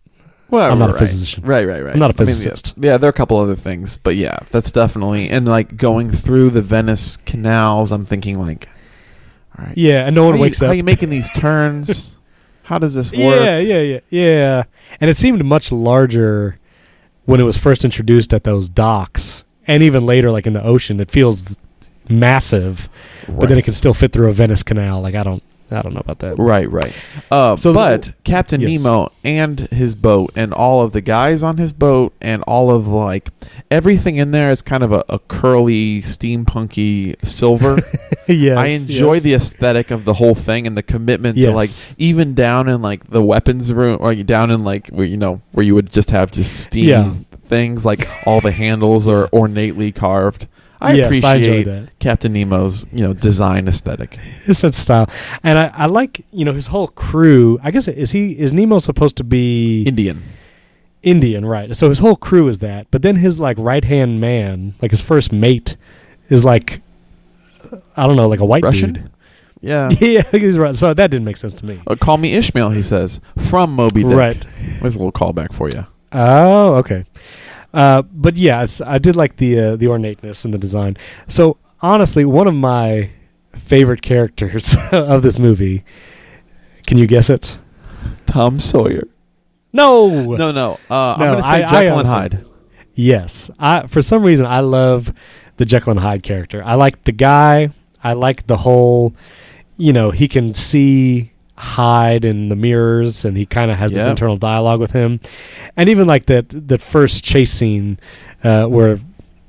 Well, 0.51 0.73
I'm 0.73 0.79
not 0.79 0.91
a 0.91 0.93
right. 0.95 0.99
physician. 1.01 1.45
Right, 1.45 1.67
right, 1.67 1.83
right. 1.83 1.93
I'm 1.93 1.99
not 1.99 2.11
a 2.11 2.15
I 2.15 2.25
mean, 2.25 2.27
physicist. 2.27 2.73
yeah, 2.79 2.97
there 2.97 3.09
are 3.09 3.11
a 3.11 3.15
couple 3.15 3.37
other 3.37 3.55
things, 3.55 3.99
but 3.99 4.17
yeah, 4.17 4.39
that's 4.51 4.73
definitely 4.73 5.29
and 5.29 5.47
like 5.47 5.77
going 5.77 6.11
through 6.11 6.51
the 6.51 6.63
Venice 6.63 7.19
canals. 7.19 7.93
I'm 7.93 8.07
thinking 8.07 8.39
like, 8.39 8.67
all 9.59 9.65
right, 9.67 9.77
Yeah, 9.77 10.07
and 10.07 10.15
no 10.15 10.25
one 10.25 10.35
how 10.35 10.41
wakes 10.41 10.61
you, 10.61 10.67
up. 10.67 10.69
How 10.69 10.73
are 10.73 10.77
you 10.77 10.85
making 10.85 11.11
these 11.11 11.31
turns? 11.31 12.19
how 12.65 12.79
does 12.79 12.95
this 12.95 13.11
work? 13.13 13.19
Yeah, 13.21 13.59
yeah, 13.59 13.81
yeah, 13.81 14.01
yeah. 14.11 14.63
And 15.01 15.11
it 15.11 15.17
seemed 15.17 15.45
much 15.45 15.73
larger 15.73 16.59
when 17.25 17.41
it 17.41 17.45
was 17.45 17.57
first 17.57 17.85
introduced 17.85 18.33
at 18.33 18.45
those 18.45 18.69
docks, 18.69 19.45
and 19.67 19.83
even 19.83 20.07
later, 20.07 20.31
like 20.31 20.47
in 20.47 20.53
the 20.53 20.63
ocean, 20.63 21.01
it 21.01 21.11
feels 21.11 21.57
massive. 22.09 22.89
But 23.29 23.49
then 23.51 23.59
it 23.59 23.63
can 23.63 23.75
still 23.75 23.93
fit 23.93 24.13
through 24.13 24.29
a 24.29 24.33
Venice 24.33 24.63
canal. 24.63 25.03
Like 25.03 25.15
I 25.15 25.23
don't, 25.23 25.43
I 25.71 25.83
don't 25.83 25.93
know 25.95 26.01
about 26.01 26.21
that. 26.21 26.39
Right, 26.39 26.71
right. 26.71 26.95
Uh, 27.31 27.57
So 27.57 27.73
the- 27.73 27.77
but 27.79 28.13
Captain 28.25 28.61
Yes. 28.61 28.83
Nemo 28.83 29.11
and 29.25 29.61
his 29.61 29.95
boat, 29.95 30.33
and 30.35 30.53
all 30.53 30.83
of 30.83 30.93
the 30.93 31.01
guys 31.01 31.43
on 31.43 31.59
his 31.59 31.73
boat, 31.73 32.15
and 32.23 32.43
all 32.45 32.71
of 32.71 32.87
like 32.89 33.29
everything 33.71 34.17
in 34.17 34.31
there 34.31 34.51
is 34.51 34.63
kind 34.63 34.83
of 34.83 34.93
a, 34.93 35.05
a 35.09 35.19
curly, 35.19 36.01
steampunky 36.01 37.17
silver. 37.27 37.79
yes, 38.27 38.57
I 38.59 38.67
enjoy 38.67 39.15
yes. 39.15 39.23
the 39.23 39.35
aesthetic 39.35 39.91
of 39.91 40.05
the 40.05 40.15
whole 40.15 40.35
thing 40.35 40.67
and 40.67 40.77
the 40.77 40.83
commitment 40.83 41.37
to 41.39 41.51
like 41.53 41.71
even 41.99 42.35
down 42.35 42.69
in 42.69 42.81
like 42.83 43.09
the 43.11 43.23
weapons 43.23 43.73
room, 43.73 43.99
or 44.01 44.15
down 44.15 44.51
in 44.51 44.65
like 44.65 44.89
where 44.89 45.07
you 45.07 45.17
know 45.17 45.41
where 45.53 45.65
you 45.65 45.75
would 45.75 45.93
just 45.93 46.11
have 46.11 46.31
just 46.31 46.61
steam 46.61 46.89
Yeah. 46.89 47.13
things. 47.45 47.85
Like 47.85 48.09
all 48.27 48.41
the 48.41 48.53
handles 48.53 49.07
are 49.07 49.27
ornately 49.33 49.93
carved. 49.93 50.47
I 50.81 50.93
yes, 50.93 51.07
appreciate 51.07 51.69
I. 51.69 51.89
Captain 51.99 52.33
Nemo's 52.33 52.87
you 52.93 53.01
know 53.01 53.13
design 53.13 53.69
aesthetic. 53.69 54.15
his 54.45 54.59
sense 54.59 54.79
of 54.79 54.85
style, 54.85 55.11
and 55.43 55.59
I, 55.59 55.73
I 55.75 55.87
like 55.87 56.25
you 56.33 56.45
know 56.45 56.53
his 56.53 56.67
whole 56.67 56.89
crew. 56.89 57.59
I 57.63 57.71
guess 57.71 57.89
is 57.89 58.13
he 58.13 58.33
is 58.39 58.53
Nemo 58.53 58.79
supposed 58.79 59.17
to 59.17 59.25
be 59.25 59.83
Indian. 59.85 60.23
Indian, 61.03 61.45
right? 61.45 61.77
So 61.77 61.89
his 61.89 61.99
whole 61.99 62.17
crew 62.17 62.49
is 62.49 62.59
that, 62.59 62.87
but 62.91 63.03
then 63.03 63.17
his 63.17 63.39
like 63.39 63.57
right 63.59 63.85
hand 63.85 64.21
man, 64.21 64.75
like 64.83 64.91
his 64.91 65.01
first 65.01 65.33
mate, 65.33 65.77
is 66.29 66.45
like 66.45 66.81
I 67.97 68.07
don't 68.07 68.17
know, 68.17 68.29
like 68.29 68.41
a 68.41 68.45
white 68.45 68.63
Russian? 68.65 68.93
dude. 68.95 69.11
Yeah. 69.61 69.91
yeah, 70.01 70.23
he's 70.31 70.59
right. 70.59 70.75
So 70.75 70.95
that 70.95 71.11
didn't 71.11 71.25
make 71.25 71.37
sense 71.37 71.55
to 71.55 71.67
me. 71.67 71.81
Uh, 71.87 71.97
call 71.97 72.17
me 72.17 72.35
Ishmael, 72.35 72.71
he 72.71 72.83
says, 72.83 73.21
from 73.49 73.73
Moby 73.73 74.05
Dick. 74.05 74.17
Right. 74.17 74.47
There's 74.81 74.97
a 74.97 74.99
little 74.99 75.13
callback 75.13 75.53
for 75.53 75.69
you. 75.69 75.85
Oh, 76.13 76.75
okay. 76.77 77.05
Uh, 77.75 78.03
but 78.03 78.37
yes, 78.37 78.81
I 78.81 78.99
did 78.99 79.15
like 79.17 79.37
the 79.37 79.59
uh, 79.61 79.77
the 79.77 79.89
ornateness 79.89 80.45
and 80.45 80.53
the 80.55 80.59
design. 80.59 80.97
So 81.29 81.59
honestly, 81.83 82.25
one 82.25 82.47
of 82.47 82.55
my 82.55 83.11
favorite 83.55 84.03
characters 84.03 84.75
of 84.93 85.23
this 85.23 85.39
movie. 85.39 85.85
Can 86.87 86.97
you 86.97 87.07
guess 87.07 87.29
it? 87.29 87.59
Tom 88.27 88.59
Sawyer. 88.61 89.03
No. 89.73 90.35
No, 90.37 90.51
no. 90.53 90.79
Uh, 90.91 91.13
I'm 91.15 91.21
No, 91.21 91.27
going 91.33 91.37
to 91.39 91.43
say 91.43 91.49
I- 91.63 91.69
I 91.69 91.71
Jekyll 91.85 91.99
and 91.99 92.09
Hyde. 92.09 92.45
Yes. 92.95 93.51
I 93.59 93.87
for 93.87 94.01
some 94.03 94.23
reason 94.23 94.47
I 94.47 94.61
love 94.61 95.13
the 95.59 95.65
Jekyll 95.67 95.91
and 95.93 96.01
Hyde 96.01 96.23
character. 96.23 96.63
I 96.65 96.75
like 96.75 97.05
the 97.05 97.13
guy. 97.13 97.71
I 98.03 98.15
like 98.15 98.47
the 98.47 98.57
whole 98.57 99.15
you 99.77 99.93
know, 99.93 100.11
he 100.11 100.27
can 100.27 100.55
see 100.55 101.31
Hyde 101.59 102.25
in 102.25 102.49
the 102.49 102.57
mirrors 102.57 103.25
and 103.25 103.37
he 103.37 103.45
kind 103.45 103.71
of 103.71 103.79
has 103.79 103.91
this 103.91 104.07
internal 104.07 104.37
dialogue 104.37 104.79
with 104.81 104.93
him. 104.93 105.19
And 105.77 105.89
even 105.89 106.07
like 106.07 106.27
that 106.27 106.49
that 106.69 106.81
first 106.81 107.25
chase 107.25 107.51
scene 107.53 107.99
uh, 108.45 108.67
where 108.67 109.01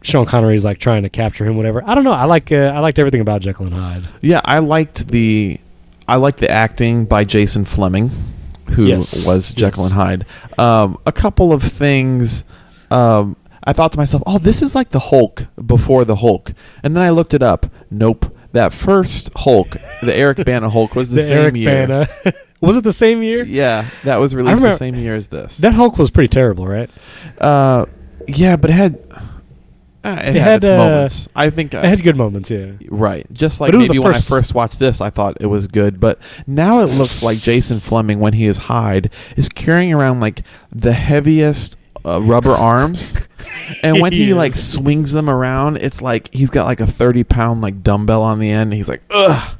Sean 0.01 0.25
Connery's 0.25 0.65
like 0.65 0.79
trying 0.79 1.03
to 1.03 1.09
capture 1.09 1.45
him 1.45 1.55
whatever. 1.55 1.83
I 1.85 1.93
don't 1.93 2.03
know. 2.03 2.11
I 2.13 2.25
like 2.25 2.51
uh, 2.51 2.55
I 2.75 2.79
liked 2.79 2.97
everything 2.97 3.21
about 3.21 3.41
Jekyll 3.41 3.67
and 3.67 3.75
Hyde. 3.75 4.03
Yeah, 4.21 4.41
I 4.43 4.57
liked 4.59 5.07
the 5.09 5.59
I 6.07 6.15
liked 6.15 6.39
the 6.39 6.49
acting 6.49 7.05
by 7.05 7.23
Jason 7.25 7.63
Flemyng, 7.65 8.09
who 8.71 8.85
Yes, 8.87 9.27
was 9.27 9.53
Jekyll 9.53 9.83
yes. 9.83 9.91
and 9.91 9.99
Hyde. 9.99 10.25
Um, 10.57 10.97
a 11.05 11.11
couple 11.11 11.53
of 11.53 11.61
things. 11.61 12.43
Um, 12.89 13.35
I 13.63 13.73
thought 13.73 13.91
to 13.91 13.99
myself, 13.99 14.23
"Oh, 14.25 14.39
this 14.39 14.63
is 14.63 14.73
like 14.73 14.89
the 14.89 14.99
Hulk 14.99 15.45
before 15.63 16.05
the 16.05 16.15
Hulk." 16.15 16.53
And 16.81 16.95
then 16.95 17.03
I 17.03 17.11
looked 17.11 17.35
it 17.35 17.43
up. 17.43 17.67
Nope. 17.91 18.35
That 18.51 18.73
first 18.73 19.31
Hulk, 19.35 19.77
the 20.01 20.15
Eric 20.15 20.43
Bana 20.45 20.69
Hulk, 20.69 20.95
was 20.95 21.09
the, 21.09 21.15
The, 21.17 21.21
same 21.21 21.37
Eric 21.37 21.55
year. 21.55 21.87
Bana. 21.87 22.33
was 22.61 22.77
it 22.77 22.83
the 22.83 22.93
same 22.93 23.21
year? 23.21 23.43
Yeah, 23.43 23.87
that 24.03 24.17
was 24.17 24.33
released 24.35 24.55
remember- 24.55 24.71
the 24.71 24.77
same 24.77 24.95
year 24.95 25.15
as 25.15 25.27
this. 25.27 25.57
That 25.59 25.73
Hulk 25.73 25.97
was 25.97 26.09
pretty 26.09 26.29
terrible, 26.29 26.67
right? 26.67 26.89
uh, 27.39 27.85
yeah, 28.27 28.55
but 28.57 28.69
it 28.69 28.73
had 28.73 28.99
uh, 30.03 30.09
it, 30.23 30.35
It 30.35 30.35
had, 30.35 30.35
had, 30.35 30.63
its 30.63 30.69
uh, 30.69 30.77
moments. 30.77 31.29
I 31.35 31.49
think 31.49 31.73
It 31.73 31.83
had 31.83 32.01
good 32.03 32.15
moments, 32.15 32.49
yeah. 32.49 32.71
Right. 32.89 33.25
Just 33.33 33.59
like 33.59 33.73
maybe 33.73 33.99
when 33.99 34.11
I 34.11 34.13
first- 34.15 34.29
first 34.29 34.53
watched 34.55 34.79
this, 34.79 35.01
I 35.01 35.09
thought 35.09 35.37
it 35.41 35.47
was 35.47 35.67
good. 35.67 35.99
But 35.99 36.19
now 36.47 36.79
it 36.79 36.85
looks 36.85 37.21
like 37.21 37.37
Jason 37.37 37.77
Flemyng, 37.77 38.17
when 38.19 38.33
he 38.33 38.45
is 38.45 38.57
Hyde, 38.57 39.11
is 39.35 39.49
carrying 39.49 39.93
around 39.93 40.19
like 40.21 40.41
the 40.71 40.93
heaviest 40.93 41.75
uh, 42.05 42.21
rubber 42.21 42.51
arms. 42.51 43.17
And 43.83 44.01
when 44.01 44.11
he 44.11 44.25
He 44.27 44.33
like 44.33 44.53
swings 44.53 45.11
them 45.11 45.29
around, 45.29 45.77
it's 45.77 46.01
like 46.01 46.33
he's 46.33 46.49
got 46.49 46.65
like 46.65 46.79
a 46.79 46.87
30 46.87 47.23
pound 47.23 47.61
like 47.61 47.83
dumbbell 47.83 48.21
on 48.21 48.39
the 48.39 48.49
end. 48.49 48.71
And 48.71 48.73
he's 48.73 48.89
like, 48.89 49.01
ugh. 49.11 49.57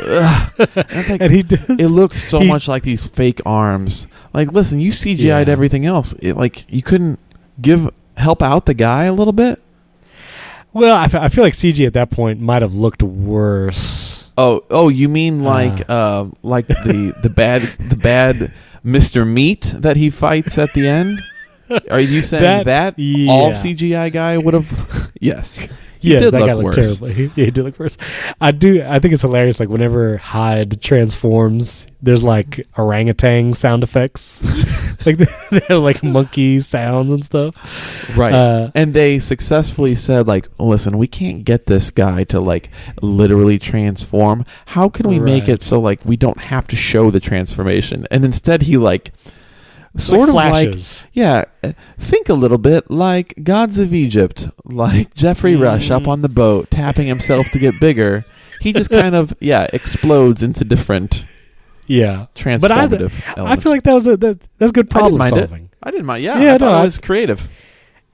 ugh. 0.00 0.52
And 0.58 1.08
like, 1.10 1.20
And 1.20 1.32
he 1.32 1.42
did. 1.42 1.80
it 1.80 1.88
looks 1.88 2.22
so 2.22 2.40
he- 2.40 2.48
much 2.48 2.68
like 2.68 2.82
these 2.82 3.06
fake 3.06 3.40
arms. 3.46 4.06
Like, 4.32 4.52
listen, 4.52 4.80
you 4.80 4.92
CGI'd 4.92 5.20
Yeah. 5.20 5.38
everything 5.38 5.86
else. 5.86 6.12
It, 6.14 6.34
like, 6.36 6.70
you 6.72 6.82
couldn't 6.82 7.18
give 7.60 7.88
help 8.16 8.42
out 8.42 8.66
the 8.66 8.74
guy 8.74 9.04
a 9.04 9.12
little 9.12 9.32
bit. 9.32 9.60
Well, 10.72 10.94
I, 10.94 11.04
f- 11.04 11.14
I 11.14 11.28
feel 11.28 11.42
like 11.42 11.54
CG 11.54 11.86
at 11.86 11.94
that 11.94 12.10
point 12.10 12.40
might 12.40 12.60
have 12.62 12.74
looked 12.74 13.02
worse. 13.02 14.28
Oh, 14.38 14.62
oh, 14.70 14.90
you 14.90 15.08
mean 15.08 15.42
like 15.42 15.88
uh, 15.88 16.26
like 16.42 16.66
the 16.66 17.14
the 17.22 17.30
bad 17.30 17.62
the 17.78 17.96
bad 17.96 18.52
Mr. 18.84 19.26
Meat 19.26 19.72
that 19.78 19.96
he 19.96 20.10
fights 20.10 20.58
at 20.58 20.74
the 20.74 20.86
end? 20.86 21.20
Are 21.90 22.00
you 22.00 22.22
saying 22.22 22.42
that, 22.42 22.64
That- 22.64 22.94
all. 23.28 23.50
CGI 23.52 24.12
guy 24.12 24.38
would 24.38 24.54
have? 24.54 25.10
yes, 25.20 25.58
he 25.98 26.12
yeah, 26.12 26.18
did 26.18 26.34
that 26.34 26.40
look 26.40 26.46
guy 26.48 26.52
looked 26.54 26.76
worse. 26.76 26.98
terrible. 26.98 27.14
He, 27.14 27.24
yeah, 27.24 27.44
he 27.46 27.50
did 27.50 27.64
look 27.64 27.78
worse. 27.78 27.96
I 28.40 28.52
do. 28.52 28.82
I 28.82 28.98
think 28.98 29.14
it's 29.14 29.22
hilarious. 29.22 29.58
Like 29.58 29.68
whenever 29.68 30.18
Hyde 30.18 30.80
transforms, 30.82 31.86
there's 32.02 32.22
like 32.22 32.66
orangutan 32.78 33.54
sound 33.54 33.82
effects, 33.82 34.42
like 35.06 35.16
they 35.50 35.60
have 35.68 35.82
like 35.82 36.02
monkey 36.04 36.58
sounds 36.60 37.10
and 37.10 37.24
stuff. 37.24 37.56
right? 38.16 38.32
Uh, 38.34 38.70
and 38.74 38.94
they 38.94 39.18
successfully 39.18 39.94
said 39.94 40.28
like, 40.28 40.48
listen, 40.60 40.98
we 40.98 41.06
can't 41.08 41.44
get 41.44 41.66
this 41.66 41.90
guy 41.90 42.24
to 42.24 42.38
like 42.40 42.68
literally 43.02 43.58
transform. 43.58 44.44
How 44.66 44.88
can 44.88 45.08
we 45.08 45.18
make 45.18 45.48
it 45.48 45.62
so 45.62 45.80
like 45.80 46.04
we 46.04 46.16
don't 46.16 46.38
have 46.38 46.68
to 46.68 46.76
show 46.76 47.10
the 47.10 47.20
transformation? 47.20 48.06
And 48.10 48.24
instead, 48.24 48.62
he 48.62 48.76
like 48.76 49.12
sort 49.98 50.28
like 50.30 50.68
of 50.68 50.74
like. 50.74 51.08
Yeah, 51.12 51.44
uh, 51.62 51.72
think 51.98 52.28
a 52.28 52.34
little 52.34 52.58
bit 52.58 52.90
like 52.90 53.34
Gods 53.42 53.78
of 53.78 53.92
Egypt, 53.94 54.48
like 54.64 55.14
Geoffrey 55.14 55.56
Rush 55.56 55.90
up 55.90 56.02
Mm. 56.04 56.08
on 56.08 56.22
the 56.22 56.28
boat, 56.28 56.70
tapping 56.70 57.06
himself 57.06 57.48
to 57.50 57.58
get 57.58 57.78
bigger. 57.80 58.24
He 58.60 58.72
just 58.72 58.90
kind 58.90 59.14
of 59.14 59.34
yeah 59.40 59.66
explodes 59.72 60.42
into 60.42 60.64
different 60.64 61.24
yeah. 61.86 62.26
transformative. 62.34 63.12
But 63.36 63.40
I, 63.46 63.52
I 63.52 63.56
feel 63.56 63.70
like 63.72 63.82
that 63.84 63.94
was 63.94 64.06
a 64.06 64.16
that, 64.16 64.38
that's 64.58 64.72
good 64.72 64.88
I 64.90 64.98
problem 64.98 65.22
it. 65.22 65.28
solving. 65.28 65.70
I 65.82 65.90
didn't 65.90 66.06
mind. 66.06 66.22
Yeah, 66.24 66.40
Yeah, 66.40 66.54
I 66.54 66.56
no, 66.58 66.68
it 66.68 66.78
I- 66.78 66.82
was 66.82 66.98
creative. 66.98 67.48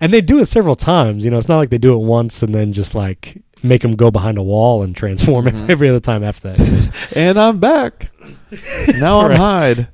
And 0.00 0.12
they 0.12 0.20
do 0.20 0.40
it 0.40 0.46
several 0.46 0.74
times. 0.74 1.24
You 1.24 1.30
know, 1.30 1.38
it's 1.38 1.48
not 1.48 1.58
like 1.58 1.70
they 1.70 1.78
do 1.78 1.94
it 1.94 1.98
once 2.04 2.42
and 2.42 2.52
then 2.54 2.72
just 2.72 2.94
like 2.94 3.40
make 3.62 3.84
him 3.84 3.94
go 3.94 4.10
behind 4.10 4.36
a 4.36 4.42
wall 4.42 4.82
and 4.82 4.96
transform 4.96 5.44
Mhm. 5.46 5.68
every 5.70 5.88
other 5.88 6.00
time 6.00 6.24
after 6.24 6.50
that. 6.52 7.12
And 7.16 7.38
I'm 7.38 7.58
back. 7.60 8.10
now 8.98 9.20
I'm. 9.20 9.36
Hyde. 9.36 9.88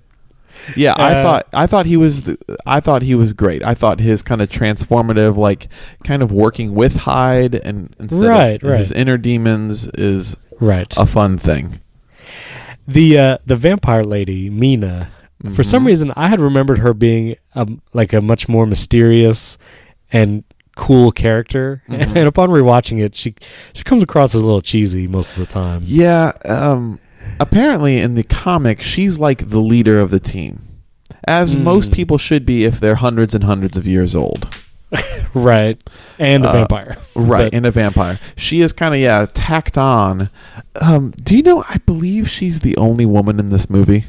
Yeah, 0.76 0.94
I 0.96 1.14
Uh, 1.14 1.22
thought 1.22 1.46
I 1.52 1.66
thought 1.66 1.86
he 1.86 1.96
was 1.96 2.22
the, 2.24 2.38
I 2.66 2.80
thought 2.80 3.02
he 3.02 3.14
was 3.14 3.32
great. 3.32 3.62
I 3.64 3.74
thought 3.74 4.00
his 4.00 4.22
kind 4.22 4.40
of 4.42 4.48
transformative, 4.48 5.36
like 5.36 5.68
kind 6.04 6.22
of 6.22 6.30
working 6.32 6.74
with 6.74 6.96
Hyde 6.96 7.54
and 7.54 7.94
instead 7.98 8.28
Right, 8.28 8.62
of 8.62 8.78
his 8.78 8.92
inner 8.92 9.16
demons 9.18 9.86
is 9.94 10.36
right. 10.60 10.92
a 10.96 11.06
fun 11.06 11.38
thing. 11.38 11.80
The 12.86 13.18
uh, 13.18 13.38
the 13.46 13.56
vampire 13.56 14.04
lady 14.04 14.50
Mina. 14.50 15.10
For 15.54 15.62
some 15.62 15.84
Mhm. 15.84 15.86
reason, 15.86 16.12
I 16.16 16.26
had 16.28 16.40
remembered 16.40 16.80
her 16.80 16.92
being 16.92 17.36
um, 17.54 17.80
like 17.92 18.12
a 18.12 18.20
much 18.20 18.48
more 18.48 18.66
mysterious 18.66 19.56
and 20.12 20.42
cool 20.74 21.12
character. 21.12 21.82
Mhm. 21.88 22.16
And 22.16 22.26
upon 22.26 22.50
rewatching 22.50 23.00
it, 23.00 23.14
she 23.14 23.34
she 23.72 23.84
comes 23.84 24.02
across 24.02 24.34
as 24.34 24.40
a 24.40 24.44
little 24.44 24.62
cheesy 24.62 25.06
most 25.06 25.30
of 25.32 25.38
the 25.38 25.46
time. 25.46 25.82
Yeah, 25.84 26.32
um, 26.44 26.98
apparently 27.40 27.98
in 27.98 28.14
the 28.14 28.22
comic, 28.24 28.80
she's 28.80 29.18
like 29.18 29.48
the 29.50 29.60
leader 29.60 30.00
of 30.00 30.10
the 30.10 30.20
team, 30.20 30.62
as 31.26 31.56
Mm. 31.56 31.62
most 31.62 31.92
people 31.92 32.18
should 32.18 32.44
be 32.46 32.64
if 32.64 32.78
they're 32.80 32.96
hundreds 32.96 33.34
and 33.34 33.44
hundreds 33.44 33.76
of 33.76 33.86
years 33.86 34.14
old. 34.14 34.46
Right. 35.34 35.78
And 36.18 36.44
a 36.46 36.48
Uh, 36.48 36.52
vampire. 36.52 36.96
Right, 37.14 37.44
But- 37.50 37.54
and 37.54 37.66
a 37.66 37.70
vampire. 37.70 38.18
She 38.36 38.62
is 38.62 38.72
kind 38.72 38.94
of 38.94 39.00
yeah 39.00 39.26
tacked 39.34 39.76
on. 39.76 40.30
Um, 40.80 41.12
do 41.22 41.36
you 41.36 41.42
know? 41.42 41.62
I 41.68 41.76
believe 41.84 42.30
she's 42.30 42.60
the 42.60 42.74
only 42.78 43.04
woman 43.04 43.38
in 43.38 43.50
this 43.50 43.68
movie. 43.68 44.04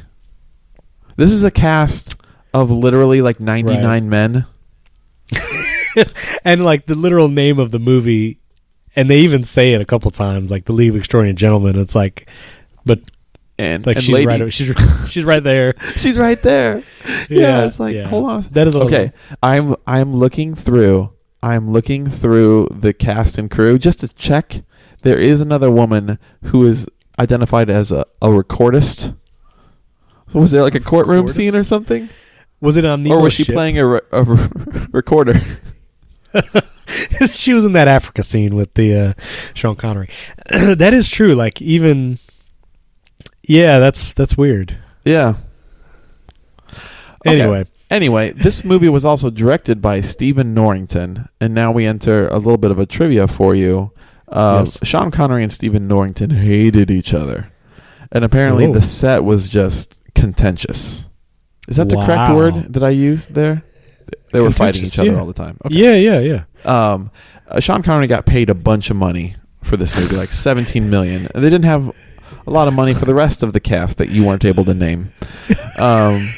This 1.16 1.30
is 1.30 1.44
a 1.44 1.50
cast 1.50 2.16
of 2.54 2.70
literally 2.70 3.20
like 3.20 3.38
ninety 3.38 3.76
nine 3.76 4.08
men. 4.08 4.46
and 6.44 6.64
like 6.64 6.86
the 6.86 6.94
literal 6.94 7.28
name 7.28 7.58
of 7.58 7.70
the 7.70 7.78
movie, 7.78 8.38
and 8.96 9.08
they 9.10 9.18
even 9.20 9.44
say 9.44 9.72
it 9.74 9.80
a 9.80 9.84
couple 9.84 10.10
times, 10.10 10.50
like 10.50 10.64
the 10.64 10.72
League 10.72 10.90
of 10.90 10.96
Extraordinary 10.96 11.34
Gentlemen. 11.34 11.78
It's 11.78 11.94
like, 11.94 12.28
but 12.84 13.00
And, 13.58 13.84
like 13.86 13.96
and 13.96 14.04
she's 14.04 14.14
lady, 14.14 14.26
right, 14.26 14.52
she's 14.52 14.74
she's 15.08 15.24
right 15.24 15.42
there. 15.42 15.74
she's 15.96 16.16
right 16.18 16.40
there. 16.42 16.82
Yeah, 17.28 17.66
it's 17.66 17.78
like 17.78 17.94
yeah. 17.94 18.08
hold 18.08 18.28
on. 18.28 18.42
That 18.52 18.66
is 18.66 18.74
Okay, 18.74 19.12
I'm 19.42 19.76
I'm 19.86 20.12
looking 20.14 20.54
through. 20.54 21.12
I'm 21.42 21.70
looking 21.70 22.06
through 22.06 22.68
the 22.70 22.92
cast 22.92 23.38
and 23.38 23.50
crew 23.50 23.78
just 23.78 24.00
to 24.00 24.08
check. 24.08 24.62
There 25.02 25.18
is 25.18 25.40
another 25.40 25.70
woman 25.70 26.18
who 26.44 26.66
is 26.66 26.86
identified 27.18 27.70
as 27.70 27.90
a, 27.92 28.04
a 28.20 28.28
recordist. 28.28 29.16
So 30.28 30.40
was 30.40 30.50
there 30.50 30.62
like 30.62 30.74
a 30.74 30.80
courtroom 30.80 31.26
Recordist? 31.26 31.30
scene 31.30 31.56
or 31.56 31.64
something, 31.64 32.08
Was 32.60 32.76
it 32.76 32.84
on? 32.84 33.06
or 33.10 33.20
was 33.22 33.32
she 33.32 33.44
ship? 33.44 33.54
playing 33.54 33.78
a, 33.78 33.86
re- 33.86 34.00
a 34.12 34.22
re- 34.24 34.48
recorder? 34.92 35.40
she 37.28 37.52
was 37.54 37.64
in 37.64 37.72
that 37.72 37.88
Africa 37.88 38.22
scene 38.22 38.54
with 38.54 38.74
the 38.74 38.94
uh, 38.94 39.12
Sean 39.54 39.76
Connery. 39.76 40.08
that 40.50 40.92
is 40.94 41.08
true. 41.08 41.34
Like 41.34 41.60
even, 41.62 42.18
yeah, 43.50 43.78
that's 43.78 44.14
that's 44.14 44.36
weird. 44.36 44.76
Yeah. 45.04 45.34
Okay. 47.26 47.40
Anyway, 47.40 47.64
Anyway, 47.90 48.30
this 48.30 48.64
movie 48.64 48.88
was 48.88 49.04
also 49.04 49.30
directed 49.30 49.82
by 49.82 50.00
Stephen 50.00 50.54
Norrington, 50.54 51.28
and 51.40 51.52
now 51.52 51.72
we 51.72 51.84
enter 51.86 52.28
a 52.28 52.36
little 52.36 52.56
bit 52.56 52.70
of 52.70 52.78
a 52.78 52.86
trivia 52.86 53.26
for 53.26 53.54
you. 53.56 53.90
Uh, 54.28 54.62
Yes. 54.64 54.78
Sean 54.84 55.10
Connery 55.10 55.42
and 55.42 55.52
Stephen 55.52 55.88
Norrington 55.88 56.30
hated 56.30 56.88
each 56.88 57.12
other, 57.12 57.50
and 58.12 58.24
apparently 58.24 58.66
Oh. 58.66 58.72
the 58.72 58.80
set 58.82 59.24
was 59.24 59.48
just 59.48 60.00
contentious. 60.14 61.08
Is 61.66 61.76
that 61.76 61.88
the 61.88 61.96
correct 61.96 62.32
word 62.32 62.72
that 62.72 62.84
I 62.84 62.90
used 62.90 63.34
there? 63.34 63.64
They 64.32 64.40
were 64.40 64.52
fighting 64.52 64.84
each 64.84 64.98
other 64.98 65.10
yeah. 65.10 65.18
all 65.18 65.26
the 65.26 65.32
time. 65.32 65.58
Okay. 65.66 65.74
yeah, 65.74 65.94
yeah, 65.94 66.20
yeah. 66.20 66.42
Um, 66.64 67.10
uh, 67.48 67.58
Sean 67.58 67.82
Connery 67.82 68.06
got 68.06 68.24
paid 68.24 68.50
a 68.50 68.54
bunch 68.54 68.90
of 68.90 68.96
money 68.96 69.34
for 69.64 69.76
this 69.76 69.98
movie, 69.98 70.14
like 70.14 70.28
seventeen 70.28 70.90
million. 70.90 71.26
And 71.34 71.42
they 71.42 71.50
didn't 71.50 71.64
have 71.64 71.92
a 72.50 72.52
lot 72.52 72.66
of 72.68 72.74
money 72.74 72.92
for 72.92 73.04
the 73.04 73.14
rest 73.14 73.42
of 73.44 73.52
the 73.52 73.60
cast 73.60 73.96
that 73.98 74.10
you 74.10 74.24
weren't 74.24 74.44
able 74.44 74.64
to 74.64 74.74
name. 74.74 75.12
Um, 75.78 76.28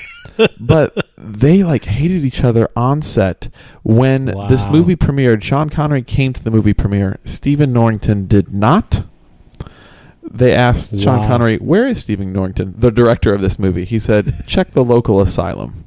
but 0.61 1.09
they 1.19 1.65
like 1.65 1.85
hated 1.85 2.25
each 2.25 2.45
other 2.45 2.69
on 2.77 3.03
set 3.03 3.49
when 3.83 4.27
this 4.49 4.67
movie 4.67 4.95
premiered. 4.95 5.43
Sean 5.43 5.69
Connery 5.69 6.03
came 6.03 6.33
to 6.33 6.45
the 6.45 6.51
movie 6.53 6.73
premiere. 6.73 7.19
Stephen 7.25 7.73
Norrington 7.73 8.29
did 8.29 8.55
not. 8.55 9.03
They 10.23 10.55
asked 10.55 11.01
Sean 11.01 11.21
Wow. 11.23 11.27
Connery, 11.27 11.57
"Where 11.57 11.89
is 11.89 12.01
Stephen 12.01 12.33
Norrington, 12.33 12.75
the 12.79 12.93
director 12.93 13.35
of 13.35 13.41
this 13.41 13.59
movie?" 13.59 13.85
He 13.85 13.99
said, 13.99 14.45
"Check 14.47 14.71
the 14.71 14.85
local 14.85 15.21
asylum." 15.21 15.87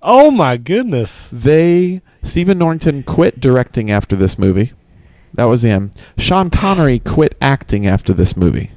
Oh 0.00 0.30
my 0.30 0.56
goodness. 0.56 1.28
They 1.30 2.00
Stephen 2.22 2.56
Norrington 2.56 3.02
quit 3.02 3.38
directing 3.38 3.90
after 3.90 4.16
this 4.16 4.38
movie. 4.38 4.72
That 5.34 5.44
was 5.44 5.62
him. 5.62 5.90
Sean 6.16 6.48
Connery 6.48 7.00
quit 7.00 7.36
acting 7.42 7.86
after 7.86 8.14
this 8.14 8.34
movie. 8.34 8.70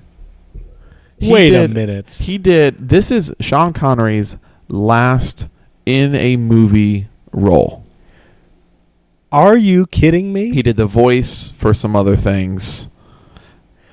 He 1.22 1.32
Wait 1.32 1.54
a 1.54 1.68
minute. 1.68 2.14
He 2.14 2.40
did. 2.40 2.90
This 2.90 3.12
is 3.12 3.32
Sean 3.40 3.74
Connery's 3.74 4.38
last 4.70 5.48
in 5.86 6.16
a 6.16 6.36
movie 6.36 7.10
role. 7.32 7.86
Are 9.32 9.56
you 9.56 9.86
kidding 9.86 10.34
me? 10.34 10.52
He 10.52 10.64
did 10.64 10.78
the 10.78 10.88
voice 10.88 11.52
for 11.52 11.76
some 11.76 11.96
other 11.96 12.16
things. 12.16 12.90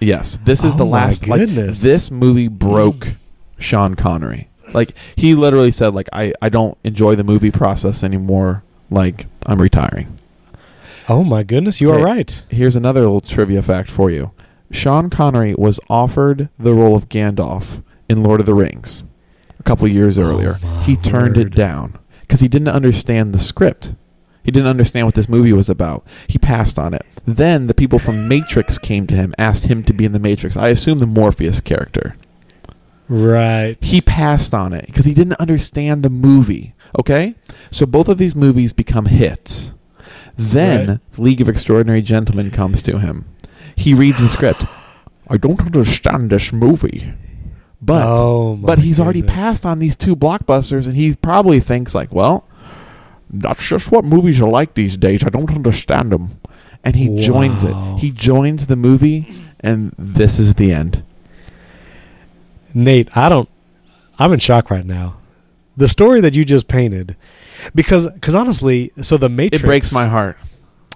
Yes, 0.00 0.38
this 0.44 0.64
is 0.64 0.74
Oh 0.74 0.78
the 0.78 0.84
my 0.86 0.90
last. 0.90 1.26
Like 1.26 1.48
this 1.48 2.10
movie 2.10 2.48
broke 2.48 3.08
Sean 3.58 3.94
Connery. 3.94 4.48
Like 4.72 4.94
he 5.14 5.34
literally 5.34 5.70
said, 5.70 5.94
like 5.94 6.08
I 6.14 6.32
I 6.40 6.48
don't 6.48 6.78
enjoy 6.82 7.14
the 7.14 7.24
movie 7.24 7.50
process 7.50 8.02
anymore. 8.02 8.62
Like 8.90 9.26
I'm 9.44 9.60
retiring. 9.60 10.18
oh 11.10 11.24
my 11.24 11.42
goodness, 11.42 11.78
you 11.80 11.90
are 11.92 12.02
right. 12.02 12.42
Here's 12.48 12.74
another 12.74 13.00
little 13.00 13.20
trivia 13.20 13.60
fact 13.62 13.90
for 13.90 14.10
you. 14.10 14.32
Sean 14.70 15.10
Connery 15.10 15.54
was 15.54 15.80
offered 15.88 16.48
the 16.58 16.74
role 16.74 16.94
of 16.96 17.08
Gandalf 17.08 17.82
in 18.08 18.22
Lord 18.22 18.40
of 18.40 18.46
the 18.46 18.54
Rings 18.54 19.02
a 19.58 19.62
couple 19.62 19.88
years 19.88 20.18
Oh 20.18 20.22
earlier. 20.22 20.58
my 20.62 20.82
he 20.82 20.96
turned 20.96 21.36
word. 21.36 21.46
it 21.48 21.54
down 21.54 21.98
because 22.20 22.40
he 22.40 22.48
didn't 22.48 22.68
understand 22.68 23.32
the 23.32 23.38
script. 23.38 23.92
He 24.44 24.50
didn't 24.50 24.68
understand 24.68 25.06
what 25.06 25.14
this 25.14 25.28
movie 25.28 25.52
was 25.52 25.68
about. 25.68 26.06
He 26.26 26.38
passed 26.38 26.78
on 26.78 26.94
it. 26.94 27.04
Then 27.26 27.66
the 27.66 27.74
people 27.74 27.98
from 27.98 28.28
Matrix 28.28 28.78
came 28.78 29.06
to 29.08 29.14
him, 29.14 29.34
asked 29.36 29.66
him 29.66 29.82
to 29.84 29.92
be 29.92 30.04
in 30.06 30.12
the 30.12 30.18
Matrix. 30.18 30.56
I 30.56 30.68
assume 30.68 31.00
the 31.00 31.06
Morpheus 31.06 31.60
character. 31.60 32.16
Right. 33.08 33.76
He 33.82 34.00
passed 34.00 34.54
on 34.54 34.72
it 34.72 34.86
because 34.86 35.04
he 35.06 35.14
didn't 35.14 35.40
understand 35.40 36.02
the 36.02 36.10
movie. 36.10 36.74
Okay? 36.98 37.34
So 37.70 37.86
both 37.86 38.08
of 38.08 38.18
these 38.18 38.36
movies 38.36 38.72
become 38.72 39.06
hits. 39.06 39.72
Then 40.36 40.88
Right. 40.88 40.98
League 41.18 41.40
of 41.40 41.48
Extraordinary 41.48 42.02
Gentlemen 42.02 42.50
comes 42.50 42.80
to 42.82 42.98
him. 42.98 43.24
He 43.78 43.94
reads 43.94 44.20
the 44.20 44.28
script. 44.28 44.66
I 45.28 45.36
don't 45.36 45.60
understand 45.60 46.30
this 46.30 46.52
movie. 46.52 47.12
But 47.80 48.06
oh 48.08 48.56
but 48.56 48.80
he's 48.80 48.98
already 48.98 49.22
passed 49.22 49.64
on 49.64 49.78
these 49.78 49.94
two 49.94 50.16
blockbusters 50.16 50.86
and 50.86 50.96
he 50.96 51.14
probably 51.14 51.60
thinks 51.60 51.94
like, 51.94 52.12
well, 52.12 52.44
that's 53.30 53.66
just 53.66 53.92
what 53.92 54.04
movies 54.04 54.40
are 54.40 54.48
like 54.48 54.74
these 54.74 54.96
days. 54.96 55.22
I 55.22 55.28
don't 55.28 55.50
understand 55.54 56.10
them. 56.10 56.30
And 56.82 56.96
he 56.96 57.20
joins 57.20 57.64
it. 57.64 57.74
He 57.98 58.10
joins 58.10 58.66
the 58.66 58.76
movie 58.76 59.32
and 59.60 59.94
this 59.98 60.38
is 60.38 60.54
the 60.54 60.72
end. 60.72 61.02
Nate, 62.74 63.16
I 63.16 63.28
don't. 63.28 63.48
I'm 64.18 64.32
in 64.32 64.38
shock 64.40 64.70
right 64.70 64.86
now. 64.86 65.16
The 65.76 65.88
story 65.88 66.20
that 66.20 66.34
you 66.34 66.44
just 66.44 66.66
painted, 66.66 67.16
because 67.74 68.08
because 68.08 68.34
honestly, 68.34 68.92
so 69.00 69.16
the 69.16 69.28
Matrix 69.28 69.62
It 69.62 69.66
breaks 69.66 69.92
my 69.92 70.06
heart. 70.06 70.36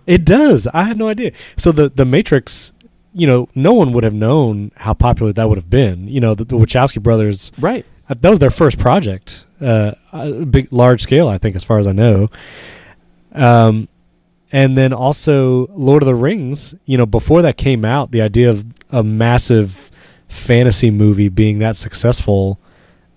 It 0.06 0.24
does. 0.24 0.66
I 0.74 0.84
had 0.84 0.98
no 0.98 1.08
idea. 1.08 1.32
So 1.56 1.70
the 1.72 1.88
the 1.88 2.04
Matrix, 2.04 2.72
you 3.14 3.26
know, 3.26 3.48
no 3.54 3.72
one 3.72 3.92
would 3.92 4.04
have 4.04 4.14
known 4.14 4.72
how 4.76 4.94
popular 4.94 5.32
that 5.32 5.48
would 5.48 5.58
have 5.58 5.70
been. 5.70 6.08
You 6.08 6.20
know, 6.20 6.34
the, 6.34 6.44
the 6.44 6.56
Wachowski 6.56 7.02
brothers. 7.02 7.52
Right. 7.58 7.84
uh, 8.08 8.14
That 8.20 8.30
was 8.30 8.38
their 8.40 8.50
first 8.50 8.78
project, 8.78 9.44
uh, 9.60 9.92
uh, 10.12 10.30
big, 10.44 10.72
large 10.72 11.02
scale, 11.02 11.28
I 11.28 11.38
think, 11.38 11.54
as 11.56 11.62
far 11.64 11.78
as 11.78 11.86
I 11.86 11.92
know. 11.92 12.30
Um, 13.32 13.88
and 14.50 14.76
then 14.76 14.92
also 14.92 15.68
Lord 15.68 16.02
of 16.02 16.06
the 16.06 16.14
Rings. 16.14 16.74
You 16.84 16.98
know, 16.98 17.06
before 17.06 17.42
that 17.42 17.56
came 17.56 17.84
out, 17.84 18.10
the 18.10 18.20
idea 18.22 18.50
of 18.50 18.66
a 18.90 19.02
massive 19.02 19.90
fantasy 20.28 20.90
movie 20.90 21.28
being 21.28 21.58
that 21.60 21.76
successful, 21.76 22.58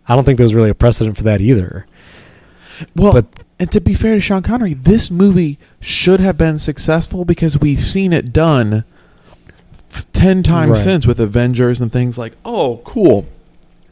I 0.08 0.16
don't 0.16 0.24
think 0.24 0.38
there 0.38 0.46
was 0.46 0.56
really 0.56 0.70
a 0.70 0.76
precedent 0.76 1.18
for 1.18 1.24
that 1.24 1.42
either. 1.42 1.86
Well, 2.96 3.14
But- 3.14 3.26
and 3.60 3.72
to 3.72 3.80
be 3.82 3.94
fair 3.94 4.16
to 4.16 4.22
Sean 4.22 4.42
Connery, 4.42 4.74
this 4.74 5.10
movie 5.10 5.58
should 5.80 6.20
have 6.20 6.38
been 6.38 6.60
successful 6.60 7.26
because 7.26 7.60
we've 7.60 7.80
seen 7.84 8.12
it 8.14 8.34
done 8.34 8.84
f- 9.92 10.06
10 10.14 10.44
times 10.44 10.72
Right. 10.72 10.78
since 10.84 11.08
with 11.08 11.20
Avengers 11.20 11.80
and 11.82 11.92
things 11.92 12.18
like, 12.18 12.34
oh, 12.44 12.82
cool. 12.84 13.26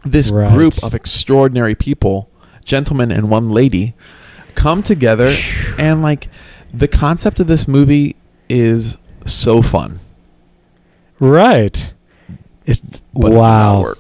This 0.06 0.32
Right. 0.32 0.52
group 0.52 0.84
of 0.84 0.94
extraordinary 0.94 1.76
people, 1.76 2.28
gentlemen 2.66 3.12
and 3.12 3.30
one 3.30 3.50
lady, 3.52 3.94
come 4.56 4.84
together 4.84 5.34
and 5.80 6.02
like 6.02 6.28
the 6.74 6.88
concept 6.90 7.40
of 7.40 7.48
this 7.48 7.68
movie 7.68 8.16
is 8.50 8.98
so 9.26 9.62
fun. 9.62 10.00
Right. 11.20 11.94
It's 12.66 12.80
But 13.14 13.28
it 13.28 13.30
did 13.30 13.32
not 13.34 13.40
wow. 13.40 13.94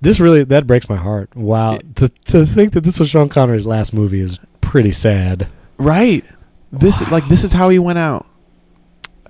This 0.00 0.20
really 0.20 0.44
that 0.44 0.66
breaks 0.66 0.88
my 0.88 0.96
heart. 0.96 1.34
Wow. 1.34 1.74
It- 1.74 1.96
to 1.96 2.08
to 2.26 2.46
think 2.46 2.72
that 2.74 2.82
this 2.84 2.98
was 3.00 3.10
Sean 3.10 3.28
Connery's 3.28 3.66
last 3.66 3.92
movie 3.92 4.20
is 4.20 4.38
pretty 4.60 4.92
sad. 4.92 5.48
Right. 5.78 6.24
This 6.72 7.00
like 7.10 7.28
this 7.28 7.44
is 7.44 7.52
how 7.52 7.68
he 7.68 7.78
went 7.78 7.98
out. 7.98 8.26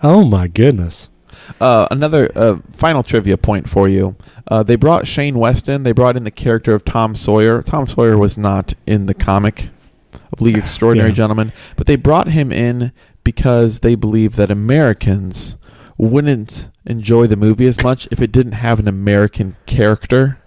Oh 0.02 0.24
my 0.24 0.46
goodness. 0.48 1.08
Uh, 1.60 1.86
another 1.90 2.30
uh, 2.34 2.58
final 2.72 3.02
trivia 3.02 3.36
point 3.38 3.68
for 3.68 3.88
you. 3.88 4.16
Uh, 4.48 4.62
they 4.62 4.76
brought 4.76 5.06
Shane 5.08 5.38
West 5.38 5.68
in. 5.68 5.82
They 5.82 5.92
brought 5.92 6.16
in 6.16 6.24
the 6.24 6.30
character 6.30 6.74
of 6.74 6.84
Tom 6.84 7.16
Sawyer. 7.16 7.62
Tom 7.62 7.86
Sawyer 7.86 8.18
was 8.18 8.36
not 8.36 8.74
in 8.86 9.06
the 9.06 9.14
comic 9.14 9.68
of 10.32 10.40
League 10.42 10.58
Extraordinary 10.58 11.10
Yeah. 11.10 11.14
Gentlemen, 11.16 11.52
but 11.76 11.86
they 11.86 11.96
brought 11.96 12.28
him 12.28 12.52
in 12.52 12.92
because 13.24 13.80
they 13.80 13.94
believe 13.94 14.36
that 14.36 14.50
Americans 14.50 15.56
wouldn't 15.96 16.68
enjoy 16.86 17.26
the 17.26 17.36
movie 17.36 17.66
as 17.66 17.82
much 17.82 18.06
if 18.10 18.20
it 18.20 18.30
didn't 18.32 18.52
have 18.52 18.78
an 18.78 18.88
American 18.88 19.56
character. 19.66 20.38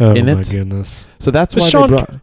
Oh 0.00 0.12
In 0.14 0.26
my 0.26 0.40
it? 0.40 0.48
goodness. 0.50 1.06
So 1.18 1.30
that's 1.30 1.54
But 1.54 1.62
why 1.64 1.68
Sean 1.68 1.82
they 1.82 1.96
brought. 1.96 2.14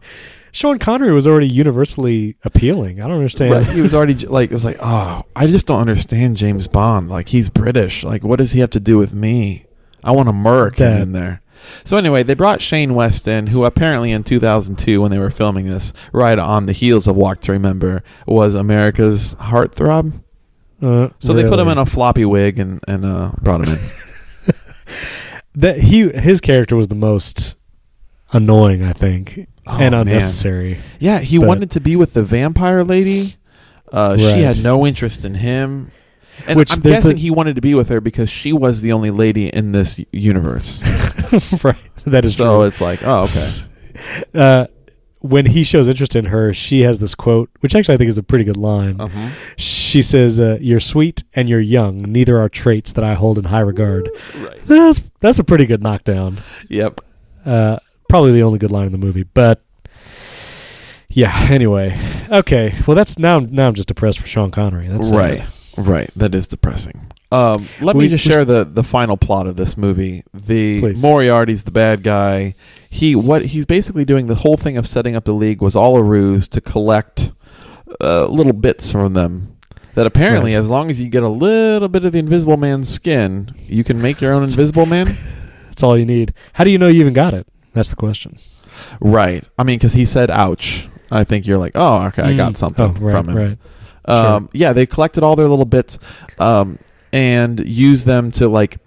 Sean 0.50 0.78
Connery 0.78 1.12
was 1.12 1.26
already 1.26 1.46
universally 1.46 2.36
appealing. 2.42 3.00
I 3.00 3.04
don't 3.06 3.16
understand. 3.16 3.52
Right, 3.52 3.66
he 3.66 3.80
was 3.80 3.94
already 3.94 4.14
like, 4.26 4.50
it 4.50 4.54
was 4.54 4.64
like, 4.64 4.78
oh, 4.80 5.22
I 5.36 5.46
just 5.46 5.66
don't 5.66 5.80
understand 5.80 6.36
James 6.36 6.66
Bond. 6.66 7.08
Like, 7.08 7.28
he's 7.28 7.48
British. 7.48 8.02
Like, 8.02 8.24
what 8.24 8.36
does 8.38 8.52
he 8.52 8.60
have 8.60 8.70
to 8.70 8.80
do 8.80 8.98
with 8.98 9.12
me? 9.14 9.66
I 10.02 10.10
want 10.12 10.28
a 10.28 10.32
That- 10.76 11.00
in 11.00 11.12
there. 11.12 11.42
So 11.84 11.96
anyway, 11.96 12.22
they 12.22 12.34
brought 12.34 12.62
Shane 12.62 12.94
West 12.94 13.28
in, 13.28 13.48
who 13.48 13.64
apparently 13.64 14.10
in 14.12 14.22
2002, 14.24 15.02
when 15.02 15.10
they 15.10 15.18
were 15.18 15.30
filming 15.30 15.66
this, 15.66 15.92
right 16.12 16.38
on 16.38 16.66
the 16.66 16.72
heels 16.72 17.06
of 17.08 17.16
Walk 17.16 17.40
to 17.40 17.52
Remember, 17.52 18.02
was 18.26 18.54
America's 18.54 19.34
heartthrob. 19.36 20.22
Uh, 20.80 21.08
So 21.18 21.32
they 21.34 21.42
put 21.46 21.58
him 21.58 21.68
in 21.68 21.76
a 21.76 21.84
floppy 21.84 22.24
wig 22.24 22.58
and 22.60 22.80
and 22.88 23.04
uh, 23.04 23.32
brought 23.42 23.66
him 23.66 23.74
in. 23.74 24.54
that 25.56 25.80
he 25.80 26.08
his 26.10 26.40
character 26.40 26.76
was 26.76 26.88
the 26.88 26.94
most 26.94 27.56
annoying, 28.32 28.82
I 28.84 28.92
think, 28.92 29.46
Oh, 29.66 29.72
and 29.72 29.92
man. 29.92 29.94
unnecessary. 29.94 30.78
Yeah, 30.98 31.18
he 31.20 31.38
But- 31.38 31.46
wanted 31.48 31.70
to 31.72 31.80
be 31.80 31.96
with 31.96 32.14
the 32.14 32.22
vampire 32.22 32.84
lady. 32.84 33.36
Uh, 33.92 34.16
She 34.18 34.42
had 34.42 34.62
no 34.62 34.86
interest 34.86 35.24
in 35.24 35.34
him. 35.36 35.90
And 36.46 36.56
Which 36.56 36.72
I'm 36.72 36.80
guessing 36.80 37.12
the- 37.12 37.18
he 37.18 37.30
wanted 37.30 37.56
to 37.56 37.60
be 37.62 37.74
with 37.74 37.88
her 37.88 38.00
because 38.00 38.30
she 38.30 38.52
was 38.52 38.80
the 38.80 38.92
only 38.92 39.10
lady 39.10 39.48
in 39.48 39.72
this 39.72 39.98
universe. 40.12 40.82
right. 41.64 41.74
That 42.06 42.24
is 42.24 42.36
so 42.36 42.58
true. 42.58 42.62
it's 42.66 42.80
like, 42.80 43.00
oh, 43.02 43.22
okay. 43.22 43.64
Uh, 44.34 44.66
when 45.20 45.46
he 45.46 45.64
shows 45.64 45.88
interest 45.88 46.14
in 46.14 46.26
her, 46.26 46.54
she 46.54 46.82
has 46.82 47.00
this 47.00 47.16
quote, 47.16 47.50
which 47.58 47.74
actually 47.74 47.94
I 47.94 47.98
think 47.98 48.08
is 48.10 48.18
a 48.18 48.22
pretty 48.22 48.44
good 48.44 48.56
line. 48.56 49.00
Uh-huh. 49.00 49.30
She 49.56 50.00
says, 50.02 50.38
uh, 50.38 50.58
"You're 50.60 50.78
sweet 50.78 51.24
and 51.34 51.48
you're 51.48 51.58
young. 51.58 52.02
Neither 52.02 52.38
are 52.40 52.48
traits 52.48 52.92
that 52.92 53.02
I 53.02 53.14
hold 53.14 53.38
in 53.38 53.44
high 53.44 53.58
regard." 53.58 54.08
Right. 54.40 54.56
That's 54.66 55.00
that's 55.18 55.40
a 55.40 55.44
pretty 55.44 55.66
good 55.66 55.82
knockdown. 55.82 56.38
Yep. 56.68 57.00
Uh, 57.44 57.78
probably 58.08 58.32
the 58.32 58.42
only 58.42 58.58
good 58.58 58.70
line 58.72 58.86
in 58.86 58.92
the 58.92 58.98
movie, 58.98 59.22
but 59.24 59.62
yeah. 61.08 61.48
Anyway, 61.50 61.98
okay. 62.30 62.74
Well, 62.86 62.94
that's 62.94 63.18
now. 63.18 63.38
Now 63.40 63.68
I'm 63.68 63.74
just 63.74 63.88
depressed 63.88 64.18
for 64.18 64.26
Sean 64.26 64.50
Connery. 64.50 64.88
That's 64.88 65.10
uh, 65.12 65.16
right. 65.16 65.40
Right. 65.76 66.10
That 66.16 66.34
is 66.34 66.46
depressing. 66.46 67.06
Um, 67.30 67.68
let 67.80 67.94
We- 67.94 68.04
me 68.04 68.08
just 68.08 68.24
share 68.24 68.44
the, 68.44 68.64
the 68.64 68.82
final 68.82 69.16
plot 69.16 69.46
of 69.46 69.56
this 69.56 69.76
movie. 69.76 70.22
The 70.32 70.80
Please. 70.80 71.02
Moriarty's 71.02 71.62
the 71.64 71.70
bad 71.70 72.02
guy. 72.02 72.54
He 72.90 73.14
what 73.14 73.44
he's 73.46 73.66
basically 73.66 74.04
doing 74.04 74.26
the 74.28 74.34
whole 74.34 74.56
thing 74.56 74.76
of 74.76 74.86
setting 74.86 75.14
up 75.14 75.24
the 75.24 75.34
league 75.34 75.60
was 75.60 75.76
all 75.76 75.96
a 75.98 76.02
ruse 76.02 76.48
to 76.48 76.60
collect 76.60 77.32
uh, 78.00 78.26
little 78.26 78.54
bits 78.54 78.90
from 78.90 79.12
them. 79.14 79.56
That 79.94 80.06
apparently, 80.06 80.54
Right. 80.54 80.60
as 80.60 80.70
long 80.70 80.90
as 80.90 81.00
you 81.00 81.08
get 81.08 81.22
a 81.22 81.28
little 81.28 81.88
bit 81.88 82.04
of 82.04 82.12
the 82.12 82.18
Invisible 82.18 82.56
Man's 82.56 82.88
skin, 82.88 83.54
you 83.66 83.82
can 83.84 84.00
make 84.00 84.20
your 84.20 84.32
own 84.32 84.42
Invisible 84.44 84.86
Man. 84.86 85.16
That's 85.66 85.82
all 85.82 85.98
you 85.98 86.04
need. 86.06 86.32
How 86.54 86.64
do 86.64 86.70
you 86.70 86.78
know 86.78 86.86
you 86.88 87.00
even 87.00 87.14
got 87.14 87.34
it? 87.34 87.46
That's 87.74 87.90
the 87.90 87.96
question. 87.96 88.36
Right. 89.00 89.44
I 89.58 89.62
mean, 89.64 89.78
because 89.78 89.92
he 89.92 90.04
said, 90.04 90.30
"Ouch." 90.30 90.88
I 91.10 91.24
think 91.24 91.46
you're 91.46 91.58
like, 91.58 91.72
"Oh, 91.74 92.04
okay, 92.06 92.22
I 92.22 92.36
got 92.36 92.52
Mm. 92.52 92.56
something 92.56 92.96
Oh, 92.96 93.00
right, 93.00 93.12
from 93.12 93.28
him." 93.30 93.36
Right. 93.36 93.58
Um, 94.04 94.48
Yeah, 94.52 94.72
they 94.72 94.86
collected 94.86 95.22
all 95.22 95.36
their 95.36 95.48
little 95.48 95.64
bits 95.66 95.98
um, 96.38 96.78
and 97.12 97.60
used 97.66 98.06
them 98.06 98.30
to 98.32 98.48
like, 98.48 98.78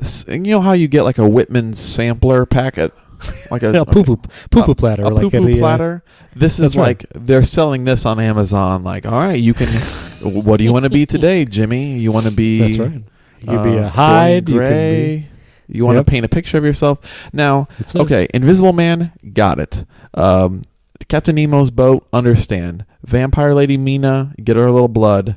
s- 0.00 0.24
you 0.28 0.38
know 0.38 0.60
how 0.60 0.72
you 0.72 0.88
get 0.88 1.02
like 1.02 1.18
a 1.18 1.28
Whitman 1.28 1.74
sampler 1.74 2.46
packet, 2.46 2.92
like 3.50 3.62
a 3.62 3.72
Yeah, 3.72 3.84
poo 3.84 4.04
poo 4.04 4.16
poo 4.50 4.62
poo 4.62 4.74
platter. 4.74 5.02
a 5.04 5.08
like 5.10 5.22
poo-poo 5.24 5.44
the, 5.46 5.54
uh, 5.54 5.58
platter. 5.58 6.02
This 6.34 6.54
is 6.58 6.74
that's 6.74 6.76
right. 6.76 6.86
like 6.86 7.06
they're 7.14 7.44
selling 7.44 7.84
this 7.84 8.06
on 8.06 8.20
Amazon. 8.20 8.82
Like, 8.84 9.04
all 9.06 9.18
right, 9.18 9.38
you 9.40 9.52
can. 9.54 9.66
what 10.22 10.56
do 10.58 10.64
you 10.64 10.72
want 10.72 10.84
to 10.84 10.90
be 10.90 11.04
today, 11.06 11.44
Jimmy? 11.44 11.98
You 11.98 12.12
want 12.12 12.26
to 12.26 12.32
be? 12.32 12.60
That's 12.60 12.78
right. 12.78 13.02
You 13.40 13.46
could 13.46 13.64
be 13.64 13.78
uh, 13.78 13.86
a 13.86 13.88
Hyde. 13.88 14.48
You 14.48 14.54
could 14.54 14.58
Gray. 14.60 15.26
You 15.70 15.84
want 15.86 15.96
Yep. 15.96 16.06
to 16.06 16.10
paint 16.10 16.24
a 16.24 16.28
picture 16.28 16.58
of 16.58 16.64
yourself. 16.64 17.30
Now. 17.32 17.68
That's 17.78 17.94
it. 17.94 18.00
Okay, 18.00 18.28
Invisible 18.34 18.72
Man, 18.72 19.12
got 19.32 19.58
it. 19.60 19.84
Um, 20.14 20.62
Captain 21.08 21.34
Nemo's 21.36 21.70
boat, 21.70 22.06
understand. 22.12 22.84
Vampire 23.04 23.54
Lady 23.54 23.76
Mina, 23.76 24.32
get 24.42 24.56
her 24.56 24.66
a 24.66 24.72
little 24.72 24.88
blood, 24.88 25.36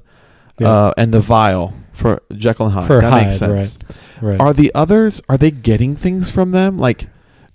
Yeah. 0.60 0.70
uh, 0.70 0.94
and 0.98 1.14
the 1.14 1.20
vial 1.20 1.74
for 1.94 2.22
Jekyll 2.36 2.66
and 2.68 2.76
Hyde. 2.76 2.88
For 2.88 3.02
that 3.02 3.14
makes 3.26 3.38
sense. 3.38 3.78
right. 4.22 4.40
Are 4.40 4.54
the 4.54 4.72
others? 4.76 5.22
Are 5.30 5.38
they 5.38 5.52
getting 5.52 5.96
things 5.96 6.30
from 6.32 6.52
them? 6.52 6.78
Like 6.78 7.08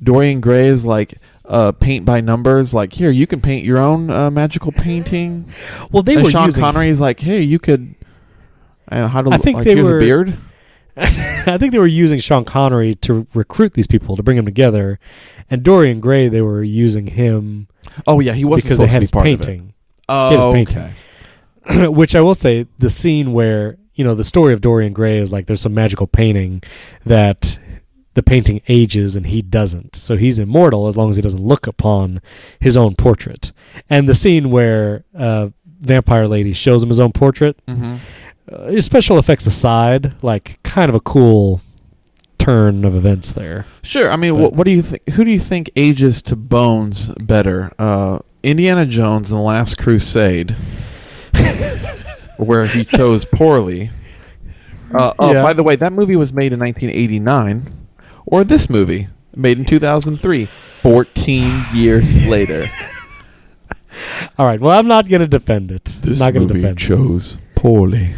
Dorian 0.03 0.41
Gray 0.41 0.67
is 0.69 0.87
like 0.87 1.15
uh, 1.45 1.73
paint 1.73 2.05
by 2.05 2.21
numbers. 2.21 2.73
Like 2.75 2.93
here, 2.93 3.11
you 3.11 3.27
can 3.27 3.41
paint 3.41 3.65
your 3.65 3.79
own 3.79 4.11
uh, 4.11 4.31
magical 4.31 4.73
painting. 4.73 5.51
well, 5.93 6.03
they 6.03 6.15
and 6.15 6.25
were 6.25 6.31
Sean 6.31 6.47
using. 6.47 6.63
Connery 6.63 6.89
is 6.89 7.01
like, 7.01 7.21
hey, 7.21 7.43
you 7.43 7.59
could. 7.59 7.95
And 8.89 9.09
how 9.09 9.23
to? 9.23 9.31
I 9.33 9.39
think 9.39 9.57
like, 9.59 9.65
they 9.65 9.81
were- 9.83 9.99
a 9.99 10.01
beard. 10.01 10.37
I 11.47 11.59
think 11.59 11.73
they 11.73 11.79
were 11.79 11.87
using 11.87 12.19
Sean 12.19 12.45
Connery 12.45 12.95
to 12.97 13.27
recruit 13.35 13.75
these 13.75 13.87
people 13.87 14.17
to 14.17 14.23
bring 14.23 14.37
them 14.37 14.45
together, 14.47 14.99
and 15.51 15.63
Dorian 15.63 16.01
Gray 16.01 16.29
they 16.29 16.43
were 16.43 16.63
using 16.63 17.07
him 17.09 17.69
Oh 18.07 18.21
yeah, 18.21 18.33
he 18.33 18.45
wasn't 18.45 18.65
because 18.65 18.79
they 18.79 18.87
had 18.87 19.03
his 19.03 19.11
part 19.11 19.27
of 19.27 19.33
it. 19.33 19.47
painting. 19.47 19.75
Oh, 20.09 20.31
his 20.31 20.55
painting. 20.55 20.93
okay. 21.67 21.89
Which 21.89 22.15
I 22.15 22.21
will 22.21 22.35
say, 22.35 22.67
the 22.79 22.91
scene 22.91 23.33
where 23.33 23.77
you 23.95 24.05
know 24.05 24.15
the 24.15 24.25
story 24.25 24.53
of 24.53 24.61
Dorian 24.61 24.93
Gray 24.93 25.19
is 25.19 25.33
like 25.33 25.47
there's 25.47 25.61
some 25.61 25.75
magical 25.75 26.07
painting 26.07 26.63
that 27.05 27.59
the 28.15 28.23
painting 28.23 28.61
ages 28.69 29.17
and 29.17 29.27
he 29.27 29.43
doesn't, 29.43 29.95
so 29.97 30.17
he's 30.17 30.39
immortal 30.39 30.87
as 30.89 30.97
long 30.97 31.11
as 31.11 31.17
he 31.17 31.23
doesn't 31.23 31.43
look 31.43 31.67
upon 31.67 32.21
his 32.61 32.77
own 32.77 32.95
portrait. 32.95 33.53
And 33.89 34.09
the 34.09 34.15
scene 34.15 34.51
where 34.51 35.05
uh, 35.17 35.51
vampire 35.65 36.27
lady 36.27 36.53
shows 36.53 36.83
him 36.83 36.89
his 36.89 36.99
own 37.01 37.13
portrait. 37.13 37.61
Mm-hmm. 37.67 37.97
Uh, 38.51 38.81
special 38.81 39.19
effects 39.19 39.47
aside, 39.47 40.15
like 40.23 40.59
kind 40.63 40.89
of 40.89 40.95
a 40.95 41.01
cool 41.01 41.61
turn 42.39 42.85
of 42.85 42.95
events 42.95 43.33
there. 43.33 43.67
Sure. 43.83 44.11
I 44.11 44.17
mean, 44.17 44.37
But- 44.41 44.55
what, 44.55 44.65
do 44.65 44.71
you 44.71 44.83
think? 44.83 45.09
Who 45.11 45.25
do 45.25 45.31
you 45.31 45.41
think 45.41 45.71
ages 45.77 46.23
to 46.23 46.37
Bones 46.37 47.11
better? 47.21 47.73
Uh, 47.79 48.21
Indiana 48.43 48.87
Jones 48.87 49.31
and 49.31 49.39
the 49.39 49.43
Last 49.45 49.77
Crusade, 49.77 50.53
where 52.37 52.67
he 52.67 52.85
chose 52.85 53.25
poorly. 53.25 53.91
Uh, 54.95 55.13
oh, 55.19 55.33
Yeah. 55.33 55.43
by 55.43 55.53
the 55.53 55.63
way, 55.63 55.77
that 55.77 55.93
movie 55.93 56.17
was 56.17 56.33
made 56.33 56.53
in 56.53 56.59
1989, 56.61 57.63
or 58.27 58.45
this 58.45 58.71
movie 58.71 59.09
made 59.37 59.59
in 59.59 59.65
2003, 59.65 60.47
14 60.83 61.65
years 61.75 62.25
later. 62.27 62.69
All 64.39 64.47
right. 64.47 64.61
Well, 64.61 64.79
I'm 64.79 64.87
not 64.87 65.09
going 65.09 65.21
to 65.21 65.27
defend 65.29 65.71
it. 65.73 65.97
not 66.05 66.33
going 66.33 66.47
to 66.49 66.55
defend 66.55 66.79
it. 66.81 66.83
chose 66.83 67.39
poorly. 67.57 68.11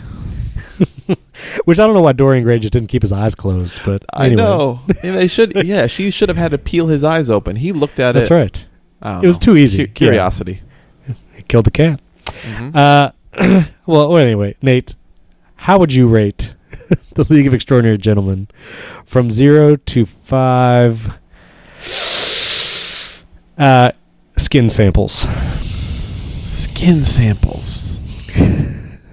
Which 1.64 1.78
I 1.78 1.86
don't 1.86 1.94
know 1.94 2.00
why 2.02 2.12
Dorian 2.12 2.44
Gray 2.44 2.58
just 2.58 2.72
didn't 2.72 2.88
keep 2.88 3.02
his 3.02 3.12
eyes 3.12 3.34
closed, 3.34 3.74
but 3.84 4.04
I 4.12 4.28
know. 4.30 4.80
And 5.02 5.16
they 5.16 5.26
should. 5.28 5.54
Yeah, 5.64 5.86
she 5.86 6.10
should 6.10 6.28
have 6.28 6.38
had 6.38 6.50
to 6.52 6.58
peel 6.58 6.86
his 6.88 7.04
eyes 7.04 7.30
open. 7.30 7.56
He 7.56 7.72
looked 7.72 7.98
at 8.00 8.12
That's 8.12 8.28
it. 8.30 8.34
That's 8.34 8.64
right. 9.02 9.22
It 9.22 9.26
was 9.26 9.36
know. 9.36 9.52
too 9.52 9.56
easy. 9.56 9.78
Cu- 9.78 9.82
Yeah. 9.82 9.94
curiosity. 10.10 10.60
He 11.34 11.42
killed 11.42 11.64
the 11.66 11.70
cat. 11.70 12.00
Mhm. 12.26 12.74
Uh, 12.76 13.12
well, 13.86 14.10
well, 14.10 14.16
anyway, 14.18 14.54
Nate, 14.62 14.94
how 15.56 15.78
would 15.78 15.92
you 15.92 16.06
rate 16.08 16.54
the 17.14 17.24
League 17.28 17.46
of 17.46 17.54
Extraordinary 17.54 17.98
Gentlemen 17.98 18.48
from 19.04 19.30
zero 19.30 19.76
to 19.76 20.04
five 20.06 21.18
uh, 23.58 23.92
skin 24.36 24.70
samples 24.70 25.26
Skin 26.50 27.04
samples. 27.04 28.00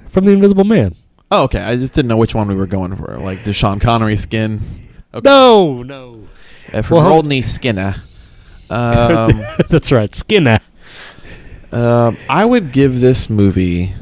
from 0.10 0.26
the 0.26 0.32
Invisible 0.32 0.64
Man? 0.64 0.96
Oh, 1.32 1.44
okay. 1.44 1.60
I 1.60 1.76
just 1.76 1.94
didn't 1.94 2.08
know 2.10 2.18
which 2.18 2.34
one 2.36 2.48
we 2.48 2.56
were 2.56 2.68
going 2.68 2.96
for. 2.96 3.18
Like 3.18 3.44
the 3.44 3.54
Sean 3.54 3.80
Connery 3.80 4.16
skin. 4.18 4.60
Okay. 5.14 5.28
No, 5.30 5.84
no, 5.84 6.28
Uh, 6.74 6.82
from 6.82 6.98
Well, 6.98 7.10
Rodney 7.16 7.42
Skinner. 7.42 7.96
Um, 8.70 9.42
that's 9.70 9.94
right, 9.94 10.14
Skinner. 10.14 10.60
um, 11.72 12.18
I 12.30 12.44
would 12.44 12.74
give 12.74 13.00
this 13.00 13.30
movie 13.30 13.94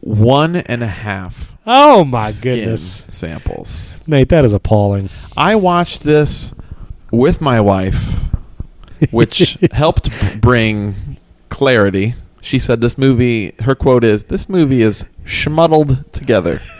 one 0.00 0.56
and 0.56 0.82
a 0.82 0.86
half. 0.86 1.56
Oh 1.66 2.04
my 2.04 2.30
skin 2.30 2.56
goodness, 2.56 3.04
Samples. 3.08 4.00
Nate, 4.06 4.30
that 4.30 4.46
is 4.46 4.54
appalling. 4.54 5.10
I 5.36 5.56
watched 5.56 6.02
this 6.04 6.54
with 7.10 7.42
my 7.42 7.60
wife, 7.60 8.02
which 9.10 9.58
helped 9.72 10.08
bring 10.40 10.94
clarity. 11.50 12.14
She 12.40 12.58
said 12.58 12.80
this 12.80 12.96
movie, 12.96 13.52
her 13.60 13.74
quote 13.74 14.04
is, 14.04 14.24
this 14.24 14.48
movie 14.48 14.82
is 14.82 15.04
schmuddled 15.24 16.10
together. 16.12 16.60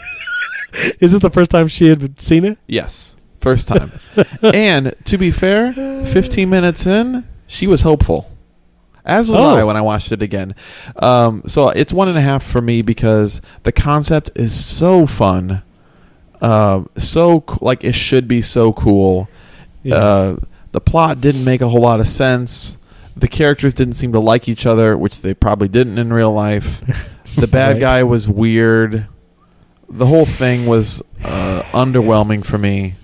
Is 1.00 1.10
this 1.12 1.20
the 1.20 1.30
first 1.30 1.50
time 1.50 1.66
she 1.66 1.88
had 1.88 2.20
seen 2.20 2.44
it? 2.44 2.56
Yes, 2.68 3.16
first 3.40 3.66
time. 3.66 3.90
and 4.42 4.94
to 5.04 5.18
be 5.18 5.32
fair, 5.32 5.72
15 5.72 6.48
minutes 6.48 6.86
in, 6.86 7.24
she 7.48 7.66
was 7.66 7.82
hopeful. 7.82 8.30
As 9.04 9.28
was 9.28 9.40
Oh. 9.40 9.56
I 9.56 9.64
when 9.64 9.76
I 9.76 9.80
watched 9.80 10.12
it 10.12 10.22
again. 10.22 10.54
Um, 10.96 11.42
so 11.46 11.70
it's 11.70 11.92
one 11.92 12.06
and 12.06 12.16
a 12.16 12.20
half 12.20 12.44
for 12.44 12.60
me 12.60 12.82
because 12.82 13.40
the 13.64 13.72
concept 13.72 14.30
is 14.36 14.54
so 14.64 15.06
fun. 15.08 15.62
Uh, 16.40 16.84
so 16.96 17.44
like 17.60 17.82
it 17.82 17.94
should 17.96 18.28
be 18.28 18.40
so 18.42 18.72
cool. 18.72 19.28
Uh, 19.90 20.36
the 20.72 20.80
plot 20.80 21.20
didn't 21.20 21.44
make 21.44 21.62
a 21.62 21.68
whole 21.68 21.80
lot 21.80 21.98
of 21.98 22.06
sense. 22.08 22.76
The 23.16 23.28
characters 23.28 23.74
didn't 23.74 23.94
seem 23.94 24.12
to 24.12 24.20
like 24.20 24.48
each 24.48 24.66
other, 24.66 24.96
which 24.96 25.20
they 25.20 25.34
probably 25.34 25.68
didn't 25.68 25.98
in 25.98 26.12
real 26.12 26.32
life. 26.32 26.82
The 27.36 27.46
bad 27.46 27.74
Right. 27.74 27.80
guy 27.80 28.02
was 28.02 28.28
weird. 28.28 29.06
The 29.88 30.06
whole 30.06 30.24
thing 30.24 30.66
was 30.66 31.00
uh, 31.22 31.62
underwhelming 31.72 32.44
for 32.44 32.58
me. 32.58 32.94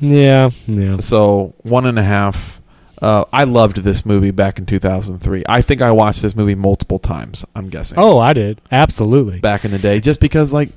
yeah, 0.00 0.50
yeah. 0.66 0.96
So 0.96 1.54
one 1.62 1.86
and 1.86 1.96
a 1.96 2.02
half. 2.02 2.60
Uh, 3.00 3.24
I 3.32 3.44
loved 3.44 3.76
this 3.84 4.04
movie 4.04 4.32
back 4.32 4.58
in 4.58 4.66
2003. 4.66 5.44
I 5.48 5.62
think 5.62 5.80
I 5.82 5.92
watched 5.92 6.20
this 6.20 6.34
movie 6.34 6.56
multiple 6.56 6.98
times. 6.98 7.44
I'm 7.54 7.68
guessing. 7.68 7.96
Oh, 7.96 8.18
I 8.18 8.32
did 8.32 8.60
absolutely. 8.72 9.38
back 9.38 9.64
in 9.64 9.70
the 9.70 9.78
day, 9.78 10.00
just 10.00 10.18
because 10.20 10.52
like 10.52 10.70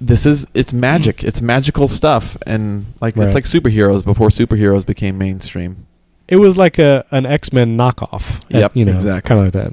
this 0.00 0.24
is 0.24 0.46
it's 0.54 0.72
magic. 0.72 1.24
It's 1.24 1.42
magical 1.42 1.88
stuff, 1.88 2.36
and 2.46 2.86
like 3.00 3.16
Right. 3.16 3.26
it's 3.26 3.34
like 3.34 3.44
superheroes 3.46 4.04
before 4.04 4.28
superheroes 4.28 4.86
became 4.86 5.18
mainstream. 5.18 5.87
It 6.28 6.36
was 6.36 6.56
like 6.56 6.78
a 6.78 7.04
an 7.10 7.26
X 7.26 7.52
Men 7.52 7.76
knockoff. 7.76 8.36
uh, 8.54 8.58
Yep, 8.58 8.76
you 8.76 8.84
know, 8.84 8.94
exactly. 8.94 9.28
kind 9.28 9.46
of 9.46 9.54
like 9.54 9.72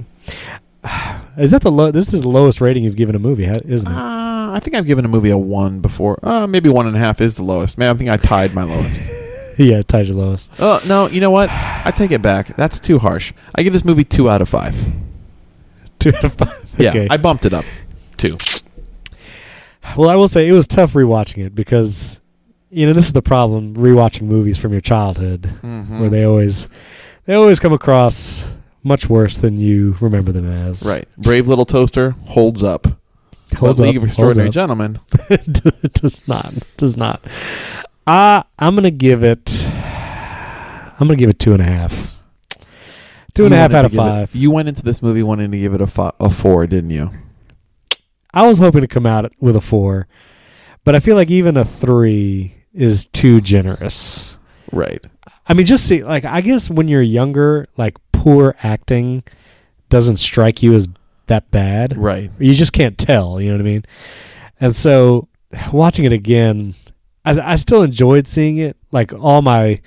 that. 0.84 1.22
Is 1.38 1.52
that 1.52 1.62
the 1.62 1.72
low? 1.72 1.92
This 1.92 2.14
is 2.14 2.22
the 2.22 2.30
lowest 2.30 2.62
rating 2.62 2.84
you've 2.86 2.96
given 2.96 3.14
a 3.16 3.20
movie, 3.20 3.46
isn't 3.46 3.88
it? 3.88 3.94
Uh, 3.94 4.52
I 4.54 4.60
think 4.62 4.74
I've 4.76 4.86
given 4.86 5.04
a 5.04 5.08
movie 5.10 5.32
a 5.32 5.38
one 5.38 5.82
before. 5.82 6.18
Uh, 6.24 6.48
maybe 6.48 6.70
one 6.70 6.88
and 6.88 6.96
a 6.96 7.00
half 7.00 7.20
is 7.20 7.36
the 7.36 7.44
lowest. 7.44 7.78
Man, 7.78 7.94
I 7.94 7.98
think 7.98 8.10
I 8.10 8.16
tied 8.18 8.54
my 8.54 8.64
lowest. 8.64 9.02
yeah, 9.58 9.82
tied 9.82 10.06
your 10.08 10.16
lowest. 10.16 10.52
Oh 10.60 10.82
no, 10.88 11.08
you 11.10 11.20
know 11.20 11.32
what? 11.32 11.50
I 11.52 11.92
take 11.94 12.12
it 12.12 12.22
back. 12.22 12.56
That's 12.56 12.80
too 12.80 13.00
harsh. 13.00 13.34
I 13.54 13.64
give 13.64 13.74
this 13.74 13.84
movie 13.84 14.06
two 14.06 14.30
out 14.30 14.42
of 14.42 14.48
five. 14.50 14.76
Two 16.00 16.10
out 16.16 16.24
of 16.24 16.34
five. 16.36 16.62
Yeah, 16.78 16.90
Okay. 16.90 17.08
I 17.10 17.18
bumped 17.18 17.46
it 17.46 17.54
up. 17.54 17.66
Two. 18.18 18.38
well, 19.98 20.10
I 20.10 20.16
will 20.16 20.28
say 20.28 20.48
it 20.48 20.52
was 20.52 20.68
tough 20.68 20.94
rewatching 20.94 21.46
it 21.46 21.56
because 21.56 22.22
you 22.76 22.86
know 22.86 22.94
this 22.94 23.06
is 23.06 23.14
the 23.14 23.22
problem 23.22 23.74
rewatching 23.76 24.24
movies 24.24 24.58
from 24.58 24.72
your 24.72 24.82
childhood, 24.82 25.44
Mm-hmm. 25.64 26.00
where 26.00 26.10
they 26.10 26.24
always 26.26 26.68
they 27.26 27.34
always 27.34 27.60
come 27.60 27.74
across 27.74 28.48
much 28.84 29.10
worse 29.10 29.38
than 29.38 29.60
you 29.60 29.96
remember 30.02 30.32
them 30.32 30.46
as. 30.52 30.84
right. 30.84 31.08
Brave 31.18 31.48
little 31.48 31.66
toaster 31.66 32.12
holds 32.12 32.62
up. 32.64 32.86
Holds 33.58 33.80
but 33.80 33.84
up. 33.86 33.88
League 33.88 33.98
of 33.98 34.04
Extraordinary. 34.04 34.50
Gentlemen. 34.50 35.00
does 35.94 36.28
not. 36.28 36.54
Does 36.78 36.98
not. 36.98 37.24
Uh, 38.06 38.44
I'm 38.60 38.76
gonna 38.76 38.92
give 38.92 39.24
it. 39.24 39.52
I'm 39.68 41.08
gonna 41.08 41.16
give 41.16 41.30
it 41.30 41.40
two 41.40 41.54
and 41.54 41.62
a 41.62 41.66
half. 41.66 42.22
Two 43.34 43.46
and 43.46 43.54
a 43.54 43.58
half 43.58 43.74
out 43.74 43.86
of 43.86 43.92
give 43.92 44.00
it- 44.00 44.04
five. 44.04 44.36
you 44.36 44.52
went 44.52 44.68
into 44.70 44.82
this 44.84 45.02
movie 45.02 45.24
wanting 45.24 45.52
to 45.52 45.58
give 45.60 45.74
it 45.74 45.82
a, 45.82 45.88
fi- 45.88 46.14
a 46.20 46.30
four, 46.30 46.66
didn't 46.68 46.90
you? 46.92 47.10
I 48.34 48.48
was 48.48 48.58
hoping 48.60 48.82
to 48.82 48.88
come 48.88 49.06
out 49.06 49.32
with 49.40 49.56
a 49.56 49.62
four, 49.62 50.08
but 50.84 50.96
I 50.96 51.00
feel 51.00 51.16
like 51.16 51.30
even 51.32 51.58
a 51.58 51.66
three 51.66 52.56
is 52.76 53.08
too 53.08 53.42
generous. 53.42 54.38
Right. 54.72 55.04
I 55.48 55.54
mean, 55.54 55.66
just 55.66 55.88
see, 55.88 56.04
like, 56.04 56.26
I 56.26 56.42
guess 56.42 56.70
when 56.70 56.88
you're 56.88 57.02
younger, 57.02 57.68
like, 57.78 57.96
poor 58.12 58.56
acting 58.64 59.24
doesn't 59.90 60.18
strike 60.18 60.64
you 60.64 60.74
as 60.74 60.88
that 61.28 61.52
bad. 61.52 61.98
Right. 61.98 62.32
You 62.40 62.54
just 62.54 62.74
can't 62.74 62.98
tell, 62.98 63.40
you 63.40 63.50
know 63.50 63.56
what 63.56 63.62
I 63.62 63.70
mean? 63.70 63.86
And 64.60 64.76
so 64.76 65.28
watching 65.72 66.06
it 66.06 66.14
again, 66.14 66.74
I, 67.24 67.40
I 67.40 67.56
still 67.56 67.84
enjoyed 67.84 68.28
seeing 68.28 68.58
it. 68.58 68.78
Like 68.92 69.14
all 69.14 69.42
my 69.42 69.82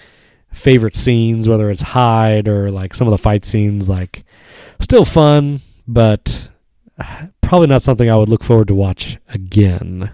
favorite 0.53 0.97
scenes, 0.97 1.49
whether 1.49 1.71
it's 1.71 1.83
Hyde 1.83 2.49
or 2.49 2.71
like 2.71 2.95
some 2.95 3.07
of 3.07 3.13
the 3.13 3.19
fight 3.19 3.45
scenes, 3.45 3.89
like 3.89 4.25
still 4.81 5.05
fun, 5.05 5.61
but 5.87 6.49
uh, 6.99 7.27
probably 7.41 7.69
not 7.69 7.83
something 7.83 8.11
I 8.11 8.17
would 8.17 8.29
look 8.29 8.45
forward 8.45 8.69
to 8.69 8.75
watch 8.75 9.19
again. 9.29 10.11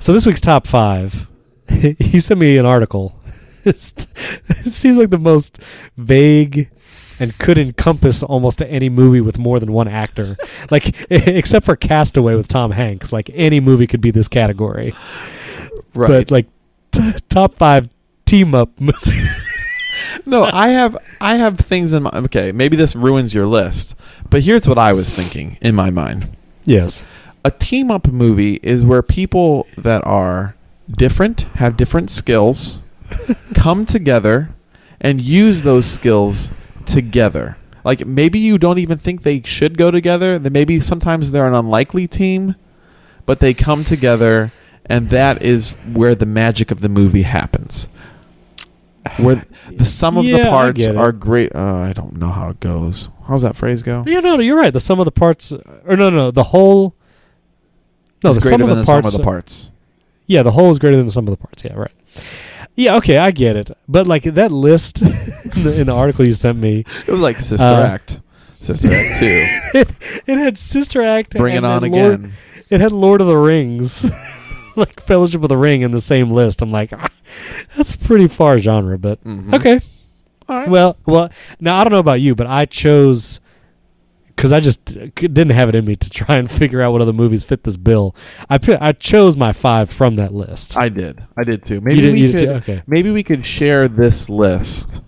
So 0.00 0.12
this 0.12 0.26
week's 0.26 0.40
top 0.40 0.66
five, 0.66 1.28
he 1.68 2.20
sent 2.20 2.40
me 2.40 2.56
an 2.56 2.66
article. 2.66 3.14
It 3.62 4.72
seems 4.72 4.96
like 4.96 5.10
the 5.10 5.18
most 5.18 5.60
vague 5.98 6.70
and 7.20 7.38
could 7.38 7.58
encompass 7.58 8.22
almost 8.22 8.62
any 8.62 8.88
movie 8.88 9.20
with 9.20 9.36
more 9.38 9.60
than 9.60 9.70
one 9.72 9.86
actor. 9.86 10.36
Like 10.70 10.94
except 11.10 11.66
for 11.66 11.76
Castaway 11.76 12.36
with 12.36 12.48
Tom 12.48 12.70
Hanks, 12.70 13.12
like 13.12 13.28
any 13.34 13.60
movie 13.60 13.86
could 13.86 14.00
be 14.00 14.10
this 14.10 14.28
category. 14.28 14.94
Right. 15.94 16.08
But 16.08 16.30
like 16.30 16.46
t- 16.92 17.12
top 17.28 17.54
5 17.54 17.88
team 18.24 18.54
up 18.54 18.80
movies. 18.80 19.50
no, 20.24 20.44
I 20.44 20.68
have 20.68 20.96
I 21.20 21.36
have 21.36 21.58
things 21.58 21.92
in 21.92 22.04
my 22.04 22.10
okay, 22.14 22.52
maybe 22.52 22.76
this 22.76 22.96
ruins 22.96 23.34
your 23.34 23.46
list. 23.46 23.94
But 24.30 24.42
here's 24.44 24.66
what 24.66 24.78
I 24.78 24.92
was 24.94 25.12
thinking 25.12 25.58
in 25.60 25.74
my 25.74 25.90
mind. 25.90 26.34
yes. 26.64 27.04
A 27.44 27.50
team 27.50 27.90
up 27.90 28.08
movie 28.08 28.60
is 28.62 28.84
where 28.84 29.02
people 29.02 29.66
that 29.76 30.06
are 30.06 30.54
different, 30.90 31.42
have 31.54 31.76
different 31.76 32.10
skills, 32.10 32.82
come 33.54 33.86
together 33.86 34.50
and 35.00 35.20
use 35.20 35.62
those 35.62 35.86
skills 35.86 36.50
together. 36.84 37.56
Like 37.84 38.06
maybe 38.06 38.38
you 38.38 38.58
don't 38.58 38.78
even 38.78 38.98
think 38.98 39.22
they 39.22 39.42
should 39.42 39.78
go 39.78 39.90
together. 39.90 40.38
Then 40.38 40.52
maybe 40.52 40.80
sometimes 40.80 41.30
they're 41.30 41.46
an 41.46 41.54
unlikely 41.54 42.06
team, 42.06 42.56
but 43.26 43.40
they 43.40 43.54
come 43.54 43.84
together 43.84 44.52
and 44.86 45.08
that 45.10 45.40
is 45.42 45.70
where 45.92 46.14
the 46.14 46.26
magic 46.26 46.70
of 46.70 46.80
the 46.80 46.88
movie 46.88 47.22
happens. 47.22 47.88
Where 49.16 49.44
the 49.70 49.84
sum 49.84 50.18
of 50.18 50.24
Yeah, 50.24 50.44
the 50.44 50.50
parts 50.50 50.86
are 50.86 51.12
great. 51.12 51.54
Uh, 51.54 51.76
I 51.76 51.92
don't 51.92 52.16
know 52.16 52.30
how 52.30 52.50
it 52.50 52.60
goes. 52.60 53.08
How's 53.26 53.42
that 53.42 53.56
phrase 53.56 53.82
go? 53.82 54.04
Yeah, 54.06 54.20
no, 54.20 54.36
no, 54.36 54.42
you're 54.42 54.58
right. 54.58 54.72
The 54.72 54.80
sum 54.80 54.98
of 54.98 55.04
the 55.04 55.12
parts 55.12 55.52
or 55.86 55.96
no, 55.96 56.10
no, 56.10 56.30
the 56.30 56.42
whole 56.44 56.94
No, 58.22 58.32
the 58.32 58.40
greater 58.40 58.54
sum 58.54 58.62
of 58.62 58.68
than 58.68 58.78
the 58.78 58.84
sum 58.84 59.02
parts 59.02 59.14
of 59.14 59.20
the 59.20 59.24
parts. 59.24 59.70
Yeah, 60.26 60.42
the 60.42 60.50
whole 60.52 60.70
is 60.70 60.78
greater 60.78 60.96
than 60.96 61.06
the 61.06 61.12
sum 61.12 61.26
of 61.26 61.32
the 61.32 61.42
parts. 61.42 61.64
Yeah, 61.64 61.74
right. 61.74 61.92
Yeah, 62.76 62.96
okay, 62.96 63.18
I 63.18 63.30
get 63.30 63.56
it. 63.56 63.70
But 63.88 64.06
like 64.06 64.22
that 64.24 64.52
list 64.52 65.02
in, 65.02 65.08
the, 65.62 65.76
in 65.80 65.86
the 65.86 65.94
article 65.94 66.26
you 66.26 66.34
sent 66.34 66.58
me, 66.58 66.84
It 67.06 67.08
was 67.08 67.20
like 67.20 67.40
Sister 67.40 67.64
Uh, 67.64 67.82
Act. 67.86 68.20
Sister 68.60 68.88
Act 68.92 69.18
two. 69.18 69.44
it, 69.78 69.92
it 70.26 70.38
had 70.38 70.56
Sister 70.58 71.02
Act. 71.02 71.32
Bring 71.36 71.56
it 71.56 71.64
on 71.64 71.82
Lord- 71.90 72.14
again. 72.20 72.32
it 72.70 72.80
had 72.80 72.92
Lord 72.92 73.20
of 73.20 73.26
the 73.26 73.36
Rings, 73.36 74.04
like 74.76 75.00
Fellowship 75.00 75.42
of 75.42 75.48
the 75.48 75.56
Ring 75.56 75.82
in 75.82 75.90
the 75.90 76.00
same 76.00 76.30
list. 76.30 76.62
I'm 76.62 76.70
like, 76.70 76.92
ah, 76.92 77.08
that's 77.76 77.96
pretty 77.96 78.28
far 78.28 78.58
genre, 78.58 78.98
but 78.98 79.22
Mhm. 79.24 79.54
okay. 79.54 79.80
All 80.48 80.56
right. 80.58 80.68
Well, 80.68 80.96
well. 81.06 81.30
Now 81.60 81.80
I 81.80 81.84
don't 81.84 81.92
know 81.92 81.98
about 82.00 82.20
you, 82.20 82.34
but 82.34 82.46
I 82.46 82.66
chose 82.66 83.40
because 84.40 84.54
I 84.54 84.60
just 84.60 84.86
didn't 84.86 85.50
have 85.50 85.68
it 85.68 85.74
in 85.74 85.84
me 85.84 85.96
to 85.96 86.08
try 86.08 86.36
and 86.36 86.50
figure 86.50 86.80
out 86.80 86.92
what 86.92 87.02
other 87.02 87.12
movies 87.12 87.44
fit 87.44 87.62
this 87.62 87.76
bill. 87.76 88.16
I 88.48 88.58
I 88.80 88.92
chose 88.92 89.36
my 89.36 89.52
five 89.52 89.90
from 89.90 90.16
that 90.16 90.32
list. 90.32 90.78
I 90.78 90.88
did. 90.88 91.22
I 91.36 91.44
did 91.44 91.62
too. 91.62 91.74
you 91.74 91.80
Maybe 91.82 92.00
did, 92.00 92.12
we 92.14 92.20
you 92.22 92.26
did 92.28 92.36
could. 92.36 92.46
too? 92.46 92.72
Okay. 92.72 92.82
Maybe 92.86 93.10
we 93.10 93.22
could 93.22 93.44
share 93.44 93.86
this 93.86 94.30
list 94.30 95.02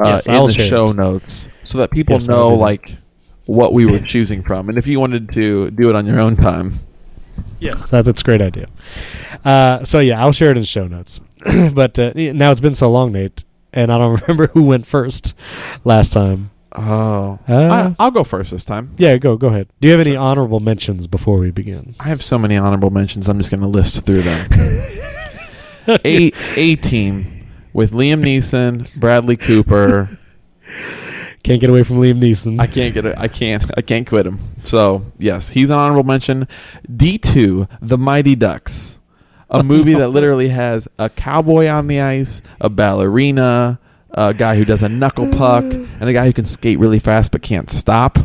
uh, 0.00 0.06
Yes, 0.08 0.26
in 0.26 0.34
I'll 0.34 0.48
the 0.48 0.52
show 0.54 0.88
it. 0.90 0.96
notes 0.96 1.48
so 1.62 1.78
that 1.78 1.92
people 1.92 2.16
Yes, 2.16 2.26
know 2.26 2.54
like 2.54 2.96
what 3.44 3.72
we 3.72 3.86
were 3.86 4.00
choosing 4.00 4.42
from, 4.42 4.68
and 4.68 4.76
if 4.76 4.88
you 4.88 4.98
wanted 4.98 5.30
to 5.34 5.70
do 5.70 5.88
it 5.88 5.94
on 5.94 6.04
your 6.04 6.18
own 6.18 6.34
time. 6.34 6.72
Yes, 7.60 7.88
that, 7.90 8.04
that's 8.04 8.22
a 8.22 8.24
great 8.24 8.42
idea. 8.42 8.66
Uh, 9.44 9.84
so 9.84 10.00
yeah, 10.00 10.20
I'll 10.20 10.32
share 10.32 10.50
it 10.50 10.56
in 10.56 10.62
the 10.62 10.66
show 10.66 10.88
notes. 10.88 11.20
but 11.72 11.96
uh, 12.00 12.12
now 12.16 12.50
it's 12.50 12.58
been 12.58 12.74
so 12.74 12.90
long, 12.90 13.12
Nate, 13.12 13.44
and 13.72 13.92
I 13.92 13.98
don't 13.98 14.20
remember 14.26 14.48
who 14.48 14.64
went 14.64 14.88
first 14.88 15.34
last 15.84 16.12
time. 16.12 16.50
Oh, 16.78 17.38
Uh, 17.48 17.94
I, 17.98 18.04
I'll 18.04 18.10
go 18.10 18.22
first 18.24 18.50
this 18.50 18.64
time. 18.64 18.90
Yeah, 18.98 19.16
go 19.16 19.36
go 19.36 19.48
ahead. 19.48 19.68
Do 19.80 19.88
you 19.88 19.92
have 19.92 20.00
any 20.06 20.14
honorable 20.16 20.60
mentions 20.60 21.06
before 21.06 21.38
we 21.38 21.50
begin? 21.50 21.94
I 22.00 22.04
have 22.08 22.22
so 22.22 22.38
many 22.38 22.56
honorable 22.56 22.90
mentions. 22.90 23.28
I'm 23.28 23.38
just 23.38 23.50
going 23.50 23.62
to 23.62 23.66
list 23.66 24.04
through 24.04 24.22
them. 24.22 24.48
a 26.04 26.32
A 26.56 26.76
team 26.76 27.46
with 27.72 27.92
Liam 27.92 28.22
Neeson, 28.22 28.94
Bradley 28.98 29.36
Cooper. 29.36 30.08
Can't 31.42 31.60
get 31.60 31.70
away 31.70 31.82
from 31.84 31.96
Liam 31.96 32.18
Neeson. 32.18 32.60
I 32.60 32.66
can't 32.66 32.92
get 32.92 33.04
it. 33.06 33.14
I 33.16 33.28
can't. 33.28 33.62
I 33.76 33.80
can't 33.80 34.06
quit 34.06 34.26
him. 34.26 34.38
So 34.64 35.02
yes, 35.18 35.48
he's 35.48 35.70
an 35.70 35.78
honorable 35.78 36.02
mention. 36.04 36.48
D 36.94 37.18
two, 37.18 37.68
The 37.80 37.96
Mighty 37.96 38.34
Ducks, 38.34 38.98
a 39.48 39.62
movie 39.62 39.94
that 39.94 40.08
literally 40.08 40.48
has 40.48 40.88
a 40.98 41.08
cowboy 41.08 41.68
on 41.68 41.86
the 41.86 42.00
ice, 42.00 42.42
a 42.60 42.68
ballerina, 42.68 43.78
a 44.16 44.32
guy 44.34 44.56
who 44.56 44.64
does 44.64 44.82
a 44.82 44.88
knuckle 44.88 45.28
puck, 45.32 45.62
and 45.64 46.02
a 46.02 46.12
guy 46.12 46.26
who 46.26 46.32
can 46.32 46.46
skate 46.46 46.78
really 46.78 46.98
fast 46.98 47.30
but 47.32 47.42
can't 47.42 47.70
stop. 47.70 48.18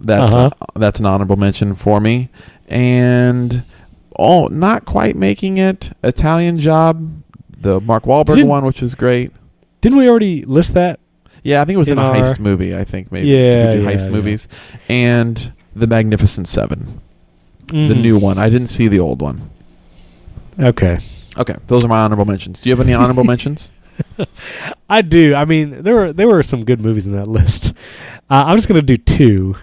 That's 0.00 0.34
Uh-huh. 0.34 0.50
that's 0.76 1.00
an 1.00 1.06
honorable 1.06 1.36
mention 1.36 1.74
for 1.74 2.00
me. 2.00 2.28
And 2.68 3.62
oh, 4.18 4.46
not 4.48 4.84
quite 4.84 5.16
making 5.16 5.56
it. 5.58 5.90
Italian 6.04 6.58
Job, 6.58 7.08
the 7.60 7.80
Mark 7.80 8.04
Wahlberg 8.04 8.34
Didn't- 8.36 8.48
one, 8.48 8.64
which 8.64 8.82
was 8.82 8.94
great. 8.94 9.32
Didn't 9.80 9.98
we 9.98 10.08
already 10.08 10.44
list 10.44 10.74
that? 10.74 10.98
Yeah, 11.44 11.62
I 11.62 11.64
think 11.64 11.76
it 11.76 11.78
was 11.78 11.88
in, 11.88 11.98
In 11.98 12.04
a 12.04 12.08
our- 12.08 12.16
heist 12.16 12.40
movie. 12.40 12.76
I 12.76 12.84
think 12.84 13.10
maybe 13.12 13.28
Yeah, 13.28 13.66
we 13.66 13.72
do 13.76 13.82
yeah, 13.82 13.90
heist 13.90 14.04
yeah. 14.04 14.10
movies, 14.10 14.48
and 14.88 15.52
the 15.74 15.86
Magnificent 15.86 16.48
Seven, 16.48 17.00
the 17.68 17.74
Mhm. 17.94 18.02
new 18.02 18.18
one. 18.18 18.38
I 18.38 18.50
didn't 18.50 18.66
see 18.66 18.88
the 18.88 18.98
old 18.98 19.22
one. 19.22 19.40
Okay. 20.60 20.98
Okay, 21.36 21.54
those 21.68 21.84
are 21.84 21.88
my 21.88 22.00
honorable 22.00 22.24
mentions. 22.24 22.60
Do 22.60 22.68
you 22.68 22.74
have 22.76 22.84
any 22.84 22.92
honorable 22.94 23.22
mentions? 23.34 23.70
I 24.88 25.02
do. 25.02 25.34
I 25.34 25.44
mean, 25.44 25.82
there 25.82 25.94
were 25.94 26.12
there 26.12 26.26
were 26.28 26.42
some 26.42 26.64
good 26.64 26.80
movies 26.80 27.06
in 27.06 27.12
that 27.12 27.28
list. 27.28 27.74
Uh, 28.30 28.44
I'm 28.46 28.56
just 28.56 28.68
gonna 28.68 28.82
do 28.82 28.96
two. 28.96 29.56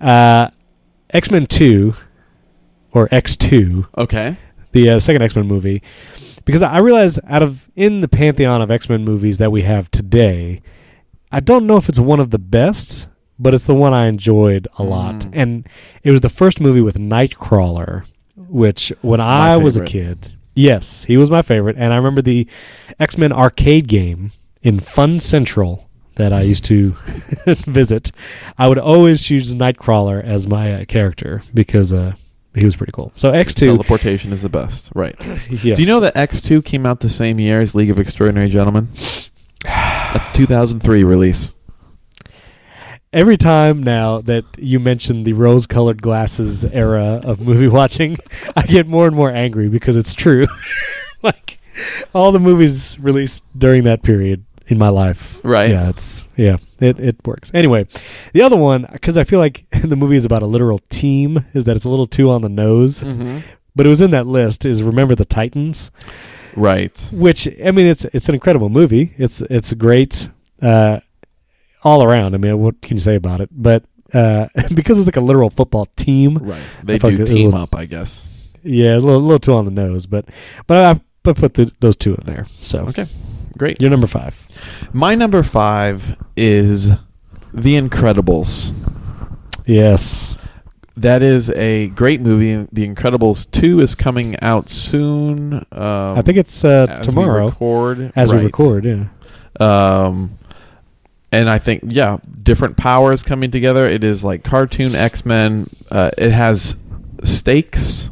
Uh, 0.00 0.50
X 1.10 1.30
Men 1.30 1.46
Two, 1.46 1.94
or 2.92 3.08
X 3.10 3.36
Two, 3.36 3.86
Okay. 3.96 4.36
the 4.72 4.90
uh, 4.90 5.00
second 5.00 5.22
X 5.22 5.34
Men 5.34 5.46
movie, 5.46 5.82
because 6.44 6.62
I 6.62 6.78
realize 6.78 7.18
out 7.28 7.42
of 7.42 7.68
in 7.76 8.00
the 8.00 8.08
pantheon 8.08 8.60
of 8.62 8.70
X 8.70 8.88
Men 8.88 9.04
movies 9.04 9.38
that 9.38 9.50
we 9.50 9.62
have 9.62 9.90
today, 9.90 10.60
I 11.32 11.40
don't 11.40 11.66
know 11.66 11.76
if 11.76 11.88
it's 11.88 11.98
one 11.98 12.20
of 12.20 12.30
the 12.30 12.38
best, 12.38 13.08
but 13.38 13.54
it's 13.54 13.66
the 13.66 13.74
one 13.74 13.92
I 13.94 14.06
enjoyed 14.06 14.68
a 14.78 14.82
lot, 14.84 15.20
Mm. 15.20 15.30
and 15.32 15.68
it 16.04 16.10
was 16.10 16.20
the 16.20 16.28
first 16.28 16.60
movie 16.60 16.80
with 16.80 16.96
Nightcrawler, 16.96 18.04
which 18.36 18.92
when 19.02 19.20
I 19.20 19.56
was 19.56 19.76
a 19.76 19.84
kid, 19.84 20.32
yes, 20.58 21.04
he 21.04 21.16
was 21.16 21.30
my 21.30 21.42
favorite, 21.42 21.76
and 21.78 21.92
I 21.92 21.96
remember 21.96 22.20
the 22.20 22.46
X 22.98 23.16
Men 23.16 23.32
arcade 23.32 23.86
game 23.86 24.32
in 24.62 24.80
Fun 24.80 25.20
Central 25.20 25.88
that 26.16 26.32
I 26.32 26.42
used 26.42 26.64
to 26.66 26.90
visit. 27.46 28.10
I 28.58 28.68
would 28.68 28.78
always 28.78 29.22
choose 29.22 29.54
Nightcrawler 29.54 30.22
as 30.22 30.46
my 30.46 30.74
uh, 30.74 30.84
character 30.84 31.42
because 31.54 31.92
uh, 31.92 32.14
he 32.54 32.64
was 32.64 32.76
pretty 32.76 32.92
cool. 32.92 33.12
So 33.16 33.30
X 33.30 33.54
two, 33.54 33.66
Teleportation 33.66 34.32
is 34.32 34.42
the 34.42 34.48
best. 34.48 34.90
Right. 34.94 35.14
yes. 35.50 35.76
Do 35.76 35.82
you 35.82 35.86
know 35.86 36.00
that 36.00 36.16
X 36.16 36.42
two 36.42 36.60
came 36.60 36.84
out 36.84 37.00
the 37.00 37.08
same 37.08 37.38
year 37.38 37.60
as 37.60 37.74
League 37.74 37.90
of 37.90 37.98
Extraordinary 37.98 38.48
Gentlemen? 38.48 38.88
That's 39.64 40.28
2003 40.36 41.04
release. 41.04 41.54
Every 43.12 43.36
time 43.38 43.82
now 43.82 44.20
that 44.22 44.44
you 44.58 44.78
mention 44.78 45.24
the 45.24 45.32
rose-colored 45.32 46.02
glasses 46.02 46.64
era 46.64 47.20
of 47.24 47.40
movie 47.40 47.68
watching, 47.68 48.18
I 48.56 48.62
get 48.62 48.86
more 48.86 49.06
and 49.06 49.16
more 49.16 49.30
angry 49.30 49.68
because 49.68 49.96
it's 49.96 50.14
true. 50.14 50.46
like 51.22 51.58
all 52.14 52.32
the 52.32 52.38
movies 52.40 52.98
released 53.00 53.44
during 53.56 53.84
that 53.84 54.02
period 54.02 54.44
in 54.66 54.76
my 54.76 54.90
life. 54.90 55.38
Right. 55.42 55.70
Yeah, 55.70 55.88
it's 55.88 56.26
yeah, 56.36 56.56
it 56.80 57.00
it 57.00 57.16
works. 57.26 57.50
Anyway, 57.54 57.86
the 58.34 58.42
other 58.42 58.56
one 58.56 58.86
because 58.92 59.16
I 59.16 59.24
feel 59.24 59.38
like 59.38 59.64
the 59.82 59.96
movie 59.96 60.16
is 60.16 60.26
about 60.26 60.42
a 60.42 60.46
literal 60.46 60.80
team 60.90 61.46
is 61.54 61.64
that 61.64 61.76
it's 61.76 61.86
a 61.86 61.90
little 61.90 62.06
too 62.06 62.30
on 62.30 62.42
the 62.42 62.48
nose, 62.50 63.00
Mm-hmm. 63.00 63.38
but 63.74 63.86
it 63.86 63.88
was 63.88 64.02
in 64.02 64.10
that 64.10 64.26
list 64.26 64.66
is 64.66 64.82
Remember 64.82 65.14
the 65.14 65.24
Titans, 65.24 65.90
Right. 66.56 67.08
which 67.12 67.48
I 67.64 67.70
mean 67.70 67.86
it's 67.86 68.04
it's 68.12 68.28
an 68.28 68.34
incredible 68.34 68.68
movie. 68.68 69.14
It's 69.16 69.40
it's 69.48 69.72
great 69.72 70.28
uh, 70.60 71.00
all 71.82 72.02
around. 72.02 72.34
I 72.34 72.38
mean, 72.38 72.58
what 72.58 72.80
can 72.82 72.96
you 72.96 73.00
say 73.00 73.14
about 73.16 73.40
it? 73.40 73.48
But 73.52 73.84
uh, 74.12 74.48
because 74.74 74.98
it's 74.98 75.06
like 75.06 75.16
a 75.16 75.20
literal 75.20 75.50
football 75.50 75.86
team, 75.96 76.38
Right. 76.38 76.62
They 76.82 76.98
do 76.98 77.08
like 77.10 77.26
team 77.26 77.52
was- 77.52 77.62
up, 77.62 77.74
I 77.76 77.86
guess. 77.86 78.50
yeah, 78.62 78.96
a 78.96 78.98
little, 79.00 79.20
little 79.20 79.38
too 79.38 79.54
on 79.54 79.64
the 79.64 79.70
nose. 79.70 80.06
But 80.06 80.26
but 80.66 80.84
I, 80.84 80.90
I 81.28 81.32
put 81.32 81.54
the, 81.54 81.70
those 81.80 81.96
two 81.96 82.14
in 82.14 82.24
there. 82.26 82.46
So 82.62 82.86
Okay. 82.88 83.06
Great. 83.56 83.80
you're 83.80 83.90
number 83.90 84.06
five. 84.06 84.34
My 84.92 85.14
number 85.14 85.42
five 85.42 86.16
is 86.36 86.90
The 87.52 87.74
Incredibles. 87.80 88.72
Yes. 89.66 90.36
That 90.96 91.22
is 91.22 91.50
a 91.50 91.88
great 91.88 92.20
movie. 92.20 92.68
The 92.72 92.88
Incredibles 92.88 93.48
2 93.52 93.80
is 93.80 93.94
coming 93.94 94.36
out 94.42 94.68
soon. 94.68 95.54
Um, 95.54 95.64
I 96.18 96.22
think 96.22 96.38
it's 96.38 96.64
uh, 96.64 96.86
as 96.88 96.98
we 97.06 97.12
tomorrow 97.14 97.46
record. 97.46 98.12
as 98.16 98.32
we 98.32 98.42
record. 98.44 98.84
Yeah. 98.84 99.04
Um, 99.60 100.38
and 101.32 101.48
I 101.48 101.58
think, 101.58 101.84
yeah, 101.88 102.18
different 102.42 102.76
powers 102.76 103.22
coming 103.22 103.50
together. 103.50 103.86
It 103.88 104.02
is 104.04 104.24
like 104.24 104.44
cartoon 104.44 104.94
X 104.94 105.24
Men. 105.26 105.68
Uh, 105.90 106.10
it 106.16 106.30
has 106.30 106.76
stakes, 107.22 108.10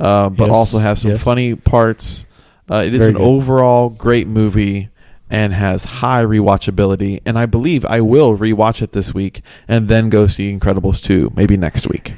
uh, 0.00 0.28
but 0.30 0.46
Yes, 0.46 0.56
also 0.56 0.78
has 0.78 1.00
some 1.02 1.12
yes. 1.12 1.22
funny 1.22 1.54
parts. 1.54 2.26
Uh, 2.70 2.76
it 2.86 2.94
is 2.94 3.00
Very 3.00 3.10
an 3.10 3.16
good. 3.18 3.22
overall 3.22 3.90
great 3.90 4.26
movie 4.26 4.88
and 5.30 5.52
has 5.52 5.84
high 5.84 6.22
rewatchability. 6.22 7.20
And 7.26 7.38
I 7.38 7.46
believe 7.46 7.84
I 7.84 8.00
will 8.00 8.36
rewatch 8.38 8.80
it 8.82 8.92
this 8.92 9.12
week 9.12 9.42
and 9.68 9.88
then 9.88 10.08
go 10.08 10.26
see 10.26 10.52
Incredibles 10.56 11.02
2 11.02 11.32
maybe 11.36 11.56
next 11.56 11.88
week. 11.88 12.14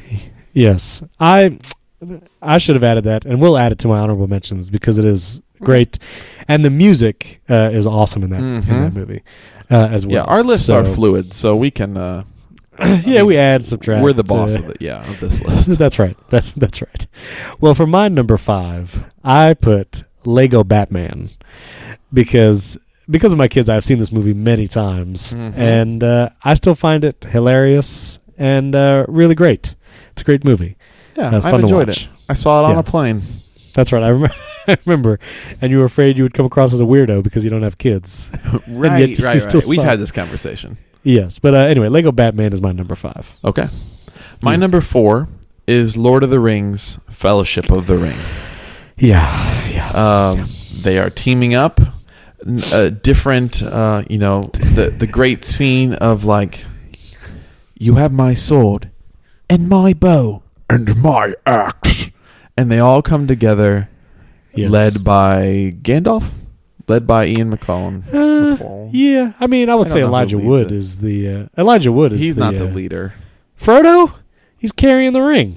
Yes, 0.52 1.02
I 1.18 1.58
I 2.42 2.58
should 2.58 2.76
have 2.76 2.84
added 2.84 3.04
that, 3.04 3.24
and 3.24 3.40
we'll 3.40 3.56
add 3.58 3.72
it 3.72 3.78
to 3.80 3.88
my 3.88 3.98
honorable 3.98 4.26
mentions 4.28 4.68
because 4.70 4.98
it 4.98 5.04
is 5.04 5.40
great, 5.60 5.98
and 6.46 6.64
the 6.64 6.70
music 6.70 7.40
uh, 7.48 7.70
is 7.72 7.86
awesome 7.86 8.22
in 8.22 8.30
that 8.30 8.40
in 8.40 8.62
Mhm. 8.62 8.66
that 8.66 8.94
movie 8.94 9.22
uh, 9.70 9.88
as 9.90 10.06
well. 10.06 10.14
yeah, 10.14 10.22
our 10.22 10.42
lists 10.42 10.66
So- 10.66 10.80
are 10.80 10.84
fluid, 10.84 11.32
so 11.32 11.56
we 11.56 11.70
can. 11.70 11.96
Uh, 11.96 12.24
yeah, 13.06 13.22
we 13.22 13.38
add 13.38 13.64
subtract. 13.64 14.02
we're 14.04 14.12
the 14.12 14.22
boss 14.22 14.54
uh, 14.54 14.58
of 14.58 14.68
it. 14.70 14.76
Yeah, 14.82 15.08
of 15.10 15.18
this 15.20 15.42
list. 15.42 15.78
that's 15.78 15.98
right. 15.98 16.16
That's 16.28 16.52
that's 16.52 16.82
right. 16.82 17.06
Well, 17.60 17.74
for 17.74 17.86
my 17.86 18.08
number 18.08 18.36
five, 18.36 19.04
I 19.24 19.54
put 19.54 20.04
Lego 20.26 20.62
Batman 20.62 21.30
because 22.12 22.76
because 23.08 23.32
of 23.32 23.38
my 23.38 23.48
kids, 23.48 23.68
I've 23.68 23.84
seen 23.84 23.98
this 23.98 24.12
movie 24.12 24.34
many 24.34 24.68
times, 24.68 25.32
Mhm. 25.32 25.56
and 25.58 26.04
uh, 26.04 26.28
I 26.44 26.54
still 26.54 26.74
find 26.74 27.04
it 27.04 27.24
hilarious 27.24 28.18
and 28.36 28.74
uh, 28.74 29.06
really 29.08 29.34
great. 29.34 29.74
It's 30.12 30.22
a 30.22 30.24
great 30.24 30.44
movie. 30.44 30.76
Yeah, 31.16 31.34
I've 31.34 31.42
to 31.44 31.54
enjoyed 31.56 31.88
it. 31.88 32.08
I 32.28 32.34
saw 32.34 32.60
it 32.62 32.64
on 32.66 32.72
Yeah. 32.74 32.80
a 32.80 32.82
plane. 32.82 33.22
That's 33.74 33.92
right. 33.92 34.02
I 34.02 34.08
remember. 34.08 34.34
I 34.68 34.78
remember, 34.84 35.18
and 35.60 35.70
you 35.70 35.78
were 35.78 35.84
afraid 35.84 36.16
you 36.18 36.24
would 36.24 36.34
come 36.34 36.46
across 36.46 36.72
as 36.72 36.80
a 36.80 36.84
weirdo 36.84 37.22
because 37.22 37.44
you 37.44 37.50
don't 37.50 37.62
have 37.62 37.78
kids. 37.78 38.30
right, 38.68 39.08
yet 39.10 39.18
right. 39.20 39.66
We've 39.66 39.82
had 39.82 39.98
this 40.00 40.12
conversation. 40.12 40.76
yes, 41.02 41.38
but 41.38 41.54
uh, 41.54 41.58
anyway, 41.58 41.88
Lego 41.88 42.12
Batman 42.12 42.52
is 42.52 42.60
my 42.60 42.72
number 42.72 42.94
five. 42.94 43.34
Okay. 43.44 43.68
My 44.42 44.52
Yeah. 44.52 44.56
number 44.56 44.80
four 44.80 45.28
is 45.66 45.96
Lord 45.96 46.22
of 46.22 46.30
the 46.30 46.40
Rings: 46.40 46.98
Fellowship 47.10 47.70
of 47.70 47.86
the 47.86 47.96
Ring. 47.96 48.16
Yeah, 48.98 49.68
yeah. 49.68 49.90
Um, 49.90 50.46
they 50.82 50.98
are 50.98 51.10
teaming 51.10 51.54
up. 51.54 51.80
A 52.72 52.90
different, 52.90 53.60
uh, 53.62 54.02
you 54.08 54.18
know, 54.18 54.42
the 54.52 54.94
the 54.96 55.06
great 55.06 55.44
scene 55.44 55.94
of 55.94 56.24
like, 56.24 56.64
you 57.76 57.94
have 57.96 58.12
my 58.12 58.34
sword, 58.34 58.90
and 59.50 59.68
my 59.68 59.94
bow, 59.94 60.42
and 60.70 61.02
my 61.02 61.34
axe, 61.44 62.10
and 62.56 62.70
they 62.70 62.78
all 62.78 63.02
come 63.02 63.26
together, 63.26 63.88
Yes. 64.56 64.70
led 64.70 65.04
by 65.04 65.72
Gandalf. 65.82 66.28
led 66.88 67.06
by 67.06 67.26
Ian 67.26 67.56
McKellen. 67.56 68.02
Uh, 68.12 68.88
yeah, 68.92 69.32
I 69.40 69.46
mean, 69.46 69.68
I 69.68 69.74
would 69.74 69.86
I 69.88 69.90
say 69.90 70.00
don't 70.00 70.02
know 70.02 70.06
who 70.08 70.14
Elijah 70.14 70.38
Wood 70.38 70.66
it. 70.66 70.72
is 70.72 70.98
the 70.98 71.28
uh, 71.28 71.46
Elijah 71.58 71.92
Wood 71.92 72.12
is 72.12 72.20
He's 72.20 72.34
the, 72.34 72.40
not 72.40 72.54
the 72.54 72.68
uh, 72.68 72.72
leader. 72.72 73.14
Frodo. 73.60 74.14
He's 74.58 74.72
carrying 74.72 75.12
the 75.12 75.20
ring, 75.22 75.56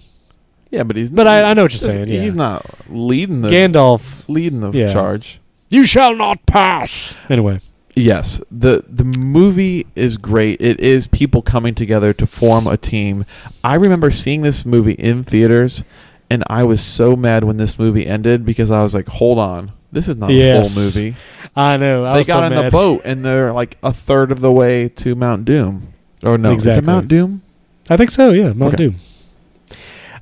Yeah, 0.71 0.83
but 0.83 0.95
he's. 0.97 1.09
but 1.09 1.25
I, 1.27 1.43
I 1.51 1.53
know 1.53 1.63
what 1.63 1.71
you're 1.71 1.79
saying. 1.91 2.07
Yeah, 2.09 2.21
He's 2.21 2.33
not 2.33 2.65
leading 2.89 3.41
the 3.41 3.49
Gandalf. 3.49 4.25
leading 4.27 4.59
the 4.61 4.71
Yeah. 4.71 4.91
charge. 4.91 5.39
You 5.69 5.85
shall 5.85 6.15
not 6.15 6.45
pass. 6.45 7.15
Anyway, 7.29 7.59
Yes, 7.95 8.41
the 8.51 8.83
the 8.87 9.03
movie 9.03 9.85
is 9.95 10.17
great. 10.17 10.59
It 10.61 10.79
is 10.79 11.05
people 11.07 11.41
coming 11.41 11.75
together 11.75 12.11
to 12.13 12.25
form 12.27 12.65
a 12.67 12.77
team. 12.77 13.25
I 13.63 13.75
remember 13.75 14.09
seeing 14.11 14.41
this 14.41 14.65
movie 14.65 14.93
in 14.93 15.23
theaters, 15.23 15.83
and 16.29 16.43
I 16.47 16.63
was 16.63 16.81
so 16.81 17.15
mad 17.15 17.43
when 17.43 17.57
this 17.57 17.77
movie 17.79 18.05
ended 18.07 18.45
because 18.45 18.71
I 18.71 18.81
was 18.83 18.93
like, 18.93 19.07
"Hold 19.07 19.37
on, 19.39 19.71
this 19.91 20.07
is 20.07 20.17
not 20.17 20.31
a 20.31 20.63
full 20.63 20.83
movie." 20.83 21.15
I 21.55 21.77
know. 21.77 22.05
I 22.05 22.13
they 22.19 22.23
got 22.23 22.47
so 22.49 22.55
in 22.55 22.63
the 22.65 22.69
boat 22.71 23.01
and 23.05 23.25
they're 23.25 23.51
like 23.51 23.77
a 23.83 23.91
third 23.91 24.31
of 24.31 24.39
the 24.39 24.51
way 24.51 24.89
to 24.89 25.15
Mount 25.15 25.45
Doom. 25.45 25.93
Or 26.23 26.37
no, 26.37 26.51
is 26.51 26.57
Exactly. 26.57 26.83
it 26.83 26.85
Mount 26.85 27.07
Doom? 27.07 27.41
I 27.89 27.97
think 27.97 28.11
so. 28.11 28.31
Yeah, 28.31 28.53
Mount 28.53 28.73
Okay. 28.75 28.83
Doom. 28.89 28.95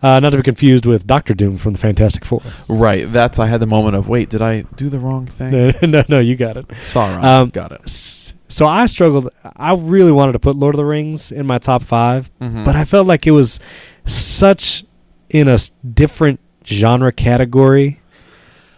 Uh, 0.01 0.19
not 0.19 0.29
to 0.29 0.37
be 0.37 0.43
confused 0.43 0.85
with 0.85 1.07
Doctor 1.07 1.33
Doom 1.33 1.57
from 1.57 1.73
the 1.73 1.79
Fantastic 1.79 2.23
Four. 2.23 2.41
Right. 2.67 3.11
That's 3.11 3.39
I 3.39 3.47
had 3.47 3.59
the 3.59 3.65
moment 3.65 3.95
of 3.95 4.07
wait, 4.07 4.29
did 4.29 4.43
I 4.43 4.61
do 4.75 4.89
the 4.89 4.99
wrong 4.99 5.25
thing? 5.25 5.51
No, 5.51 5.71
no, 5.87 6.03
no, 6.07 6.19
you 6.19 6.35
got 6.35 6.55
it. 6.55 6.67
Sauron. 6.83 7.23
Um, 7.23 7.49
got 7.49 7.71
it. 7.71 7.89
So 7.89 8.65
I 8.67 8.85
struggled. 8.85 9.29
I 9.57 9.73
really 9.73 10.11
wanted 10.11 10.33
to 10.33 10.39
put 10.39 10.55
Lord 10.55 10.75
of 10.75 10.77
the 10.77 10.85
Rings 10.85 11.31
in 11.31 11.45
my 11.47 11.57
top 11.57 11.81
five, 11.83 12.29
Mhm. 12.39 12.63
but 12.63 12.75
I 12.75 12.85
felt 12.85 13.07
like 13.07 13.25
it 13.25 13.31
was 13.31 13.59
such 14.05 14.85
in 15.29 15.47
a 15.47 15.57
different 15.93 16.39
genre 16.65 17.11
category 17.11 17.99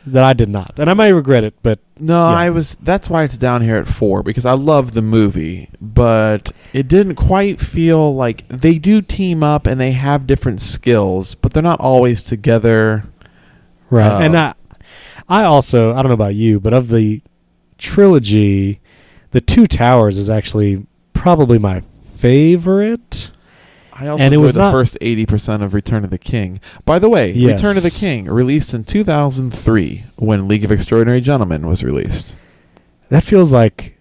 that 0.06 0.24
I 0.24 0.34
did 0.34 0.50
not, 0.50 0.80
and 0.80 0.90
I 0.90 0.94
might 0.94 1.10
regret 1.10 1.44
it. 1.44 1.54
But 1.62 1.80
No, 2.00 2.30
Yeah. 2.30 2.36
I 2.36 2.50
was. 2.50 2.76
That's 2.82 3.10
why 3.10 3.24
it's 3.24 3.38
down 3.38 3.62
here 3.62 3.76
at 3.78 3.88
four 3.88 4.24
because 4.24 4.46
I 4.46 4.54
love 4.54 4.94
the 4.94 5.02
movie, 5.02 5.70
but 5.82 6.52
it 6.74 6.88
didn't 6.88 7.16
quite 7.16 7.60
feel 7.60 8.16
like 8.16 8.48
they 8.48 8.78
do 8.80 9.02
team 9.02 9.44
up 9.44 9.68
and 9.68 9.80
they 9.80 9.92
have 9.92 10.26
different 10.26 10.62
skills, 10.62 11.36
but 11.36 11.54
they're 11.54 11.62
not 11.64 11.80
always 11.82 12.24
together. 12.24 13.04
right, 13.90 14.08
Uh, 14.12 14.20
and 14.20 14.38
I, 14.38 14.54
I 15.28 15.44
also 15.44 15.92
I 15.92 15.96
don't 15.98 16.08
know 16.08 16.14
about 16.14 16.36
you, 16.36 16.60
but 16.60 16.74
of 16.74 16.88
the 16.88 17.22
trilogy, 17.78 18.80
the 19.32 19.42
Two 19.42 19.68
Towers 19.68 20.18
is 20.18 20.30
actually 20.30 20.86
probably 21.14 21.60
my 21.60 21.82
favorite. 22.16 23.32
I 24.00 24.08
also 24.08 24.24
And 24.24 24.34
it 24.34 24.38
was 24.38 24.54
the 24.54 24.72
first 24.72 24.98
eighty 25.02 25.26
percent 25.26 25.62
of 25.64 25.74
Return 25.74 26.04
of 26.04 26.10
the 26.10 26.18
King. 26.18 26.60
By 26.86 27.00
the 27.00 27.10
way, 27.10 27.32
Yes. 27.32 27.60
Return 27.62 27.78
of 27.78 27.84
the 27.84 27.92
King 27.92 28.26
released 28.26 28.74
in 28.74 28.84
two 28.84 29.04
thousand 29.04 29.52
three 29.52 30.04
when 30.16 30.48
League 30.48 30.64
of 30.64 30.72
Extraordinary 30.72 31.22
Gentlemen 31.22 31.68
was 31.68 31.84
released. 31.84 32.36
That 33.10 33.24
feels 33.24 33.52
like 33.52 33.98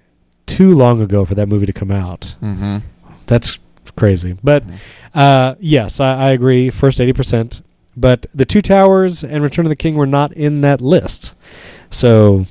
too 0.47 0.75
long 0.75 1.01
ago 1.01 1.25
for 1.25 1.35
that 1.35 1.49
movie 1.49 1.67
to 1.67 1.73
come 1.73 1.91
out. 1.91 2.37
Mm-hmm. 2.43 2.79
That's 3.27 3.59
crazy. 3.97 4.37
But 4.45 4.65
uh, 5.15 5.57
yes, 5.61 5.99
I, 6.01 6.29
I 6.29 6.31
agree. 6.31 6.71
First 6.71 7.01
eighty 7.01 7.13
percent, 7.13 7.63
but 7.97 8.27
the 8.35 8.45
Two 8.45 8.63
Towers 8.63 9.25
and 9.25 9.43
Return 9.43 9.67
of 9.67 9.71
the 9.71 9.77
King 9.77 9.95
were 9.97 10.07
not 10.07 10.33
in 10.33 10.61
that 10.61 10.81
list. 10.81 11.35
So, 11.91 12.45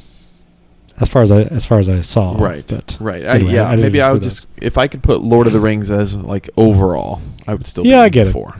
as 0.99 1.09
far 1.09 1.21
as 1.21 1.31
I 1.31 1.41
as 1.43 1.65
far 1.65 1.79
as 1.79 1.89
I 1.89 2.01
saw, 2.01 2.35
Right. 2.37 2.65
But 2.67 2.97
Right. 2.99 3.23
Anyway, 3.23 3.51
I, 3.51 3.53
yeah. 3.55 3.69
I 3.69 3.75
maybe 3.75 4.01
I 4.01 4.11
would 4.11 4.21
just 4.23 4.47
if 4.61 4.77
I 4.77 4.87
could 4.87 5.03
put 5.03 5.21
Lord 5.21 5.47
of 5.47 5.53
the 5.53 5.59
Rings 5.59 5.89
as 5.91 6.15
like 6.17 6.49
overall, 6.57 7.21
I 7.47 7.53
would 7.53 7.67
still. 7.67 7.85
Yeah, 7.85 8.01
I 8.01 8.09
get 8.09 8.27
it. 8.27 8.31
four. 8.31 8.55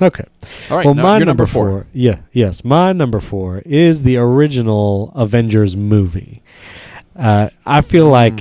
okay. 0.00 0.24
All 0.70 0.76
right. 0.76 0.84
well, 0.86 0.94
now 0.94 1.02
my 1.02 1.18
number, 1.18 1.24
number 1.26 1.46
four. 1.46 1.86
Yeah. 1.92 2.18
Yes, 2.32 2.64
my 2.64 2.92
number 2.92 3.20
four 3.20 3.62
is 3.66 4.02
the 4.02 4.16
original 4.16 5.12
Avengers 5.14 5.76
movie. 5.76 6.42
Uh, 7.18 7.48
I 7.64 7.80
feel 7.80 8.08
like 8.08 8.36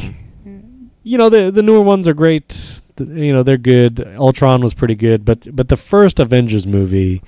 Mm. 0.47 0.89
you 1.03 1.17
know 1.17 1.29
the 1.29 1.49
the 1.51 1.63
newer 1.63 1.81
ones 1.81 2.07
are 2.07 2.13
great. 2.13 2.81
The- 2.97 3.05
you 3.05 3.33
know 3.33 3.41
they're 3.43 3.57
good. 3.57 4.01
Ultron 4.17 4.61
was 4.61 4.73
pretty 4.73 4.95
good, 4.95 5.25
but 5.25 5.55
but 5.55 5.69
the 5.69 5.77
first 5.77 6.19
Avengers 6.19 6.65
movie 6.67 7.21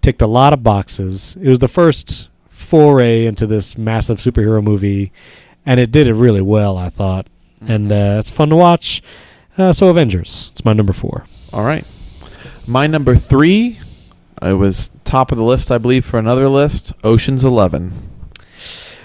ticked 0.00 0.22
a 0.22 0.26
lot 0.26 0.52
of 0.52 0.62
boxes. 0.62 1.36
It 1.40 1.48
was 1.48 1.58
the 1.58 1.68
first 1.68 2.28
foray 2.48 3.26
into 3.26 3.46
this 3.46 3.76
massive 3.76 4.18
superhero 4.18 4.62
movie, 4.62 5.12
and 5.66 5.78
it 5.80 5.90
did 5.92 6.06
it 6.08 6.14
really 6.14 6.40
well. 6.42 6.76
I 6.76 6.88
thought, 6.90 7.26
and 7.60 7.90
Mm-hmm. 7.90 8.16
uh, 8.16 8.18
it's 8.18 8.30
fun 8.30 8.48
to 8.50 8.56
watch. 8.56 9.02
Uh, 9.58 9.72
so 9.72 9.88
Avengers, 9.88 10.48
it's 10.52 10.64
my 10.64 10.72
number 10.72 10.92
four. 10.92 11.26
All 11.52 11.64
right. 11.64 11.84
My 12.66 12.86
number 12.86 13.16
three, 13.16 13.78
it 14.40 14.54
was 14.54 14.90
top 15.04 15.30
of 15.32 15.38
the 15.38 15.44
list, 15.44 15.70
I 15.70 15.78
believe, 15.78 16.04
for 16.04 16.18
another 16.18 16.48
list. 16.48 16.92
Ocean's 17.04 17.44
Eleven. 17.44 17.92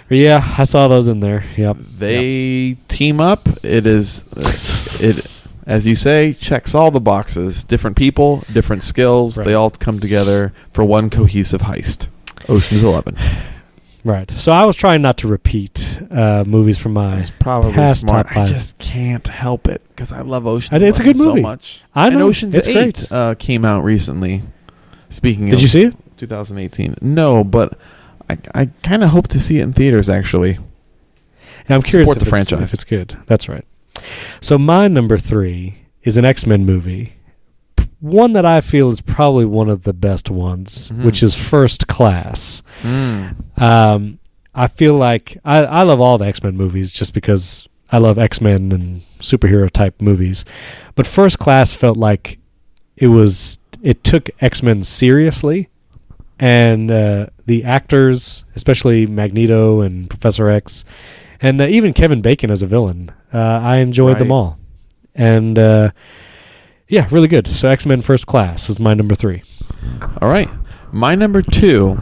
Yeah, 0.09 0.55
I 0.57 0.63
saw 0.63 0.87
those 0.87 1.09
in 1.09 1.19
there. 1.19 1.43
Yep. 1.57 1.77
They 1.97 2.77
team 2.87 3.19
up. 3.19 3.49
It 3.61 3.85
is, 3.85 4.23
it 5.01 5.43
as 5.67 5.85
you 5.85 5.95
say, 5.95 6.33
checks 6.33 6.73
all 6.73 6.91
the 6.91 7.01
boxes. 7.01 7.63
Different 7.65 7.97
people, 7.97 8.45
different 8.53 8.83
skills. 8.83 9.37
Right. 9.37 9.43
They 9.45 9.53
all 9.53 9.69
come 9.69 9.99
together 9.99 10.53
for 10.71 10.85
one 10.85 11.09
cohesive 11.09 11.61
heist. 11.63 12.07
Ocean's 12.47 12.83
Eleven. 12.83 13.17
Right. 14.03 14.29
So 14.31 14.51
I 14.51 14.65
was 14.65 14.75
trying 14.75 15.01
not 15.01 15.17
to 15.19 15.27
repeat 15.27 15.99
uh, 16.11 16.43
movies 16.47 16.77
from 16.77 16.93
my. 16.93 17.17
It's 17.19 17.29
probably 17.29 17.73
past 17.73 18.01
smart. 18.01 18.27
top 18.27 18.37
I 18.37 18.45
just 18.45 18.77
can't 18.77 19.27
help 19.27 19.67
it 19.67 19.81
because 19.89 20.11
I 20.13 20.21
love 20.21 20.47
Ocean's. 20.47 20.73
I 20.73 20.79
think 20.79 20.89
it's 20.89 20.99
a 20.99 21.03
good 21.03 21.17
movie. 21.17 21.39
so 21.39 21.41
much. 21.41 21.81
I 21.93 22.07
and 22.07 22.17
know 22.19 22.27
Ocean's 22.27 22.55
it's 22.55 22.67
Eight 22.67 22.75
great. 22.75 23.11
Uh, 23.11 23.35
came 23.35 23.65
out 23.65 23.83
recently. 23.83 24.41
Speaking 25.09 25.45
Did 25.47 25.55
of 25.55 25.61
you 25.61 25.67
see 25.67 25.83
it? 25.85 25.95
2018, 26.17 26.95
no, 27.01 27.43
but 27.43 27.77
I, 28.29 28.37
I 28.53 28.65
kind 28.83 29.03
of 29.03 29.09
hope 29.09 29.27
to 29.29 29.39
see 29.39 29.59
it 29.59 29.63
in 29.63 29.73
theaters. 29.73 30.09
Actually, 30.09 30.55
And 30.55 31.69
I'm 31.75 31.81
curious 31.81 32.07
Support 32.07 32.17
if 32.17 32.19
the 32.21 32.25
it's, 32.37 32.49
franchise. 32.49 32.69
if 32.69 32.73
it's 32.73 32.83
good. 32.83 33.17
That's 33.25 33.47
right. 33.49 33.65
So 34.41 34.57
my 34.57 34.87
number 34.87 35.17
three 35.17 35.75
is 36.03 36.17
an 36.17 36.25
X 36.25 36.45
Men 36.45 36.65
movie, 36.65 37.13
one 37.99 38.33
that 38.33 38.45
I 38.45 38.61
feel 38.61 38.89
is 38.89 39.01
probably 39.01 39.45
one 39.45 39.69
of 39.69 39.83
the 39.83 39.93
best 39.93 40.29
ones, 40.29 40.91
Mhm. 40.93 41.03
which 41.03 41.23
is 41.23 41.33
First 41.35 41.87
Class. 41.87 42.61
mm. 42.83 43.33
Um, 43.61 44.19
I 44.53 44.67
feel 44.67 44.95
like 44.95 45.37
I, 45.45 45.59
I 45.65 45.81
love 45.83 45.99
all 46.01 46.17
the 46.17 46.25
X 46.25 46.41
Men 46.43 46.55
movies 46.57 46.91
just 46.91 47.13
because 47.13 47.67
I 47.91 47.97
love 47.99 48.17
X 48.17 48.41
Men 48.41 48.71
and 48.71 49.01
superhero 49.19 49.69
type 49.69 50.01
movies, 50.01 50.45
but 50.95 51.07
First 51.07 51.39
Class 51.39 51.73
felt 51.73 51.97
like 51.97 52.37
it 52.95 53.07
was 53.07 53.57
it 53.83 54.03
took 54.03 54.29
X 54.41 54.61
Men 54.63 54.83
seriously, 54.83 55.69
and 56.39 56.89
uh, 56.91 57.27
the 57.45 57.63
actors, 57.63 58.45
especially 58.55 59.05
Magneto 59.07 59.81
and 59.81 60.09
Professor 60.09 60.49
X, 60.49 60.85
and 61.41 61.61
uh, 61.61 61.65
even 61.67 61.93
Kevin 61.93 62.21
Bacon 62.21 62.49
as 62.51 62.61
a 62.63 62.67
villain, 62.67 63.11
uh, 63.33 63.37
I 63.37 63.77
enjoyed 63.77 64.17
them 64.17 64.31
all, 64.31 64.57
and 65.15 65.57
uh, 65.59 65.91
yeah, 66.89 67.07
really 67.11 67.27
good. 67.27 67.47
So 67.47 67.69
X 67.69 67.85
Men 67.85 68.01
First 68.01 68.27
Class 68.27 68.69
is 68.69 68.79
my 68.79 68.93
number 68.93 69.15
three. 69.15 69.43
all 70.21 70.29
right. 70.29 70.49
My 70.91 71.15
number 71.15 71.41
two, 71.41 71.99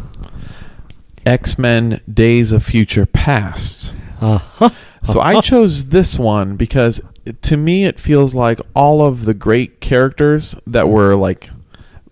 X 1.25 1.57
Men: 1.57 2.01
Days 2.11 2.51
of 2.51 2.63
Future 2.63 3.05
Past. 3.05 3.93
Uh 4.21 4.38
huh. 4.38 4.69
So 5.03 5.19
I 5.19 5.41
chose 5.41 5.86
this 5.88 6.17
one 6.17 6.55
because 6.55 7.01
to 7.41 7.57
me 7.57 7.86
it 7.86 7.99
feels 7.99 8.33
like 8.36 8.59
all 8.73 9.03
of 9.05 9.25
the 9.25 9.33
great 9.33 9.79
characters 9.81 10.55
that 10.67 10.88
were 10.89 11.15
like 11.15 11.49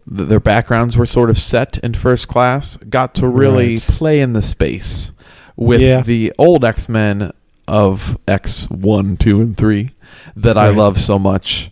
th- 0.09 0.27
their 0.29 0.39
backgrounds 0.39 0.97
were 0.97 1.05
sort 1.05 1.29
of 1.29 1.37
set 1.37 1.77
in 1.79 1.93
first 1.93 2.27
class 2.27 2.77
got 2.77 3.13
to 3.15 3.27
really 3.27 3.69
Right. 3.75 3.81
play 3.81 4.19
in 4.21 4.33
the 4.33 4.41
space 4.41 5.11
with 5.55 5.81
Yeah. 5.81 6.01
the 6.01 6.33
old 6.37 6.65
X-Men 6.65 7.31
of 7.67 8.17
X1, 8.27 9.17
2 9.19 9.41
and 9.41 9.55
3 9.57 9.91
that 10.35 10.57
I 10.57 10.69
love 10.69 10.99
so 10.99 11.17
much. 11.19 11.71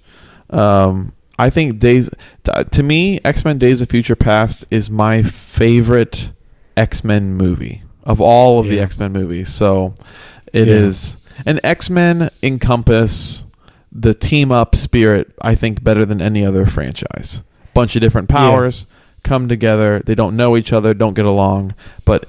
Um 0.51 1.13
I 1.39 1.49
think 1.49 1.79
Days 1.79 2.09
to 2.71 2.83
me 2.83 3.19
X-Men 3.25 3.57
Days 3.57 3.81
of 3.81 3.89
Future 3.89 4.15
Past 4.15 4.65
is 4.69 4.89
my 4.89 5.23
favorite 5.23 6.31
X-Men 6.77 7.33
movie 7.33 7.81
of 8.03 8.21
all 8.21 8.59
of 8.59 8.67
the 8.67 8.79
X-Men 8.79 9.11
movies. 9.11 9.49
So 9.49 9.95
it 10.53 10.67
is 10.67 11.17
Yeah. 11.37 11.43
and 11.47 11.59
X-Men 11.63 12.29
encompass 12.43 13.45
the 13.91 14.13
team 14.13 14.51
up 14.51 14.75
spirit 14.75 15.33
I 15.41 15.55
think 15.55 15.83
better 15.83 16.05
than 16.05 16.21
any 16.21 16.45
other 16.45 16.65
franchise. 16.65 17.41
Bunch 17.73 17.95
of 17.95 18.01
different 18.01 18.29
powers 18.29 18.85
come 19.23 19.47
together. 19.47 20.01
They 20.05 20.15
don't 20.15 20.35
know 20.35 20.55
each 20.57 20.73
other, 20.73 20.93
don't 20.93 21.13
get 21.13 21.25
along, 21.25 21.73
but 22.05 22.25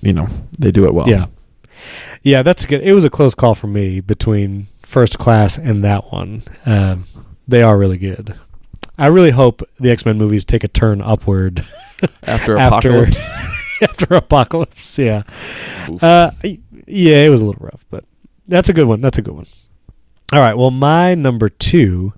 you 0.00 0.12
know, 0.12 0.28
they 0.58 0.70
do 0.72 0.84
it 0.86 0.94
well. 0.94 1.08
Yeah. 1.08 1.26
Yeah, 2.22 2.42
that's 2.42 2.64
good. 2.64 2.80
It 2.82 2.94
was 2.94 3.04
a 3.04 3.10
close 3.10 3.34
call 3.34 3.54
for 3.54 3.66
me 3.66 4.00
between 4.00 4.66
First 4.82 5.18
Class 5.18 5.56
and 5.58 5.84
that 5.84 6.12
one. 6.12 6.42
Um, 6.66 7.04
they 7.48 7.62
are 7.62 7.76
really 7.78 7.98
good. 7.98 8.34
I 8.96 9.08
really 9.08 9.30
hope 9.30 9.62
the 9.80 9.90
X 9.90 10.06
Men 10.06 10.18
movies 10.18 10.44
take 10.44 10.64
a 10.64 10.68
turn 10.68 11.00
upward 11.00 11.66
After 12.22 12.56
After- 12.58 12.88
Apocalypse. 12.90 13.32
after 13.82 14.14
Apocalypse. 14.14 14.98
Yeah. 14.98 15.24
Uh, 16.00 16.30
yeah, 16.86 17.16
it 17.24 17.28
was 17.28 17.40
a 17.40 17.44
little 17.44 17.64
rough, 17.64 17.84
but 17.90 18.04
that's 18.46 18.68
a 18.68 18.72
good 18.72 18.86
one. 18.86 19.00
That's 19.00 19.18
a 19.18 19.22
good 19.22 19.34
one. 19.34 19.46
All 20.32 20.40
right. 20.40 20.56
Well, 20.56 20.70
my 20.70 21.14
number 21.14 21.48
two, 21.48 22.12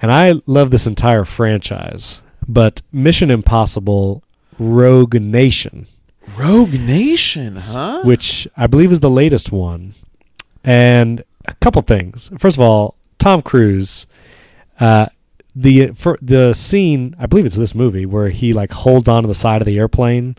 and 0.00 0.10
I 0.12 0.34
love 0.46 0.70
this 0.70 0.86
entire 0.86 1.24
franchise, 1.24 2.20
but 2.48 2.82
Mission 2.92 3.30
Impossible 3.30 4.22
Rogue 4.58 5.14
Nation. 5.14 5.86
Rogue 6.36 6.72
Nation, 6.74 7.56
huh? 7.56 8.02
which 8.04 8.48
I 8.56 8.66
believe 8.66 8.92
is 8.92 9.00
the 9.00 9.10
latest 9.10 9.52
one. 9.52 9.94
And 10.64 11.22
a 11.46 11.54
couple 11.54 11.82
things. 11.82 12.30
First 12.38 12.56
of 12.56 12.60
all, 12.62 12.96
Tom 13.18 13.40
Cruise, 13.42 14.06
uh, 14.80 15.06
the 15.54 15.88
for 15.92 16.18
the 16.22 16.52
scene, 16.54 17.14
I 17.18 17.26
believe 17.26 17.44
it's 17.46 17.56
this 17.56 17.74
movie 17.74 18.06
where 18.06 18.30
he 18.30 18.52
like 18.52 18.72
holds 18.72 19.08
on 19.08 19.22
to 19.22 19.26
the 19.26 19.34
side 19.34 19.60
of 19.62 19.66
the 19.66 19.78
airplane 19.78 20.36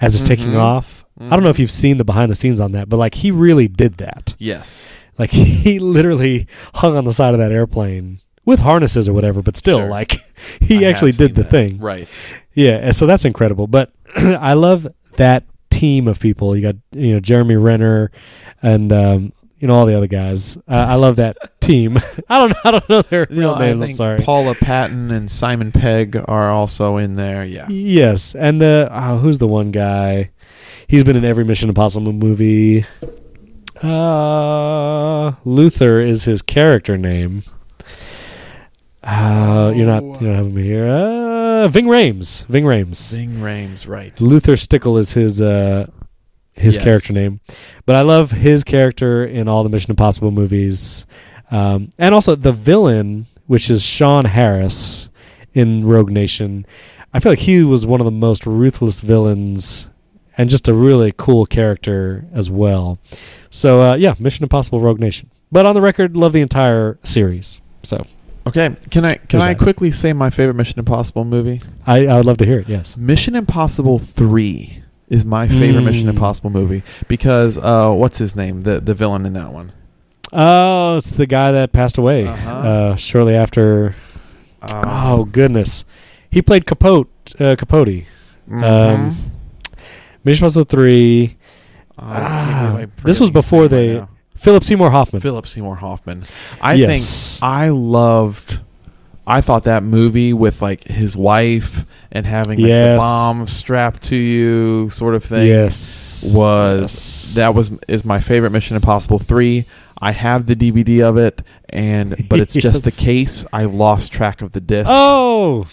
as 0.00 0.14
it's 0.14 0.24
taking 0.24 0.48
Mhm. 0.52 0.56
off. 0.60 1.04
I 1.20 1.28
don't 1.30 1.42
know 1.42 1.50
if 1.50 1.58
you've 1.58 1.70
seen 1.70 1.98
the 1.98 2.04
behind 2.04 2.30
the 2.30 2.34
scenes 2.34 2.60
on 2.60 2.72
that, 2.72 2.88
but 2.88 2.96
like 2.96 3.14
he 3.16 3.30
really 3.30 3.68
did 3.68 3.98
that. 3.98 4.34
Yes. 4.38 4.88
Like 5.18 5.30
he 5.32 5.78
literally 5.78 6.46
hung 6.76 6.96
on 6.96 7.04
the 7.04 7.12
side 7.12 7.34
of 7.34 7.40
that 7.40 7.52
airplane 7.52 8.20
with 8.46 8.60
harnesses 8.60 9.06
or 9.08 9.12
whatever, 9.12 9.42
but 9.42 9.56
still, 9.56 9.80
Sure. 9.80 9.88
like 9.90 10.16
he 10.60 10.86
I 10.86 10.90
actually 10.90 11.12
did 11.12 11.34
the 11.34 11.42
that. 11.42 11.50
thing. 11.50 11.78
Right. 11.78 12.08
Yeah, 12.54 12.76
and 12.82 12.96
so 12.96 13.06
that's 13.06 13.24
incredible. 13.24 13.66
But 13.66 13.92
I 14.16 14.54
love 14.54 14.86
that 15.16 15.44
team 15.70 16.08
of 16.08 16.18
people. 16.20 16.56
You 16.56 16.62
got 16.62 16.76
you 16.92 17.12
know 17.14 17.20
Jeremy 17.20 17.56
Renner 17.56 18.10
and 18.62 18.92
um, 18.92 19.32
you 19.60 19.68
know 19.68 19.74
all 19.74 19.86
the 19.86 19.96
other 19.96 20.06
guys. 20.06 20.56
Uh, 20.56 20.86
I 20.88 20.94
love 20.94 21.16
that 21.16 21.60
team. 21.60 21.98
I 22.28 22.38
don't 22.38 22.54
I 22.64 22.70
don't 22.72 22.88
know 22.88 23.02
their 23.02 23.26
real 23.30 23.54
I 23.54 23.60
names. 23.60 23.80
I'm 23.80 23.86
think 23.86 23.96
sorry. 23.96 24.20
Paula 24.22 24.54
Patton 24.54 25.10
and 25.10 25.30
Simon 25.30 25.70
Pegg 25.70 26.16
are 26.26 26.50
also 26.50 26.96
in 26.96 27.14
there. 27.16 27.44
Yeah. 27.44 27.68
Yes, 27.68 28.34
and 28.34 28.62
uh, 28.62 28.88
oh, 28.90 29.18
who's 29.18 29.38
the 29.38 29.46
one 29.46 29.70
guy? 29.70 30.30
He's 30.88 31.04
been 31.04 31.16
in 31.16 31.24
every 31.24 31.44
Mission 31.44 31.68
Impossible 31.68 32.12
movie. 32.12 32.84
Uh, 33.82 35.32
Luther 35.44 36.00
is 36.00 36.24
his 36.24 36.42
character 36.42 36.96
name. 36.98 37.42
Uh, 39.02 39.72
you're 39.74 39.86
not 39.86 40.02
you 40.02 40.26
don't 40.26 40.34
have 40.34 40.46
him 40.46 40.56
here. 40.56 40.86
Uh, 40.86 41.68
Ving 41.68 41.86
Rhames. 41.86 42.44
Ving 42.46 42.64
Rhames. 42.64 43.10
Ving 43.10 43.36
Rhames, 43.36 43.86
right. 43.88 44.18
Luther 44.20 44.56
Stickell 44.56 44.98
is 44.98 45.12
his 45.12 45.40
uh 45.40 45.88
his 46.60 46.76
Yes. 46.76 46.84
character 46.84 47.12
name. 47.12 47.40
But 47.86 47.96
I 47.96 48.02
love 48.02 48.30
his 48.32 48.62
character 48.64 49.24
in 49.24 49.48
all 49.48 49.62
the 49.62 49.68
Mission 49.68 49.90
Impossible 49.90 50.30
movies. 50.30 51.06
Um, 51.50 51.90
and 51.98 52.14
also 52.14 52.36
the 52.36 52.52
villain, 52.52 53.26
which 53.46 53.70
is 53.70 53.82
Sean 53.82 54.26
Harris 54.26 55.08
in 55.54 55.84
Rogue 55.86 56.10
Nation. 56.12 56.64
I 57.12 57.18
feel 57.18 57.32
like 57.32 57.40
he 57.40 57.62
was 57.64 57.84
one 57.84 58.00
of 58.00 58.04
the 58.04 58.10
most 58.12 58.46
ruthless 58.46 59.00
villains 59.00 59.88
and 60.38 60.48
just 60.48 60.68
a 60.68 60.74
really 60.74 61.12
cool 61.16 61.44
character 61.44 62.24
as 62.32 62.48
well. 62.48 62.98
So 63.50 63.82
uh, 63.82 63.94
yeah, 63.96 64.14
Mission 64.20 64.44
Impossible 64.44 64.80
Rogue 64.80 65.00
Nation. 65.00 65.28
But 65.50 65.66
on 65.66 65.74
the 65.74 65.80
record, 65.80 66.16
love 66.16 66.32
the 66.32 66.40
entire 66.40 66.98
series. 67.02 67.60
So 67.82 68.06
Okay, 68.46 68.74
can 68.90 69.04
I 69.04 69.14
can 69.16 69.26
There's 69.30 69.42
I 69.44 69.54
that. 69.54 69.62
quickly 69.62 69.90
say 69.90 70.12
my 70.12 70.30
favorite 70.30 70.54
Mission 70.54 70.78
Impossible 70.78 71.24
movie? 71.24 71.60
I, 71.86 72.06
I 72.06 72.16
would 72.16 72.24
love 72.26 72.36
to 72.38 72.46
hear 72.46 72.60
it, 72.60 72.68
yes. 72.68 72.96
Mission 72.96 73.34
Impossible 73.34 73.98
Three 73.98 74.79
is 75.10 75.24
my 75.26 75.46
favorite 75.48 75.82
Mission 75.82 76.06
Mm. 76.06 76.10
Impossible 76.10 76.48
movie 76.50 76.82
because 77.08 77.58
uh, 77.58 77.90
what's 77.92 78.16
his 78.18 78.34
name? 78.34 78.62
The 78.62 78.80
the 78.80 78.94
villain 78.94 79.26
in 79.26 79.34
that 79.34 79.52
one. 79.52 79.72
Oh, 80.32 80.96
it's 80.96 81.10
the 81.10 81.26
guy 81.26 81.50
that 81.52 81.72
passed 81.72 81.98
away 81.98 82.26
Uh-huh. 82.26 82.50
uh, 82.50 82.96
shortly 82.96 83.34
after 83.34 83.94
Um, 84.62 84.84
Oh 84.86 85.24
goodness, 85.24 85.84
he 86.30 86.40
played 86.42 86.64
Capote. 86.66 87.08
Uh, 87.38 87.56
Capote. 87.56 88.04
mhm. 88.48 88.62
um, 88.62 89.16
Mission 90.24 90.44
Impossible 90.44 90.64
Three. 90.64 91.36
Oh, 91.98 92.02
ah, 92.06 92.84
this 93.04 93.18
was 93.20 93.30
before 93.30 93.68
they- 93.68 93.98
right. 93.98 94.08
Philip 94.36 94.64
Seymour 94.64 94.90
Hoffman. 94.90 95.20
Philip 95.20 95.46
Seymour 95.46 95.76
Hoffman. 95.76 96.24
I 96.62 96.72
yes. 96.74 97.38
think 97.38 97.42
I 97.44 97.68
loved. 97.68 98.60
I 99.30 99.40
thought 99.40 99.64
that 99.64 99.82
movie 99.82 100.32
with 100.32 100.60
like 100.60 100.84
his 100.84 101.16
wife 101.16 101.84
and 102.12 102.26
having 102.26 102.58
like 102.60 102.68
the 102.70 102.96
bomb 102.98 103.46
strapped 103.46 104.02
to 104.04 104.16
you, 104.16 104.90
sort 104.90 105.14
of 105.14 105.24
thing. 105.24 105.46
yes 105.46 106.30
was 106.34 106.80
Yes. 106.80 107.34
that 107.36 107.54
was 107.54 107.70
is 107.88 108.04
my 108.04 108.20
favorite 108.20 108.50
Mission 108.50 108.76
Impossible 108.76 109.18
three. 109.18 109.66
I 110.02 110.12
have 110.12 110.46
the 110.46 110.56
DVD 110.56 111.02
of 111.08 111.16
it, 111.18 111.42
and 111.68 112.16
but 112.28 112.40
it's 112.40 112.54
just 112.68 112.84
the 112.84 112.90
case. 112.90 113.44
I've 113.52 113.74
lost 113.74 114.10
track 114.12 114.40
of 114.42 114.52
the 114.52 114.60
disc. 114.60 114.88
Oh, 114.90 115.66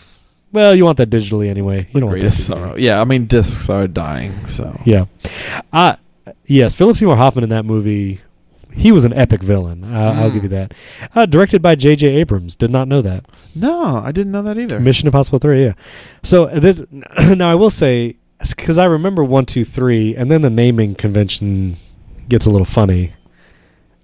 well, 0.52 0.76
you 0.76 0.84
want 0.86 0.98
that 0.98 1.10
digitally 1.10 1.50
anyway. 1.50 1.88
You 1.94 2.02
don't 2.02 2.10
want 2.10 2.16
that 2.18 2.22
Greatest 2.22 2.44
digitally. 2.44 2.48
sorrow. 2.48 2.76
Yeah, 2.78 3.02
I 3.02 3.06
mean 3.06 3.26
discs 3.26 3.70
are 3.70 3.88
dying. 3.88 4.46
So 4.46 4.80
Yeah. 4.86 5.06
Uh, 5.74 5.96
yes, 6.46 6.76
Philip 6.76 6.98
Seymour 6.98 7.16
Hoffman 7.16 7.44
in 7.46 7.50
that 7.52 7.64
movie. 7.66 8.20
He 8.74 8.92
was 8.92 9.04
an 9.06 9.14
epic 9.14 9.42
villain. 9.42 9.84
Uh, 9.84 10.14
I'll 10.18 10.30
Mm. 10.30 10.34
give 10.34 10.44
you 10.44 10.50
that. 10.50 10.74
Uh, 11.16 11.26
directed 11.26 11.62
by 11.62 11.76
J.J. 11.76 12.08
Abrams. 12.08 12.56
Did 12.56 12.70
not 12.70 12.88
know 12.88 13.02
that. 13.02 13.26
no, 13.56 13.98
I 13.98 14.12
didn't 14.12 14.32
know 14.32 14.44
that 14.44 14.58
either. 14.58 14.80
Mission 14.80 15.08
Impossible 15.08 15.40
Three, 15.40 15.64
yeah. 15.66 15.74
So 16.24 16.46
this 16.48 16.84
now 17.36 17.50
I 17.52 17.56
will 17.56 17.70
say 17.72 18.18
because 18.56 18.78
I 18.78 18.86
remember 18.86 19.24
one, 19.24 19.46
two, 19.46 19.66
three, 19.66 20.16
and 20.16 20.30
then 20.30 20.42
the 20.42 20.50
naming 20.52 20.94
convention 20.94 21.78
gets 22.30 22.46
a 22.46 22.52
little 22.52 22.66
funny. 22.66 23.14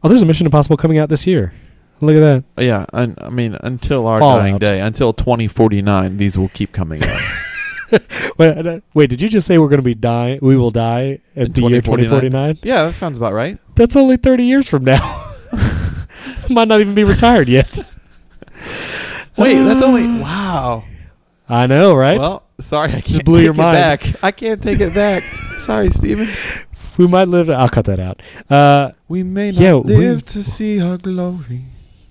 Oh, 0.04 0.10
there's 0.10 0.22
a 0.24 0.26
Mission 0.26 0.48
Impossible 0.48 0.76
coming 0.78 0.98
out 0.98 1.08
this 1.10 1.28
year. 1.28 1.54
Look 2.02 2.16
at 2.18 2.20
that. 2.56 2.64
yeah, 2.64 2.86
I, 2.92 3.14
I 3.22 3.30
mean 3.30 3.56
until 3.62 4.08
our 4.08 4.20
Fallout. 4.20 4.40
dying 4.40 4.58
day, 4.58 4.82
until 4.82 5.14
2049, 5.14 6.18
these 6.18 6.38
will 6.38 6.50
keep 6.50 6.72
coming 6.74 7.02
out. 7.04 7.20
Wait, 8.38 8.66
uh, 8.68 8.80
did 9.08 9.22
you 9.22 9.30
just 9.30 9.48
say 9.48 9.58
we're 9.58 9.68
going 9.70 9.80
to 9.80 9.84
be 9.84 9.94
die? 9.96 10.40
We 10.42 10.56
will 10.58 10.72
die 10.72 11.20
at 11.36 11.48
In 11.48 11.52
the 11.54 11.62
year 11.62 11.82
2049? 11.82 12.56
2049? 12.56 12.58
yeah, 12.64 12.84
that 12.86 12.96
sounds 12.96 13.18
about 13.18 13.34
right. 13.34 13.58
That's 13.76 13.96
only 13.96 14.18
30 14.18 14.44
years 14.46 14.68
from 14.68 14.84
now. 14.84 15.34
Might 16.50 16.68
not 16.68 16.82
even 16.82 16.94
be 16.96 17.04
retired 17.04 17.48
yet. 17.48 17.78
Wait, 19.38 19.56
that's 19.64 19.82
only 19.82 20.04
wow. 20.22 20.84
I 21.50 21.68
know, 21.68 21.94
right? 21.96 22.18
Well, 22.20 22.44
sorry, 22.60 22.94
I 22.94 23.02
can't 23.02 23.26
blew 23.26 23.38
take 23.40 23.44
your 23.46 23.54
it 23.54 23.58
mind. 23.58 23.76
back. 23.76 24.24
I 24.24 24.32
can't 24.32 24.62
take 24.62 24.80
it 24.80 24.94
back. 24.94 25.24
sorry, 25.60 25.90
Stephen. 25.90 26.28
we 26.98 27.08
might 27.08 27.28
live. 27.28 27.50
I'll 27.50 27.70
cut 27.70 27.86
that 27.86 28.00
out. 28.00 28.22
Uh, 28.50 28.92
We 29.08 29.24
may 29.24 29.52
not 29.52 29.60
Yeah, 29.62 29.76
we- 29.76 29.96
live 29.98 30.26
to 30.28 30.44
see 30.44 30.78
her 30.80 30.98
glory. 30.98 31.64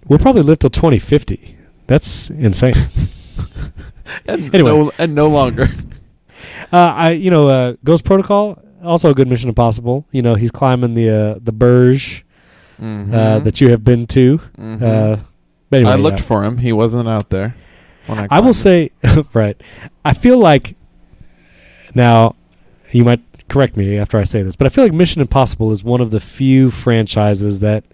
we'll 0.07 0.19
probably 0.19 0.43
live 0.43 0.59
till 0.61 0.71
2050. 0.71 1.57
That's 1.87 2.31
insane. 2.31 2.75
And 4.27 4.55
Anyway. 4.55 4.71
no, 4.71 4.93
and 4.99 5.15
no 5.15 5.29
longer. 5.29 5.69
Uh, 6.73 6.77
I, 6.77 7.11
you 7.11 7.31
know, 7.31 7.49
uh, 7.49 7.75
Ghost 7.85 8.03
Protocol, 8.03 8.59
also 8.83 9.11
a 9.11 9.15
good 9.15 9.29
Mission 9.29 9.51
Impossible. 9.51 10.07
You 10.11 10.23
know, 10.23 10.35
he's 10.35 10.51
climbing 10.51 10.95
the 10.95 11.11
uh, 11.11 11.39
the 11.39 11.53
Burj 11.53 12.25
uh, 12.81 13.39
that 13.41 13.61
you 13.61 13.69
have 13.69 13.85
been 13.85 14.07
to. 14.09 14.39
Mhm. 14.59 14.83
Uh, 14.83 15.23
anyway, 15.71 15.91
I 15.91 15.97
looked 15.97 16.21
yeah. 16.21 16.25
for 16.25 16.45
him. 16.45 16.57
He 16.57 16.73
wasn't 16.73 17.09
out 17.09 17.29
there. 17.29 17.55
I, 18.09 18.27
I 18.31 18.41
will 18.41 18.55
climbed 18.55 18.55
say, 18.55 18.91
right. 19.35 19.61
I 20.05 20.15
feel 20.15 20.39
like 20.39 20.75
now 21.95 22.37
you 22.91 23.05
might 23.05 23.21
correct 23.49 23.77
me 23.77 23.99
after 23.99 24.17
I 24.19 24.25
say 24.25 24.43
this, 24.43 24.57
but 24.57 24.67
I 24.67 24.71
feel 24.71 24.85
like 24.85 24.95
Mission 24.95 25.21
Impossible 25.21 25.71
is 25.73 25.85
one 25.85 26.01
of 26.01 26.11
the 26.11 26.21
few 26.21 26.71
franchises 26.71 27.61
that 27.61 27.85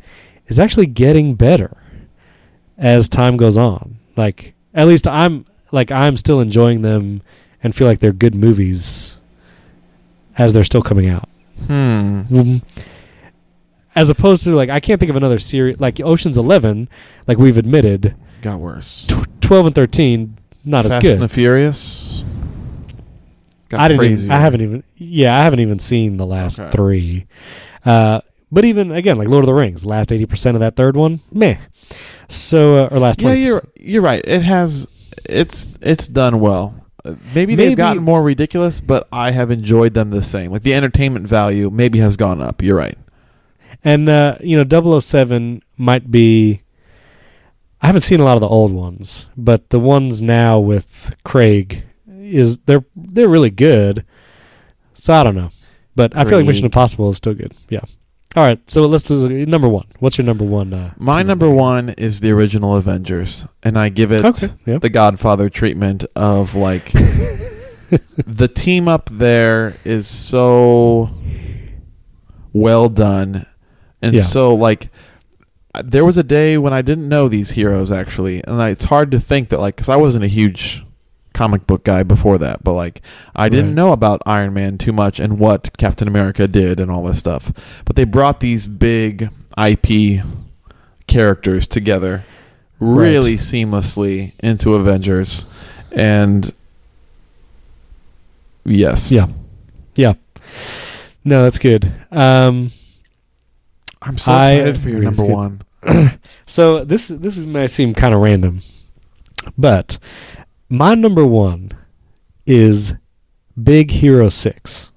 is 0.46 0.58
actually 0.58 0.86
getting 0.86 1.34
better 1.34 1.76
as 2.76 3.08
time 3.08 3.36
goes 3.36 3.56
on. 3.56 3.96
Like 4.16 4.54
at 4.74 4.86
least 4.86 5.06
I'm 5.08 5.44
like 5.72 5.90
I'm 5.90 6.16
still 6.16 6.40
enjoying 6.40 6.82
them 6.82 7.22
and 7.62 7.74
feel 7.74 7.86
like 7.86 8.00
they're 8.00 8.12
good 8.12 8.34
movies 8.34 9.18
as 10.36 10.52
they're 10.52 10.64
still 10.64 10.82
coming 10.82 11.08
out. 11.08 11.28
Hmm. 11.66 12.22
Mm. 12.22 12.62
As 13.94 14.08
opposed 14.10 14.44
to 14.44 14.54
like 14.54 14.70
I 14.70 14.80
can't 14.80 15.00
think 15.00 15.10
of 15.10 15.16
another 15.16 15.38
series 15.38 15.80
like 15.80 16.00
Ocean's 16.00 16.38
11 16.38 16.88
like 17.26 17.38
we've 17.38 17.58
admitted 17.58 18.14
Got 18.42 18.60
worse. 18.60 19.06
tw- 19.08 19.40
12 19.40 19.66
and 19.66 19.74
13 19.74 20.36
not 20.64 20.84
Fast 20.84 20.96
as 20.96 21.02
good. 21.02 21.08
Fast 21.08 21.14
and 21.14 21.22
the 21.22 21.28
Furious. 21.28 22.24
Got 23.68 23.80
I 23.80 23.88
didn't. 23.88 24.04
Even. 24.04 24.30
I 24.30 24.38
haven't 24.40 24.62
even. 24.62 24.82
Yeah, 24.96 25.38
I 25.38 25.42
haven't 25.42 25.60
even 25.60 25.78
seen 25.78 26.16
the 26.16 26.24
last 26.26 26.58
Okay. 26.58 26.70
three. 26.70 27.26
Uh, 27.84 28.20
but 28.50 28.64
even 28.64 28.90
again, 28.92 29.18
like 29.18 29.28
Lord 29.28 29.44
of 29.44 29.46
the 29.46 29.54
Rings, 29.54 29.84
last 29.84 30.10
eighty 30.12 30.26
percent 30.26 30.54
of 30.56 30.60
that 30.60 30.76
third 30.76 30.96
one, 30.96 31.20
meh. 31.32 31.58
So 32.28 32.84
uh, 32.84 32.88
or 32.90 32.98
last 32.98 33.20
Yeah, 33.22 33.30
20%. 33.30 33.44
you're 33.44 33.62
you're 33.76 34.02
right. 34.02 34.22
It 34.24 34.42
has. 34.42 34.86
It's 35.24 35.78
it's 35.82 36.06
done 36.08 36.40
well. 36.40 36.84
Maybe, 37.04 37.18
Maybe- 37.34 37.56
they've 37.56 37.76
gotten 37.76 38.02
more 38.02 38.22
ridiculous, 38.22 38.80
but 38.80 39.08
I 39.12 39.30
have 39.30 39.50
enjoyed 39.50 39.94
them 39.94 40.10
the 40.10 40.22
same. 40.22 40.50
Like 40.50 40.62
the 40.62 40.74
entertainment 40.74 41.26
value 41.26 41.70
maybe 41.70 41.98
has 42.00 42.16
gone 42.16 42.42
up. 42.42 42.60
You're 42.62 42.76
right. 42.76 42.98
and 43.84 44.08
uh, 44.08 44.36
you 44.40 44.62
know 44.62 45.00
007 45.00 45.62
might 45.76 46.10
be. 46.10 46.62
I 47.80 47.86
haven't 47.86 48.00
seen 48.02 48.18
a 48.20 48.24
lot 48.24 48.34
of 48.36 48.40
the 48.40 48.48
old 48.48 48.72
ones, 48.72 49.28
but 49.36 49.70
the 49.70 49.78
ones 49.78 50.20
now 50.20 50.58
with 50.58 51.14
Craig 51.24 51.84
is 52.10 52.58
they're 52.66 52.84
they're 52.96 53.28
really 53.28 53.50
good. 53.50 54.04
So 54.94 55.14
I 55.14 55.22
don't 55.22 55.36
know, 55.36 55.50
but 55.94 56.16
I 56.16 56.24
feel 56.24 56.38
like 56.38 56.46
Mission 56.46 56.62
Craig. 56.62 56.72
Impossible 56.72 57.08
is 57.10 57.16
still 57.18 57.34
good. 57.34 57.54
Yeah. 57.70 57.80
All 58.36 58.44
right, 58.44 58.60
so 58.70 58.86
let's 58.86 59.04
do 59.04 59.46
number 59.46 59.68
one. 59.68 59.86
What's 60.00 60.18
your 60.18 60.24
number 60.26 60.44
one? 60.44 60.72
Uh, 60.72 60.92
My 60.98 61.22
number 61.22 61.48
one 61.50 61.88
is 61.90 62.20
the 62.20 62.30
original 62.30 62.76
Avengers, 62.76 63.46
and 63.62 63.78
I 63.78 63.88
give 63.88 64.12
it 64.12 64.24
Okay. 64.24 64.48
The 64.78 64.90
Godfather 64.90 65.48
treatment 65.48 66.04
of 66.14 66.54
like 66.54 66.92
the 68.26 68.50
team 68.54 68.86
up 68.86 69.08
there 69.10 69.74
is 69.84 70.06
so 70.06 71.08
well 72.52 72.88
done, 72.90 73.46
and 74.02 74.14
Yeah. 74.16 74.22
so 74.22 74.54
like 74.54 74.90
there 75.82 76.04
was 76.04 76.16
a 76.18 76.22
day 76.22 76.58
when 76.58 76.72
I 76.74 76.82
didn't 76.82 77.08
know 77.08 77.28
these 77.28 77.52
heroes 77.52 77.90
actually, 77.90 78.44
and 78.44 78.60
I, 78.62 78.70
it's 78.70 78.84
hard 78.84 79.10
to 79.12 79.20
think 79.20 79.48
that 79.48 79.58
like 79.58 79.76
because 79.76 79.88
I 79.88 79.96
wasn't 79.96 80.24
a 80.24 80.28
huge 80.28 80.84
comic 81.38 81.66
book 81.68 81.84
guy 81.84 82.02
before 82.02 82.36
that, 82.38 82.64
but 82.64 82.72
like 82.72 83.00
I 83.36 83.48
didn't 83.48 83.66
Right. 83.66 83.74
know 83.76 83.92
about 83.92 84.22
Iron 84.26 84.52
Man 84.54 84.76
too 84.76 84.92
much 84.92 85.20
and 85.20 85.38
what 85.38 85.76
Captain 85.78 86.08
America 86.08 86.48
did 86.48 86.80
and 86.80 86.90
all 86.90 87.04
this 87.04 87.18
stuff. 87.20 87.52
But 87.84 87.94
they 87.96 88.04
brought 88.04 88.40
these 88.40 88.66
big 88.66 89.28
IP 89.56 90.20
characters 91.06 91.68
together 91.68 92.24
really 92.80 93.36
seamlessly 93.36 94.32
into 94.40 94.74
Avengers, 94.74 95.46
and 95.92 96.52
yes, 98.64 99.10
Yeah. 99.12 99.26
Yeah. 99.94 100.14
No, 101.24 101.42
that's 101.42 101.58
good. 101.58 101.92
Um, 102.10 102.70
I'm 104.00 104.18
so 104.18 104.32
I 104.32 104.50
excited 104.52 104.78
for 104.78 104.88
your 104.88 105.00
number 105.02 105.24
one. 105.24 105.60
so 106.46 106.84
this 106.84 107.08
this 107.08 107.36
is 107.36 107.46
may 107.46 107.66
seem 107.66 107.94
kind 107.94 108.14
of 108.14 108.20
random, 108.20 108.60
but 109.56 109.98
my 110.68 110.94
number 110.94 111.24
one 111.26 111.72
is 112.46 112.94
Big 113.62 113.90
Hero 113.90 114.28
Six. 114.28 114.92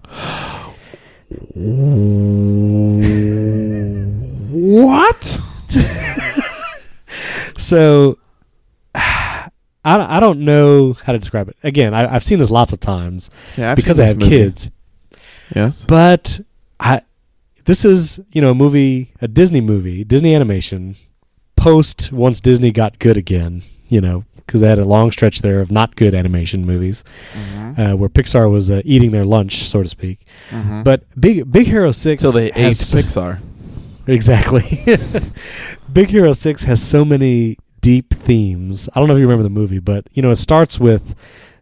What? 4.52 5.38
So 7.58 8.18
I, 8.96 9.50
I 9.86 10.20
don't 10.20 10.42
know 10.42 10.94
how 10.94 11.14
to 11.14 11.20
describe 11.20 11.48
it. 11.48 11.56
Again, 11.64 11.94
I, 11.94 12.14
I've 12.16 12.24
seen 12.24 12.40
this 12.40 12.50
lots 12.50 12.74
of 12.74 12.80
times 12.82 13.30
Yeah, 13.56 13.76
because 13.76 13.98
I 14.00 14.08
have 14.08 14.18
movie. 14.18 14.30
kids. 14.30 14.70
Yes. 15.56 15.86
But 15.86 16.42
I 16.82 17.04
this 17.66 17.86
is, 17.86 18.20
you 18.34 18.42
know, 18.42 18.52
a 18.52 18.56
movie, 18.56 19.14
a 19.22 19.28
Disney 19.28 19.62
movie, 19.62 20.04
Disney 20.04 20.34
animation 20.36 20.96
post 21.56 22.12
once 22.12 22.42
Disney 22.42 22.72
got 22.72 23.00
good 23.00 23.16
again, 23.16 23.62
you 23.88 24.02
know, 24.02 24.26
because 24.52 24.62
they 24.62 24.68
had 24.68 24.80
a 24.80 24.86
long 24.86 25.12
stretch 25.12 25.41
there 25.41 25.62
of 25.62 25.72
not 25.72 25.95
good 25.95 26.14
animation 26.14 26.66
movies 26.66 27.04
uh, 27.78 27.93
where 27.93 28.10
Pixar 28.10 28.52
was 28.52 28.70
uh, 28.70 28.82
eating 28.84 29.12
their 29.12 29.24
lunch, 29.24 29.68
so 29.70 29.82
to 29.82 29.88
speak. 29.88 30.26
Mhm. 30.49 30.84
But 30.84 31.04
Big 31.20 31.49
Big 31.49 31.68
Hero 31.68 31.91
6 31.91 32.22
Till 32.22 32.34
they 32.34 32.47
ate 32.47 32.58
has 32.58 32.80
Pixar. 32.93 33.39
Exactly. 34.08 34.64
Big 35.93 36.10
Hero 36.10 36.34
6 36.34 36.64
has 36.64 36.82
so 36.82 37.06
many 37.06 37.58
deep 37.82 38.14
themes. 38.14 38.89
I 38.93 38.99
don't 38.99 39.08
know 39.08 39.16
if 39.16 39.20
you 39.20 39.26
remember 39.26 39.43
the 39.43 39.49
movie, 39.49 39.80
but 39.80 40.08
you 40.14 40.22
know, 40.22 40.32
it 40.32 40.36
starts 40.38 40.80
with 40.80 41.16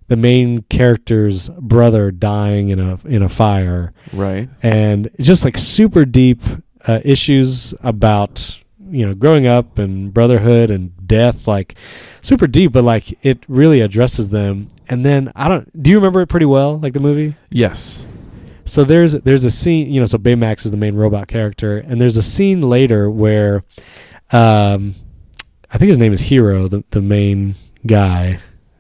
the 0.07 0.15
main 0.15 0.63
character's 0.63 1.49
brother 1.49 2.09
dying 2.11 2.69
in 2.69 2.79
a 2.79 2.97
in 3.05 3.21
a 3.21 3.29
fire 3.29 3.93
Right. 4.11 4.49
and 4.63 5.09
just 5.19 5.45
like 5.45 5.57
super 5.57 6.03
deep 6.05 6.41
uh, 6.87 6.99
issues 7.05 7.75
about 7.81 8.59
you 8.89 9.05
know 9.05 9.13
growing 9.13 9.45
up 9.45 9.77
and 9.77 10.11
brotherhood 10.11 10.71
and 10.71 10.91
death 11.09 11.47
like 11.47 11.75
super 12.21 12.47
deep 12.47 12.71
but 12.71 12.83
like 12.85 13.17
it 13.25 13.43
really 13.49 13.81
addresses 13.81 14.29
them 14.29 14.67
and 14.87 15.03
then 15.03 15.29
i 15.35 15.47
don't 15.49 15.67
do 15.83 15.89
you 15.89 15.97
remember 15.97 16.21
it 16.21 16.27
pretty 16.27 16.45
well 16.45 16.79
like 16.79 16.93
the 16.93 16.99
movie 17.01 17.35
Yes. 17.49 18.05
so 18.65 18.83
there's 18.85 19.13
there's 19.13 19.43
a 19.43 19.51
scene 19.51 19.91
you 19.91 19.99
know 19.99 20.05
so 20.05 20.17
baymax 20.17 20.63
is 20.65 20.71
the 20.71 20.77
main 20.77 20.95
robot 20.95 21.27
character 21.27 21.77
and 21.79 21.99
there's 21.99 22.15
a 22.17 22.21
scene 22.23 22.61
later 22.61 23.09
where 23.11 23.63
um 24.31 24.95
i 25.71 25.77
think 25.77 25.89
his 25.89 25.97
name 25.97 26.13
is 26.13 26.21
hero 26.21 26.67
the, 26.67 26.83
the 26.91 27.01
main 27.01 27.55
guy 27.85 28.39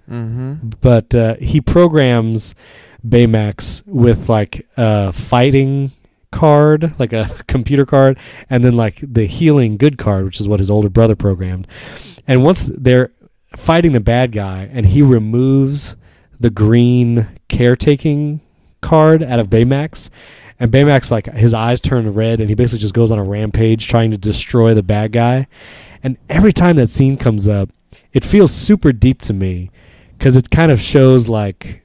Mm-hmm. 0.09 0.69
but 0.81 1.13
uh, 1.13 1.35
he 1.35 1.61
programs 1.61 2.55
Baymax 3.07 3.83
with 3.85 4.27
like 4.27 4.67
a 4.75 5.13
fighting 5.13 5.91
card, 6.31 6.93
like 6.99 7.13
a 7.13 7.35
computer 7.47 7.85
card, 7.85 8.17
and 8.49 8.63
then 8.63 8.73
like 8.73 8.99
the 9.01 9.25
healing 9.25 9.77
good 9.77 9.97
card, 9.97 10.25
which 10.25 10.39
is 10.39 10.47
what 10.47 10.59
his 10.59 10.69
older 10.69 10.89
brother 10.89 11.15
programmed. 11.15 11.67
And 12.27 12.43
once 12.43 12.63
they're 12.63 13.11
fighting 13.55 13.93
the 13.93 13.99
bad 13.99 14.31
guy, 14.31 14.69
and 14.71 14.85
he 14.85 15.01
removes 15.01 15.95
the 16.39 16.49
green 16.49 17.27
caretaking 17.47 18.41
card 18.81 19.23
out 19.23 19.39
of 19.39 19.49
Baymax, 19.49 20.09
and 20.59 20.71
Baymax 20.71 21.09
like 21.09 21.25
his 21.27 21.53
eyes 21.53 21.79
turn 21.81 22.13
red, 22.13 22.39
and 22.39 22.49
he 22.49 22.55
basically 22.55 22.79
just 22.79 22.93
goes 22.93 23.11
on 23.11 23.19
a 23.19 23.23
rampage 23.23 23.87
trying 23.87 24.11
to 24.11 24.17
destroy 24.17 24.73
the 24.73 24.83
bad 24.83 25.11
guy. 25.11 25.47
And 26.03 26.17
every 26.29 26.53
time 26.53 26.75
that 26.77 26.89
scene 26.89 27.17
comes 27.17 27.47
up, 27.47 27.69
it 28.13 28.23
feels 28.23 28.51
super 28.51 28.91
deep 28.91 29.21
to 29.23 29.33
me 29.33 29.71
because 30.17 30.35
it 30.35 30.49
kind 30.49 30.71
of 30.71 30.81
shows 30.81 31.29
like 31.29 31.83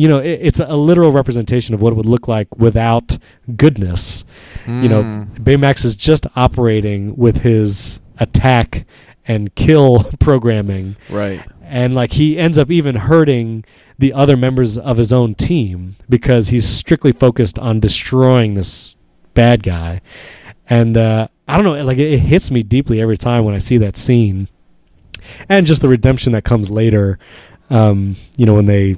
you 0.00 0.08
know 0.08 0.18
it, 0.18 0.38
it's 0.48 0.60
a 0.60 0.76
literal 0.90 1.12
representation 1.20 1.74
of 1.74 1.80
what 1.82 1.92
it 1.92 1.96
would 1.96 2.06
look 2.14 2.26
like 2.36 2.48
without 2.66 3.08
goodness 3.56 4.24
you 4.66 4.88
know 4.92 5.02
Mm. 5.02 5.26
baymax 5.46 5.84
is 5.84 5.94
just 5.96 6.26
operating 6.36 7.16
with 7.16 7.36
his 7.42 7.98
attack 8.18 8.86
and 9.26 9.54
kill 9.54 10.04
programming 10.20 10.96
Right. 11.08 11.40
and 11.62 11.94
like 11.94 12.12
he 12.12 12.38
ends 12.38 12.56
up 12.58 12.70
even 12.70 12.94
hurting 13.10 13.64
the 13.98 14.12
other 14.12 14.36
members 14.36 14.78
of 14.78 14.96
his 14.96 15.12
own 15.12 15.34
team 15.34 15.96
because 16.08 16.48
he's 16.48 16.66
strictly 16.68 17.12
focused 17.12 17.58
on 17.58 17.80
destroying 17.80 18.54
this 18.54 18.96
bad 19.34 19.62
guy 19.62 20.00
and 20.68 20.96
uh, 20.96 21.26
i 21.48 21.56
don't 21.56 21.64
know 21.66 21.84
like 21.84 21.98
it, 21.98 22.12
it 22.14 22.20
hits 22.20 22.50
me 22.50 22.62
deeply 22.62 23.00
every 23.00 23.16
time 23.16 23.44
when 23.44 23.54
i 23.54 23.58
see 23.58 23.78
that 23.78 23.96
scene 23.96 24.48
and 25.48 25.66
just 25.66 25.82
the 25.82 25.88
redemption 25.88 26.32
that 26.32 26.44
comes 26.44 26.70
later 26.70 27.18
um, 27.70 28.16
you 28.36 28.46
know 28.46 28.54
when 28.54 28.66
they 28.66 28.96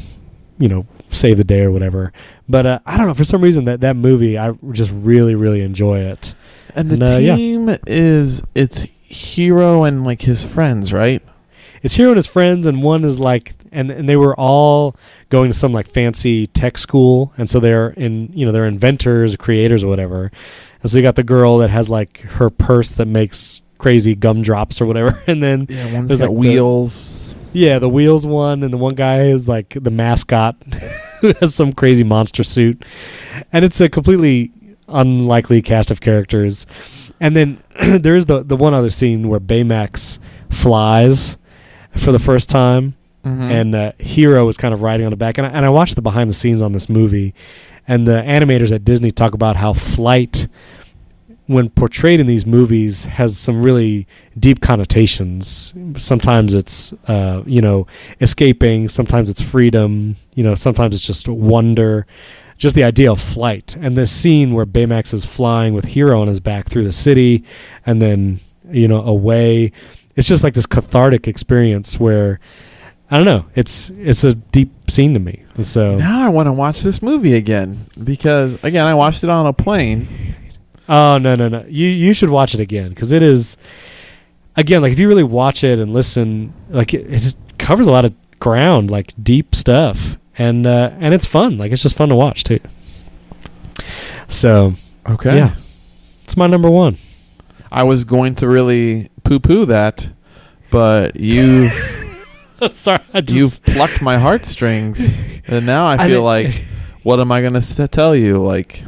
you 0.59 0.69
know 0.69 0.87
save 1.15 1.37
the 1.37 1.45
day 1.45 1.61
or 1.61 1.71
whatever 1.71 2.13
but 2.49 2.67
uh, 2.67 2.79
i 2.87 2.97
don't 2.97 3.07
know 3.07 3.15
for 3.15 3.25
some 3.25 3.41
reason 3.43 3.65
that 3.67 3.81
that 3.81 3.97
movie 3.97 4.39
i 4.39 4.53
just 4.73 4.91
really 4.95 5.35
really 5.35 5.61
enjoy 5.63 5.99
it 6.01 6.35
And 6.75 6.91
the 6.91 6.95
And, 6.95 7.03
uh, 7.03 7.17
yeah. 7.19 7.37
team 7.37 7.77
is 7.87 8.43
it's 8.55 8.87
Hero 9.03 9.85
and 9.85 10.05
like 10.05 10.23
his 10.23 10.43
friends, 10.45 10.91
right? 10.93 11.23
it's 11.83 11.95
hero 11.97 12.11
and 12.13 12.17
his 12.17 12.27
friends 12.29 12.65
and 12.67 12.83
one 12.83 13.05
is 13.05 13.19
like 13.21 13.55
and, 13.73 13.91
and 13.91 14.09
they 14.09 14.17
were 14.17 14.35
all 14.39 14.95
going 15.31 15.51
to 15.51 15.59
some 15.59 15.73
like 15.73 15.87
fancy 15.89 16.47
tech 16.47 16.79
school 16.79 17.33
and 17.37 17.51
so 17.51 17.59
they're 17.61 17.89
in 17.91 18.31
you 18.33 18.47
know 18.47 18.53
they're 18.53 18.67
inventors 18.67 19.35
creators 19.37 19.83
or 19.85 19.89
whatever 19.89 20.31
and 20.83 20.91
so 20.91 20.97
you 20.97 21.03
got 21.03 21.17
the 21.17 21.23
girl 21.25 21.59
that 21.59 21.69
has 21.71 21.89
like 21.91 22.21
her 22.21 22.49
purse 22.51 22.89
that 22.91 23.07
makes 23.07 23.61
crazy 23.79 24.15
gumdrops 24.15 24.81
or 24.81 24.87
whatever 24.87 25.23
and 25.27 25.43
then 25.43 25.67
Yeah, 25.69 25.93
one's 25.93 26.09
There's, 26.09 26.21
got 26.21 26.31
like, 26.31 26.35
the- 26.35 26.41
wheels. 26.41 27.32
Yeah 27.53 27.79
the 27.79 27.89
wheels 27.89 28.27
one 28.27 28.63
and 28.63 28.73
the 28.73 28.77
one 28.79 28.95
guy 28.95 29.23
is 29.25 29.49
like 29.49 29.77
the 29.81 29.91
mascot. 29.91 30.57
Who 31.21 31.33
has 31.41 31.55
some 31.55 31.73
crazy 31.73 32.03
monster 32.03 32.43
suit. 32.43 32.85
And 33.53 33.65
it's 33.65 33.81
a 33.81 33.89
completely 33.89 34.51
unlikely 34.89 35.63
cast 35.63 35.91
of 35.93 36.01
characters. 36.01 36.67
And 37.21 37.37
then 37.37 37.63
there's 38.01 38.27
the 38.27 38.43
the 38.43 38.57
one 38.57 38.75
other 38.75 38.91
scene 38.91 39.29
where 39.29 39.39
baymax 39.41 40.19
flies 40.51 41.37
for 41.97 42.11
the 42.13 42.19
first 42.19 42.49
time. 42.49 42.95
Mhm. 43.25 43.41
and 43.53 43.75
uh, 43.77 43.93
Hero 44.01 44.49
is 44.49 44.57
kind 44.57 44.75
of 44.75 44.83
riding 44.83 45.07
on 45.07 45.11
the 45.11 45.17
back. 45.17 45.39
And 45.39 45.47
I, 45.47 45.51
and 45.51 45.65
I 45.65 45.69
watched 45.69 45.95
the 45.95 46.03
behind 46.03 46.29
the 46.29 46.35
scenes 46.35 46.61
on 46.61 46.73
this 46.73 46.89
movie, 46.89 47.35
and 47.87 48.05
the 48.05 48.21
animators 48.21 48.73
at 48.75 48.85
Disney 48.85 49.13
talk 49.13 49.33
about 49.33 49.55
how 49.55 49.73
flight, 49.75 50.49
when 51.47 51.71
portrayed 51.71 52.21
in 52.21 52.27
these 52.27 52.47
movies, 52.47 53.05
has 53.05 53.37
some 53.37 53.63
really 53.63 54.07
deep 54.39 54.61
connotations. 54.61 55.75
Sometimes 55.99 56.55
it's 56.55 56.93
uh, 57.09 57.43
you 57.47 57.61
know 57.61 57.87
escaping, 58.21 58.89
sometimes 58.89 59.29
it's 59.29 59.41
freedom, 59.41 60.17
you 60.35 60.43
know, 60.45 60.55
sometimes 60.55 60.97
it's 60.97 61.07
just 61.07 61.29
wonder. 61.29 62.07
Just 62.59 62.77
the 62.77 62.85
idea 62.85 63.11
of 63.11 63.21
flight 63.21 63.75
and 63.81 63.97
this 63.97 64.13
scene 64.13 64.55
where 64.55 64.65
Baymax 64.65 65.13
is 65.13 65.25
flying 65.25 65.75
with 65.75 65.85
Hero 65.85 66.21
on 66.21 66.29
his 66.29 66.39
back 66.39 66.69
through 66.69 66.85
the 66.85 66.93
city, 66.93 67.45
and 67.85 68.01
then 68.01 68.39
you 68.71 68.87
know 68.87 69.03
away. 69.03 69.73
It's 70.15 70.29
just 70.29 70.45
like 70.45 70.55
this 70.55 70.67
cathartic 70.67 71.27
experience 71.27 71.99
where 71.99 72.39
I 73.11 73.17
don't 73.17 73.27
know. 73.27 73.45
It's 73.55 73.91
it's 73.91 74.25
a 74.25 74.35
deep 74.35 74.71
scene 74.91 75.13
to 75.13 75.21
me. 75.21 75.43
So 75.63 75.97
now 75.97 76.25
I 76.25 76.31
want 76.31 76.47
to 76.47 76.53
watch 76.53 76.81
this 76.81 77.03
movie 77.03 77.35
again 77.35 77.79
because 78.03 78.57
again 78.63 78.87
I 78.87 78.95
watched 78.95 79.23
it 79.23 79.29
on 79.29 79.47
a 79.47 79.53
plane. 79.53 80.07
Oh 80.89 81.19
no 81.19 81.35
no 81.37 81.49
no 81.49 81.65
you 81.69 81.89
you 81.89 82.13
should 82.15 82.29
watch 82.31 82.55
it 82.55 82.61
again 82.61 82.89
because 82.91 83.13
it 83.13 83.23
is 83.23 83.57
again 84.57 84.83
like 84.83 84.93
if 84.93 84.99
you 84.99 85.09
really 85.09 85.23
watch 85.23 85.63
it 85.65 85.79
and 85.79 85.93
listen 85.93 86.53
like 86.71 86.93
it, 86.95 87.07
it 87.27 87.35
covers 87.59 87.87
a 87.87 87.91
lot 87.91 88.05
of 88.05 88.13
ground 88.41 88.91
like 88.91 89.13
deep 89.23 89.55
stuff 89.55 90.17
and 90.37 90.67
uh, 90.67 90.91
and 90.99 91.15
it's 91.15 91.27
fun 91.27 91.57
like 91.59 91.71
it's 91.73 91.83
just 91.83 91.97
fun 91.97 92.09
to 92.09 92.15
watch 92.15 92.43
too. 92.45 92.59
So 94.29 94.75
Okay. 95.09 95.37
yeah, 95.37 95.55
it's 96.25 96.37
my 96.37 96.47
number 96.47 96.71
one. 96.71 96.97
I 97.71 97.83
was 97.85 98.05
going 98.05 98.35
to 98.37 98.47
really 98.49 99.11
poo-poo 99.25 99.67
that, 99.67 100.09
but 100.71 101.17
you 101.17 101.71
Sorry, 102.71 103.01
I 103.13 103.21
just, 103.21 103.37
you've 103.37 103.63
plucked 103.65 104.01
my 104.01 104.19
heartstrings, 104.19 105.25
and 105.49 105.67
now 105.67 105.87
I 105.87 105.95
I 105.95 105.99
feel 106.09 106.09
didn't- 106.09 106.25
like 106.25 106.65
what 107.03 107.19
am 107.19 107.33
I 107.33 107.41
going 107.41 107.61
to 107.61 107.89
tell 107.89 108.15
you? 108.15 108.41
Like, 108.41 108.81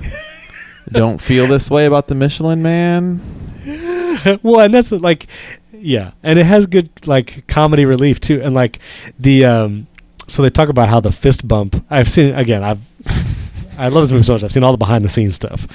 don't 0.90 1.20
feel 1.20 1.46
this 1.46 1.70
way 1.70 1.86
about 1.86 2.08
the 2.08 2.14
Michelin 2.14 2.62
Man. 2.62 3.20
well, 4.42 4.60
and 4.60 4.74
that's 4.74 4.92
like, 4.92 5.26
yeah, 5.72 6.12
and 6.22 6.38
it 6.38 6.46
has 6.46 6.66
good 6.66 6.90
like 7.06 7.46
comedy 7.46 7.84
relief 7.84 8.20
too, 8.20 8.40
and 8.42 8.54
like 8.54 8.78
the 9.18 9.44
um, 9.44 9.86
so 10.28 10.42
they 10.42 10.50
talk 10.50 10.68
about 10.68 10.88
how 10.88 11.00
the 11.00 11.12
fist 11.12 11.46
bump. 11.46 11.84
I've 11.90 12.10
seen 12.10 12.34
again. 12.34 12.62
I've 12.62 12.80
I 13.78 13.88
love 13.88 14.04
this 14.04 14.12
movie 14.12 14.22
so 14.22 14.34
much. 14.34 14.44
I've 14.44 14.52
seen 14.52 14.62
all 14.62 14.72
the 14.72 14.78
behind 14.78 15.04
the 15.04 15.08
scenes 15.08 15.34
stuff, 15.34 15.66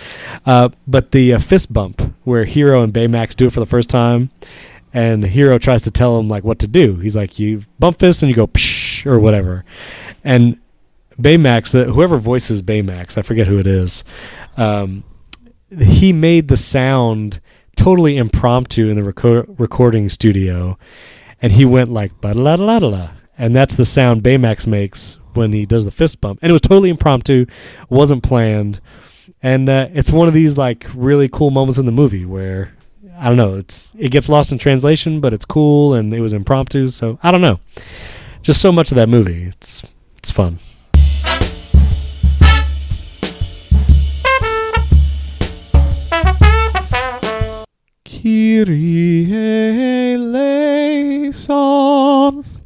uh, 0.46 0.70
but 0.88 1.12
the 1.12 1.34
uh, 1.34 1.40
fist 1.40 1.72
bump 1.74 2.02
where 2.24 2.46
Hero 2.46 2.82
and 2.82 2.94
Baymax 2.94 3.36
do 3.36 3.48
it 3.48 3.54
for 3.54 3.60
the 3.60 3.66
first 3.66 3.90
time, 3.90 4.30
and 4.94 5.24
Hero 5.24 5.58
tries 5.58 5.82
to 5.84 5.92
tell 5.92 6.18
him 6.20 6.28
like 6.28 6.44
what 6.44 6.60
to 6.60 6.68
do. 6.68 6.96
He's 6.96 7.16
like, 7.16 7.40
you 7.40 7.64
bump 7.78 8.00
fist 8.00 8.24
and 8.24 8.30
you 8.30 8.36
go, 8.36 8.48
psh, 8.48 9.06
or 9.06 9.20
whatever. 9.20 9.66
And 10.24 10.60
Baymax, 11.20 11.72
the, 11.72 11.86
whoever 11.86 12.18
voices 12.18 12.62
Baymax, 12.62 13.18
I 13.18 13.22
forget 13.22 13.48
who 13.48 13.60
it 13.60 13.68
is, 13.68 14.04
um, 14.60 15.04
he 15.80 16.14
made 16.14 16.48
the 16.48 16.58
sound 16.58 17.40
totally 17.76 18.18
impromptu 18.18 18.90
in 18.90 19.02
the 19.02 19.12
reco- 19.14 19.46
recording 19.58 20.10
studio, 20.10 20.78
and 21.42 21.54
he 21.54 21.64
went 21.66 21.92
like 21.92 22.20
ba 22.22 22.34
la 22.34 22.56
la 22.56 22.78
la, 22.78 23.12
and 23.38 23.56
that's 23.56 23.76
the 23.76 23.86
sound 23.86 24.22
Baymax 24.22 24.68
makes 24.68 25.18
when 25.34 25.54
he 25.54 25.66
does 25.66 25.86
the 25.86 25.92
fist 25.92 26.20
bump, 26.20 26.40
and 26.42 26.50
it 26.50 26.54
was 26.54 26.62
totally 26.62 26.90
impromptu, 26.90 27.46
wasn't 27.90 28.22
planned, 28.22 28.82
and 29.42 29.70
uh, 29.70 29.88
it's 29.94 30.12
one 30.12 30.28
of 30.28 30.34
these 30.34 30.58
like 30.58 30.86
really 30.94 31.30
cool 31.30 31.52
moments 31.52 31.78
in 31.78 31.86
the 31.86 31.92
movie 31.92 32.26
where 32.26 32.74
I 33.18 33.28
don't 33.30 33.38
know, 33.38 33.56
it's 33.56 33.94
it 33.98 34.12
gets 34.12 34.28
lost 34.28 34.52
in 34.52 34.58
translation, 34.58 35.22
but 35.22 35.34
it's 35.34 35.46
cool 35.46 35.94
and 35.94 36.14
it 36.14 36.20
was 36.20 36.34
impromptu, 36.34 36.90
so 36.90 37.18
I 37.24 37.32
don't 37.32 37.42
know, 37.42 37.60
just 38.42 38.62
so 38.62 38.72
much 38.74 38.92
of 38.92 38.96
that 38.96 39.08
movie, 39.08 39.44
it's 39.44 39.86
it's 40.18 40.32
fun. 40.32 40.60
Kyrie 48.22 49.32
eleison. 51.32 52.59